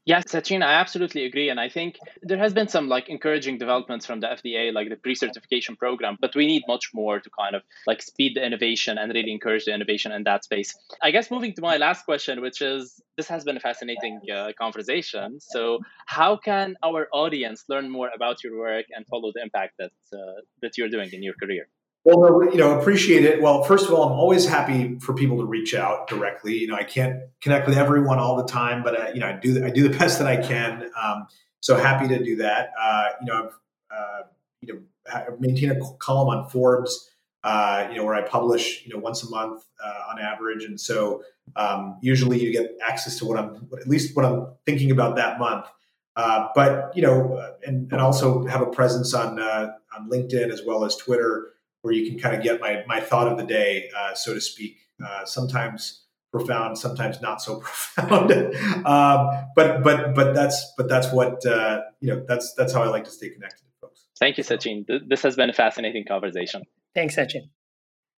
Yes, 0.05 0.25
Sachin, 0.31 0.61
I 0.63 0.73
absolutely 0.73 1.25
agree. 1.25 1.49
And 1.49 1.59
I 1.59 1.69
think 1.69 1.97
there 2.21 2.37
has 2.37 2.53
been 2.53 2.67
some 2.67 2.87
like 2.89 3.09
encouraging 3.09 3.57
developments 3.57 4.05
from 4.05 4.19
the 4.19 4.27
FDA, 4.31 4.71
like 4.71 4.89
the 4.89 4.95
pre-certification 4.95 5.75
program, 5.75 6.17
but 6.19 6.35
we 6.35 6.45
need 6.47 6.63
much 6.67 6.89
more 6.93 7.19
to 7.19 7.29
kind 7.39 7.55
of 7.55 7.63
like 7.87 8.01
speed 8.01 8.35
the 8.35 8.45
innovation 8.45 8.97
and 8.97 9.13
really 9.13 9.31
encourage 9.31 9.65
the 9.65 9.73
innovation 9.73 10.11
in 10.11 10.23
that 10.23 10.43
space. 10.43 10.75
I 11.01 11.11
guess 11.11 11.31
moving 11.31 11.53
to 11.55 11.61
my 11.61 11.77
last 11.77 12.05
question, 12.05 12.41
which 12.41 12.61
is 12.61 12.99
this 13.17 13.27
has 13.29 13.43
been 13.43 13.57
a 13.57 13.61
fascinating 13.61 14.19
uh, 14.33 14.51
conversation. 14.57 15.39
So 15.39 15.79
how 16.05 16.37
can 16.37 16.75
our 16.83 17.07
audience 17.13 17.63
learn 17.69 17.89
more 17.89 18.09
about 18.13 18.43
your 18.43 18.57
work 18.57 18.85
and 18.91 19.05
follow 19.07 19.31
the 19.33 19.41
impact 19.41 19.75
that 19.79 19.91
uh, 20.13 20.41
that 20.61 20.77
you're 20.77 20.89
doing 20.89 21.09
in 21.13 21.23
your 21.23 21.35
career? 21.35 21.67
Well, 22.05 22.45
you 22.45 22.57
know, 22.57 22.79
appreciate 22.79 23.25
it. 23.25 23.41
Well, 23.41 23.63
first 23.63 23.87
of 23.87 23.93
all, 23.93 24.03
I'm 24.03 24.13
always 24.13 24.45
happy 24.45 24.97
for 24.99 25.13
people 25.13 25.37
to 25.37 25.45
reach 25.45 25.75
out 25.75 26.07
directly. 26.07 26.57
You 26.57 26.67
know, 26.67 26.75
I 26.75 26.83
can't 26.83 27.23
connect 27.41 27.67
with 27.67 27.77
everyone 27.77 28.19
all 28.19 28.37
the 28.37 28.45
time, 28.45 28.83
but 28.83 28.99
uh, 28.99 29.11
you 29.13 29.19
know, 29.19 29.27
I 29.27 29.33
do 29.33 29.65
I 29.65 29.69
do 29.69 29.87
the 29.87 29.97
best 29.97 30.17
that 30.19 30.27
I 30.27 30.37
can. 30.37 30.89
Um, 31.01 31.27
so 31.59 31.75
happy 31.75 32.07
to 32.07 32.23
do 32.23 32.37
that. 32.37 32.71
Uh, 32.81 33.09
you 33.19 33.27
know, 33.27 33.43
I've 33.43 33.53
uh, 33.97 34.21
you 34.61 34.73
know 34.73 35.37
maintain 35.39 35.71
a 35.71 35.79
column 35.99 36.29
on 36.29 36.49
Forbes. 36.49 37.09
Uh, 37.41 37.87
you 37.89 37.97
know, 37.97 38.03
where 38.03 38.15
I 38.15 38.21
publish 38.21 38.85
you 38.85 38.93
know 38.93 38.99
once 38.99 39.23
a 39.23 39.29
month 39.29 39.65
uh, 39.83 40.11
on 40.11 40.19
average, 40.19 40.63
and 40.63 40.79
so 40.79 41.23
um, 41.57 41.97
usually 42.01 42.41
you 42.41 42.51
get 42.51 42.77
access 42.81 43.17
to 43.19 43.25
what 43.25 43.37
I'm 43.37 43.67
at 43.77 43.87
least 43.87 44.15
what 44.15 44.25
I'm 44.25 44.47
thinking 44.65 44.91
about 44.91 45.17
that 45.17 45.37
month. 45.37 45.65
Uh, 46.15 46.47
but 46.55 46.95
you 46.95 47.01
know, 47.01 47.55
and 47.65 47.91
and 47.91 47.99
also 47.99 48.45
have 48.45 48.61
a 48.61 48.67
presence 48.67 49.13
on 49.13 49.37
on 49.39 50.09
LinkedIn 50.09 50.49
as 50.49 50.61
well 50.65 50.85
as 50.85 50.95
Twitter 50.95 51.49
where 51.81 51.93
you 51.93 52.09
can 52.09 52.19
kind 52.19 52.35
of 52.35 52.43
get 52.43 52.59
my 52.59 52.83
my 52.87 52.99
thought 52.99 53.27
of 53.27 53.37
the 53.37 53.45
day, 53.45 53.89
uh, 53.97 54.13
so 54.13 54.33
to 54.33 54.41
speak. 54.41 54.77
Uh, 55.05 55.23
sometimes 55.25 56.05
profound, 56.31 56.77
sometimes 56.77 57.21
not 57.21 57.41
so 57.41 57.59
profound. 57.59 58.31
um, 58.85 59.29
but 59.55 59.83
but 59.83 60.13
but 60.15 60.33
that's 60.33 60.73
but 60.77 60.89
that's 60.89 61.11
what 61.11 61.45
uh, 61.45 61.81
you 61.99 62.13
know. 62.13 62.23
That's 62.27 62.53
that's 62.53 62.73
how 62.73 62.83
I 62.83 62.87
like 62.87 63.05
to 63.05 63.11
stay 63.11 63.29
connected 63.29 63.63
to 63.65 63.71
folks. 63.81 64.05
Thank 64.19 64.37
you, 64.37 64.43
Sachin. 64.43 64.85
This 65.07 65.21
has 65.23 65.35
been 65.35 65.49
a 65.49 65.53
fascinating 65.53 66.05
conversation. 66.05 66.63
Thanks, 66.93 67.15
Sachin. 67.15 67.49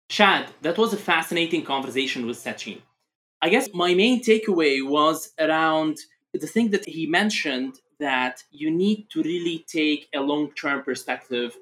Shad, 0.09 0.47
that 0.61 0.77
was 0.77 0.91
a 0.91 0.97
fascinating 0.97 1.63
conversation 1.63 2.25
with 2.25 2.37
Sachin. 2.37 2.81
I 3.41 3.49
guess 3.49 3.69
my 3.73 3.93
main 3.93 4.21
takeaway 4.21 4.85
was 4.85 5.31
around 5.39 5.97
the 6.33 6.47
thing 6.47 6.71
that 6.71 6.85
he 6.85 7.07
mentioned 7.07 7.79
that 7.99 8.43
you 8.51 8.69
need 8.69 9.07
to 9.11 9.21
really 9.23 9.65
take 9.67 10.09
a 10.13 10.19
long 10.19 10.51
term 10.53 10.83
perspective 10.83 11.55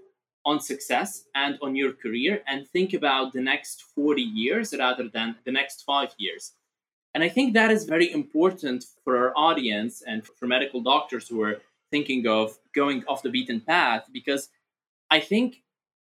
on 0.49 0.59
success 0.59 1.25
and 1.35 1.59
on 1.61 1.75
your 1.75 1.93
career 2.03 2.41
and 2.47 2.67
think 2.67 2.93
about 2.93 3.33
the 3.33 3.41
next 3.51 3.83
40 3.95 4.21
years 4.21 4.73
rather 4.77 5.07
than 5.07 5.35
the 5.45 5.51
next 5.51 5.83
five 5.83 6.11
years. 6.17 6.53
And 7.13 7.23
I 7.23 7.29
think 7.29 7.53
that 7.53 7.71
is 7.71 7.85
very 7.85 8.11
important 8.11 8.85
for 9.03 9.15
our 9.17 9.33
audience 9.35 10.01
and 10.05 10.25
for 10.25 10.47
medical 10.47 10.81
doctors 10.81 11.27
who 11.27 11.39
are 11.41 11.57
thinking 11.91 12.25
of 12.27 12.57
going 12.73 13.03
off 13.07 13.21
the 13.21 13.29
beaten 13.29 13.61
path 13.61 14.03
because 14.11 14.49
I 15.11 15.19
think 15.19 15.57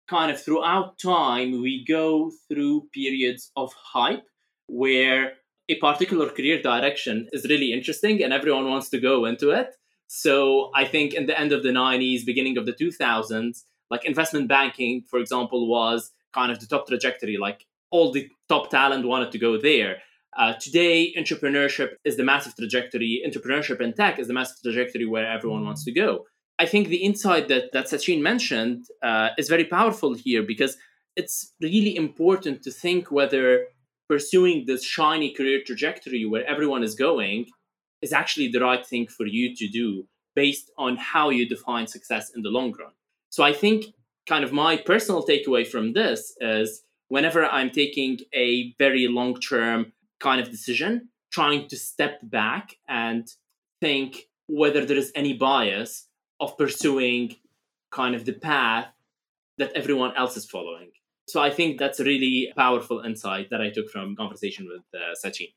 kind 0.08 0.30
of 0.30 0.38
throughout 0.42 0.98
time 0.98 1.62
we 1.62 1.84
go 1.84 2.30
through 2.48 2.88
periods 2.92 3.50
of 3.56 3.72
hype 3.94 4.26
where 4.66 5.32
a 5.68 5.76
particular 5.76 6.28
career 6.28 6.60
direction 6.60 7.28
is 7.32 7.44
really 7.52 7.72
interesting 7.72 8.22
and 8.22 8.32
everyone 8.32 8.68
wants 8.68 8.90
to 8.90 9.00
go 9.00 9.24
into 9.24 9.50
it. 9.50 9.70
So 10.08 10.70
I 10.74 10.84
think 10.84 11.14
in 11.14 11.26
the 11.26 11.38
end 11.38 11.52
of 11.52 11.62
the 11.62 11.70
90s, 11.70 12.24
beginning 12.24 12.58
of 12.58 12.66
the 12.66 12.72
2000s, 12.72 13.64
like 13.90 14.04
investment 14.04 14.48
banking, 14.48 15.02
for 15.08 15.18
example, 15.18 15.68
was 15.68 16.12
kind 16.32 16.52
of 16.52 16.60
the 16.60 16.66
top 16.66 16.86
trajectory. 16.86 17.36
Like 17.36 17.64
all 17.90 18.12
the 18.12 18.28
top 18.48 18.70
talent 18.70 19.06
wanted 19.06 19.32
to 19.32 19.38
go 19.38 19.58
there. 19.60 19.98
Uh, 20.36 20.52
today, 20.60 21.14
entrepreneurship 21.16 21.90
is 22.04 22.16
the 22.16 22.24
massive 22.24 22.54
trajectory. 22.56 23.22
Entrepreneurship 23.26 23.80
and 23.80 23.96
tech 23.96 24.18
is 24.18 24.28
the 24.28 24.34
massive 24.34 24.58
trajectory 24.62 25.06
where 25.06 25.26
everyone 25.26 25.64
wants 25.64 25.84
to 25.84 25.92
go. 25.92 26.26
I 26.58 26.66
think 26.66 26.88
the 26.88 27.04
insight 27.04 27.48
that, 27.48 27.72
that 27.72 27.86
Sachin 27.86 28.20
mentioned 28.20 28.86
uh, 29.02 29.30
is 29.38 29.48
very 29.48 29.64
powerful 29.64 30.14
here 30.14 30.42
because 30.42 30.76
it's 31.14 31.54
really 31.60 31.96
important 31.96 32.62
to 32.62 32.70
think 32.70 33.10
whether 33.10 33.66
pursuing 34.08 34.64
this 34.66 34.84
shiny 34.84 35.32
career 35.32 35.60
trajectory 35.66 36.24
where 36.24 36.46
everyone 36.46 36.82
is 36.82 36.94
going 36.94 37.46
is 38.02 38.12
actually 38.12 38.48
the 38.48 38.60
right 38.60 38.86
thing 38.86 39.06
for 39.06 39.26
you 39.26 39.54
to 39.56 39.68
do 39.68 40.06
based 40.34 40.70
on 40.76 40.96
how 40.96 41.30
you 41.30 41.48
define 41.48 41.86
success 41.86 42.30
in 42.34 42.42
the 42.42 42.50
long 42.50 42.72
run. 42.78 42.92
So 43.36 43.44
I 43.44 43.52
think 43.52 43.84
kind 44.26 44.44
of 44.44 44.50
my 44.50 44.78
personal 44.78 45.22
takeaway 45.22 45.66
from 45.66 45.92
this 45.92 46.34
is 46.40 46.84
whenever 47.08 47.44
I'm 47.44 47.68
taking 47.68 48.20
a 48.32 48.74
very 48.78 49.08
long 49.08 49.38
term 49.38 49.92
kind 50.20 50.40
of 50.40 50.50
decision, 50.50 51.10
trying 51.30 51.68
to 51.68 51.76
step 51.76 52.18
back 52.22 52.76
and 52.88 53.28
think 53.82 54.22
whether 54.48 54.86
there 54.86 54.96
is 54.96 55.12
any 55.14 55.34
bias 55.34 56.08
of 56.40 56.56
pursuing 56.56 57.36
kind 57.90 58.14
of 58.14 58.24
the 58.24 58.32
path 58.32 58.86
that 59.58 59.72
everyone 59.74 60.16
else 60.16 60.38
is 60.38 60.46
following. 60.46 60.92
So 61.28 61.42
I 61.42 61.50
think 61.50 61.78
that's 61.78 62.00
a 62.00 62.04
really 62.04 62.50
powerful 62.56 63.00
insight 63.00 63.50
that 63.50 63.60
I 63.60 63.68
took 63.68 63.90
from 63.90 64.16
conversation 64.16 64.66
with 64.66 64.84
uh, 64.94 65.12
Sachin. 65.22 65.52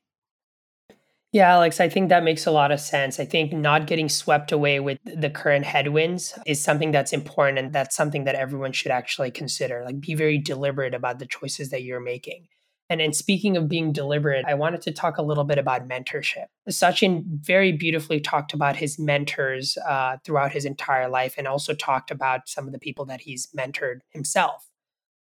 Yeah, 1.32 1.48
Alex, 1.52 1.78
I 1.80 1.88
think 1.88 2.08
that 2.08 2.24
makes 2.24 2.46
a 2.46 2.50
lot 2.50 2.72
of 2.72 2.80
sense. 2.80 3.20
I 3.20 3.24
think 3.24 3.52
not 3.52 3.86
getting 3.86 4.08
swept 4.08 4.50
away 4.50 4.80
with 4.80 4.98
the 5.04 5.30
current 5.30 5.64
headwinds 5.64 6.36
is 6.44 6.60
something 6.60 6.90
that's 6.90 7.12
important 7.12 7.58
and 7.58 7.72
that's 7.72 7.94
something 7.94 8.24
that 8.24 8.34
everyone 8.34 8.72
should 8.72 8.90
actually 8.90 9.30
consider. 9.30 9.84
Like 9.84 10.00
be 10.00 10.14
very 10.14 10.38
deliberate 10.38 10.92
about 10.92 11.20
the 11.20 11.26
choices 11.26 11.70
that 11.70 11.84
you're 11.84 12.00
making. 12.00 12.48
And 12.88 13.00
in 13.00 13.12
speaking 13.12 13.56
of 13.56 13.68
being 13.68 13.92
deliberate, 13.92 14.44
I 14.44 14.54
wanted 14.54 14.82
to 14.82 14.90
talk 14.90 15.18
a 15.18 15.22
little 15.22 15.44
bit 15.44 15.58
about 15.58 15.88
mentorship. 15.88 16.46
Sachin 16.68 17.22
very 17.26 17.70
beautifully 17.70 18.18
talked 18.18 18.52
about 18.52 18.74
his 18.74 18.98
mentors 18.98 19.78
uh, 19.88 20.16
throughout 20.24 20.50
his 20.50 20.64
entire 20.64 21.08
life 21.08 21.34
and 21.38 21.46
also 21.46 21.72
talked 21.72 22.10
about 22.10 22.48
some 22.48 22.66
of 22.66 22.72
the 22.72 22.80
people 22.80 23.06
that 23.06 23.20
he's 23.20 23.48
mentored 23.56 24.00
himself. 24.08 24.69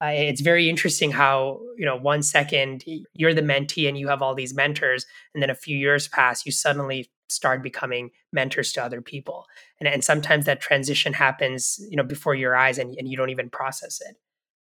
Uh, 0.04 0.08
it's 0.08 0.42
very 0.42 0.70
interesting 0.70 1.12
how, 1.12 1.60
you 1.78 1.86
know, 1.86 1.96
one 1.96 2.22
second 2.22 2.84
you're 3.14 3.34
the 3.34 3.42
mentee 3.42 3.88
and 3.88 3.98
you 3.98 4.08
have 4.08 4.22
all 4.22 4.36
these 4.36 4.54
mentors, 4.54 5.06
and 5.34 5.42
then 5.42 5.50
a 5.50 5.56
few 5.56 5.78
years 5.78 6.08
pass, 6.08 6.46
you 6.46 6.52
suddenly 6.52 7.10
start 7.30 7.64
becoming 7.64 8.12
mentors 8.32 8.72
to 8.74 8.84
other 8.84 9.02
people. 9.02 9.46
And, 9.80 9.88
and 9.88 10.04
sometimes 10.04 10.46
that 10.46 10.60
transition 10.60 11.14
happens, 11.14 11.80
you 11.90 11.98
know, 11.98 12.04
before 12.04 12.36
your 12.36 12.56
eyes 12.56 12.78
and, 12.78 12.94
and 12.98 13.08
you 13.08 13.18
don't 13.18 13.32
even 13.32 13.50
process 13.50 14.02
it. 14.02 14.16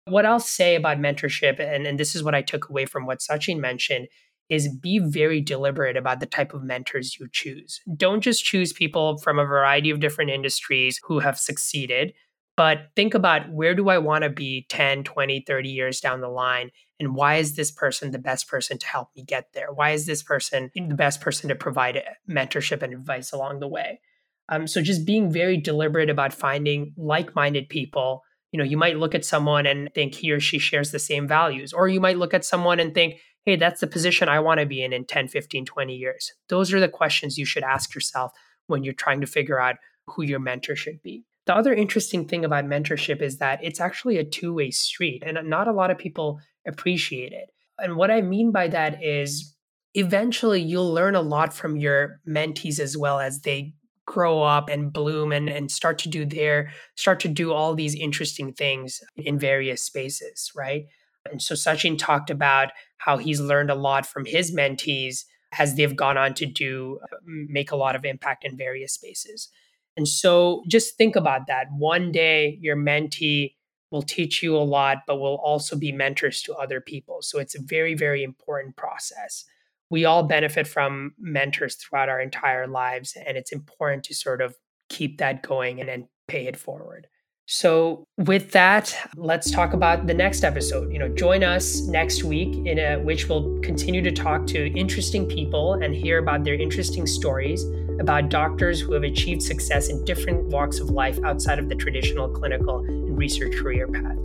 What 0.06 0.26
I'll 0.26 0.40
say 0.40 0.74
about 0.74 0.98
mentorship, 0.98 1.60
and, 1.60 1.86
and 1.86 1.98
this 1.98 2.16
is 2.16 2.22
what 2.22 2.34
I 2.34 2.42
took 2.42 2.68
away 2.68 2.84
from 2.84 3.06
what 3.06 3.20
Sachin 3.20 3.60
mentioned, 3.60 4.08
is 4.48 4.68
be 4.68 4.98
very 4.98 5.40
deliberate 5.40 5.96
about 5.96 6.18
the 6.18 6.26
type 6.26 6.52
of 6.52 6.64
mentors 6.64 7.18
you 7.20 7.28
choose. 7.30 7.80
Don't 7.96 8.20
just 8.20 8.44
choose 8.44 8.72
people 8.72 9.16
from 9.18 9.38
a 9.38 9.44
variety 9.44 9.90
of 9.90 10.00
different 10.00 10.32
industries 10.32 10.98
who 11.04 11.20
have 11.20 11.38
succeeded, 11.38 12.12
but 12.60 12.90
think 12.94 13.14
about 13.14 13.50
where 13.50 13.74
do 13.74 13.88
I 13.88 13.96
want 13.96 14.22
to 14.22 14.28
be 14.28 14.66
10, 14.68 15.04
20, 15.04 15.44
30 15.46 15.68
years 15.70 15.98
down 15.98 16.20
the 16.20 16.28
line? 16.28 16.70
And 16.98 17.14
why 17.14 17.36
is 17.36 17.56
this 17.56 17.70
person 17.70 18.10
the 18.10 18.18
best 18.18 18.48
person 18.48 18.76
to 18.76 18.86
help 18.86 19.08
me 19.16 19.24
get 19.24 19.54
there? 19.54 19.72
Why 19.72 19.92
is 19.92 20.04
this 20.04 20.22
person 20.22 20.70
the 20.74 20.94
best 20.94 21.22
person 21.22 21.48
to 21.48 21.54
provide 21.54 21.96
uh, 21.96 22.02
mentorship 22.28 22.82
and 22.82 22.92
advice 22.92 23.32
along 23.32 23.60
the 23.60 23.66
way? 23.66 24.02
Um, 24.50 24.66
so 24.66 24.82
just 24.82 25.06
being 25.06 25.32
very 25.32 25.56
deliberate 25.56 26.10
about 26.10 26.34
finding 26.34 26.92
like-minded 26.98 27.70
people. 27.70 28.20
You 28.52 28.58
know, 28.58 28.64
you 28.64 28.76
might 28.76 28.98
look 28.98 29.14
at 29.14 29.24
someone 29.24 29.64
and 29.64 29.88
think 29.94 30.14
he 30.14 30.30
or 30.30 30.38
she 30.38 30.58
shares 30.58 30.90
the 30.90 30.98
same 30.98 31.26
values, 31.26 31.72
or 31.72 31.88
you 31.88 31.98
might 31.98 32.18
look 32.18 32.34
at 32.34 32.44
someone 32.44 32.78
and 32.78 32.92
think, 32.92 33.14
hey, 33.46 33.56
that's 33.56 33.80
the 33.80 33.86
position 33.86 34.28
I 34.28 34.40
want 34.40 34.60
to 34.60 34.66
be 34.66 34.84
in 34.84 34.92
in 34.92 35.06
10, 35.06 35.28
15, 35.28 35.64
20 35.64 35.96
years? 35.96 36.30
Those 36.50 36.74
are 36.74 36.80
the 36.80 36.90
questions 36.90 37.38
you 37.38 37.46
should 37.46 37.62
ask 37.62 37.94
yourself 37.94 38.32
when 38.66 38.84
you're 38.84 38.92
trying 38.92 39.22
to 39.22 39.26
figure 39.26 39.58
out 39.58 39.76
who 40.08 40.24
your 40.24 40.40
mentor 40.40 40.76
should 40.76 41.00
be. 41.02 41.24
The 41.50 41.56
other 41.56 41.74
interesting 41.74 42.28
thing 42.28 42.44
about 42.44 42.66
mentorship 42.66 43.20
is 43.20 43.38
that 43.38 43.58
it's 43.60 43.80
actually 43.80 44.18
a 44.18 44.24
two 44.24 44.54
way 44.54 44.70
street, 44.70 45.24
and 45.26 45.36
not 45.50 45.66
a 45.66 45.72
lot 45.72 45.90
of 45.90 45.98
people 45.98 46.38
appreciate 46.64 47.32
it. 47.32 47.50
And 47.76 47.96
what 47.96 48.08
I 48.08 48.20
mean 48.20 48.52
by 48.52 48.68
that 48.68 49.02
is 49.02 49.56
eventually 49.94 50.62
you'll 50.62 50.94
learn 50.94 51.16
a 51.16 51.20
lot 51.20 51.52
from 51.52 51.76
your 51.76 52.20
mentees 52.24 52.78
as 52.78 52.96
well 52.96 53.18
as 53.18 53.40
they 53.40 53.74
grow 54.06 54.44
up 54.44 54.68
and 54.68 54.92
bloom 54.92 55.32
and, 55.32 55.48
and 55.48 55.72
start 55.72 55.98
to 55.98 56.08
do 56.08 56.24
their 56.24 56.70
start 56.94 57.18
to 57.18 57.28
do 57.28 57.52
all 57.52 57.74
these 57.74 57.96
interesting 57.96 58.52
things 58.52 59.00
in 59.16 59.36
various 59.36 59.82
spaces 59.82 60.52
right 60.54 60.84
and 61.30 61.42
so 61.42 61.54
Sachin 61.54 61.98
talked 61.98 62.30
about 62.30 62.70
how 62.98 63.18
he's 63.18 63.40
learned 63.40 63.70
a 63.70 63.74
lot 63.74 64.06
from 64.06 64.24
his 64.24 64.54
mentees 64.54 65.24
as 65.58 65.74
they've 65.74 65.96
gone 65.96 66.16
on 66.16 66.34
to 66.34 66.46
do 66.46 67.00
make 67.24 67.72
a 67.72 67.76
lot 67.76 67.96
of 67.96 68.04
impact 68.04 68.44
in 68.44 68.56
various 68.56 68.94
spaces. 68.94 69.48
And 69.96 70.06
so 70.06 70.62
just 70.68 70.96
think 70.96 71.16
about 71.16 71.46
that. 71.48 71.66
One 71.76 72.12
day 72.12 72.58
your 72.60 72.76
mentee 72.76 73.54
will 73.90 74.02
teach 74.02 74.42
you 74.42 74.56
a 74.56 74.58
lot, 74.58 74.98
but 75.06 75.16
will 75.16 75.40
also 75.42 75.76
be 75.76 75.92
mentors 75.92 76.42
to 76.42 76.54
other 76.54 76.80
people. 76.80 77.18
So 77.22 77.38
it's 77.38 77.56
a 77.56 77.62
very, 77.62 77.94
very 77.94 78.22
important 78.22 78.76
process. 78.76 79.44
We 79.90 80.04
all 80.04 80.22
benefit 80.22 80.68
from 80.68 81.14
mentors 81.18 81.74
throughout 81.74 82.08
our 82.08 82.20
entire 82.20 82.68
lives, 82.68 83.16
and 83.26 83.36
it's 83.36 83.50
important 83.50 84.04
to 84.04 84.14
sort 84.14 84.40
of 84.40 84.54
keep 84.88 85.18
that 85.18 85.42
going 85.42 85.80
and 85.80 85.88
then 85.88 86.08
pay 86.28 86.46
it 86.46 86.56
forward. 86.56 87.08
So, 87.52 88.06
with 88.16 88.52
that, 88.52 88.96
let's 89.16 89.50
talk 89.50 89.72
about 89.72 90.06
the 90.06 90.14
next 90.14 90.44
episode. 90.44 90.92
You 90.92 91.00
know, 91.00 91.08
join 91.08 91.42
us 91.42 91.80
next 91.80 92.22
week 92.22 92.54
in 92.64 92.78
a, 92.78 92.96
which 92.98 93.28
we'll 93.28 93.58
continue 93.58 94.02
to 94.02 94.12
talk 94.12 94.46
to 94.54 94.72
interesting 94.78 95.26
people 95.26 95.72
and 95.74 95.92
hear 95.92 96.18
about 96.18 96.44
their 96.44 96.54
interesting 96.54 97.08
stories 97.08 97.64
about 97.98 98.28
doctors 98.28 98.80
who 98.80 98.92
have 98.92 99.02
achieved 99.02 99.42
success 99.42 99.88
in 99.88 100.04
different 100.04 100.44
walks 100.44 100.78
of 100.78 100.90
life 100.90 101.18
outside 101.24 101.58
of 101.58 101.68
the 101.68 101.74
traditional 101.74 102.28
clinical 102.28 102.84
and 102.84 103.18
research 103.18 103.56
career 103.60 103.88
path. 103.88 104.16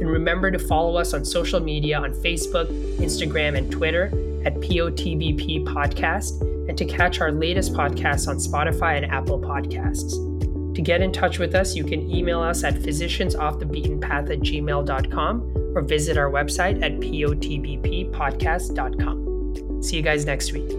And 0.00 0.10
remember 0.10 0.50
to 0.50 0.58
follow 0.58 0.96
us 0.96 1.14
on 1.14 1.24
social 1.24 1.60
media 1.60 1.96
on 1.96 2.12
Facebook, 2.12 2.66
Instagram, 2.98 3.56
and 3.56 3.70
Twitter 3.70 4.06
at 4.44 4.52
POTBP 4.56 5.64
Podcast, 5.64 6.40
and 6.68 6.76
to 6.76 6.84
catch 6.84 7.20
our 7.20 7.30
latest 7.30 7.72
podcasts 7.72 8.26
on 8.26 8.38
Spotify 8.38 8.96
and 8.96 9.06
Apple 9.12 9.38
Podcasts. 9.38 10.34
To 10.74 10.82
get 10.82 11.00
in 11.00 11.12
touch 11.12 11.38
with 11.38 11.54
us, 11.54 11.76
you 11.76 11.84
can 11.84 12.10
email 12.10 12.40
us 12.40 12.64
at 12.64 12.74
physiciansoffthebeatenpath 12.74 14.30
at 14.30 14.40
gmail.com 14.40 15.52
or 15.74 15.82
visit 15.82 16.18
our 16.18 16.30
website 16.30 16.82
at 16.82 16.92
potbppodcast.com. 17.00 19.82
See 19.82 19.96
you 19.96 20.02
guys 20.02 20.24
next 20.24 20.52
week. 20.52 20.70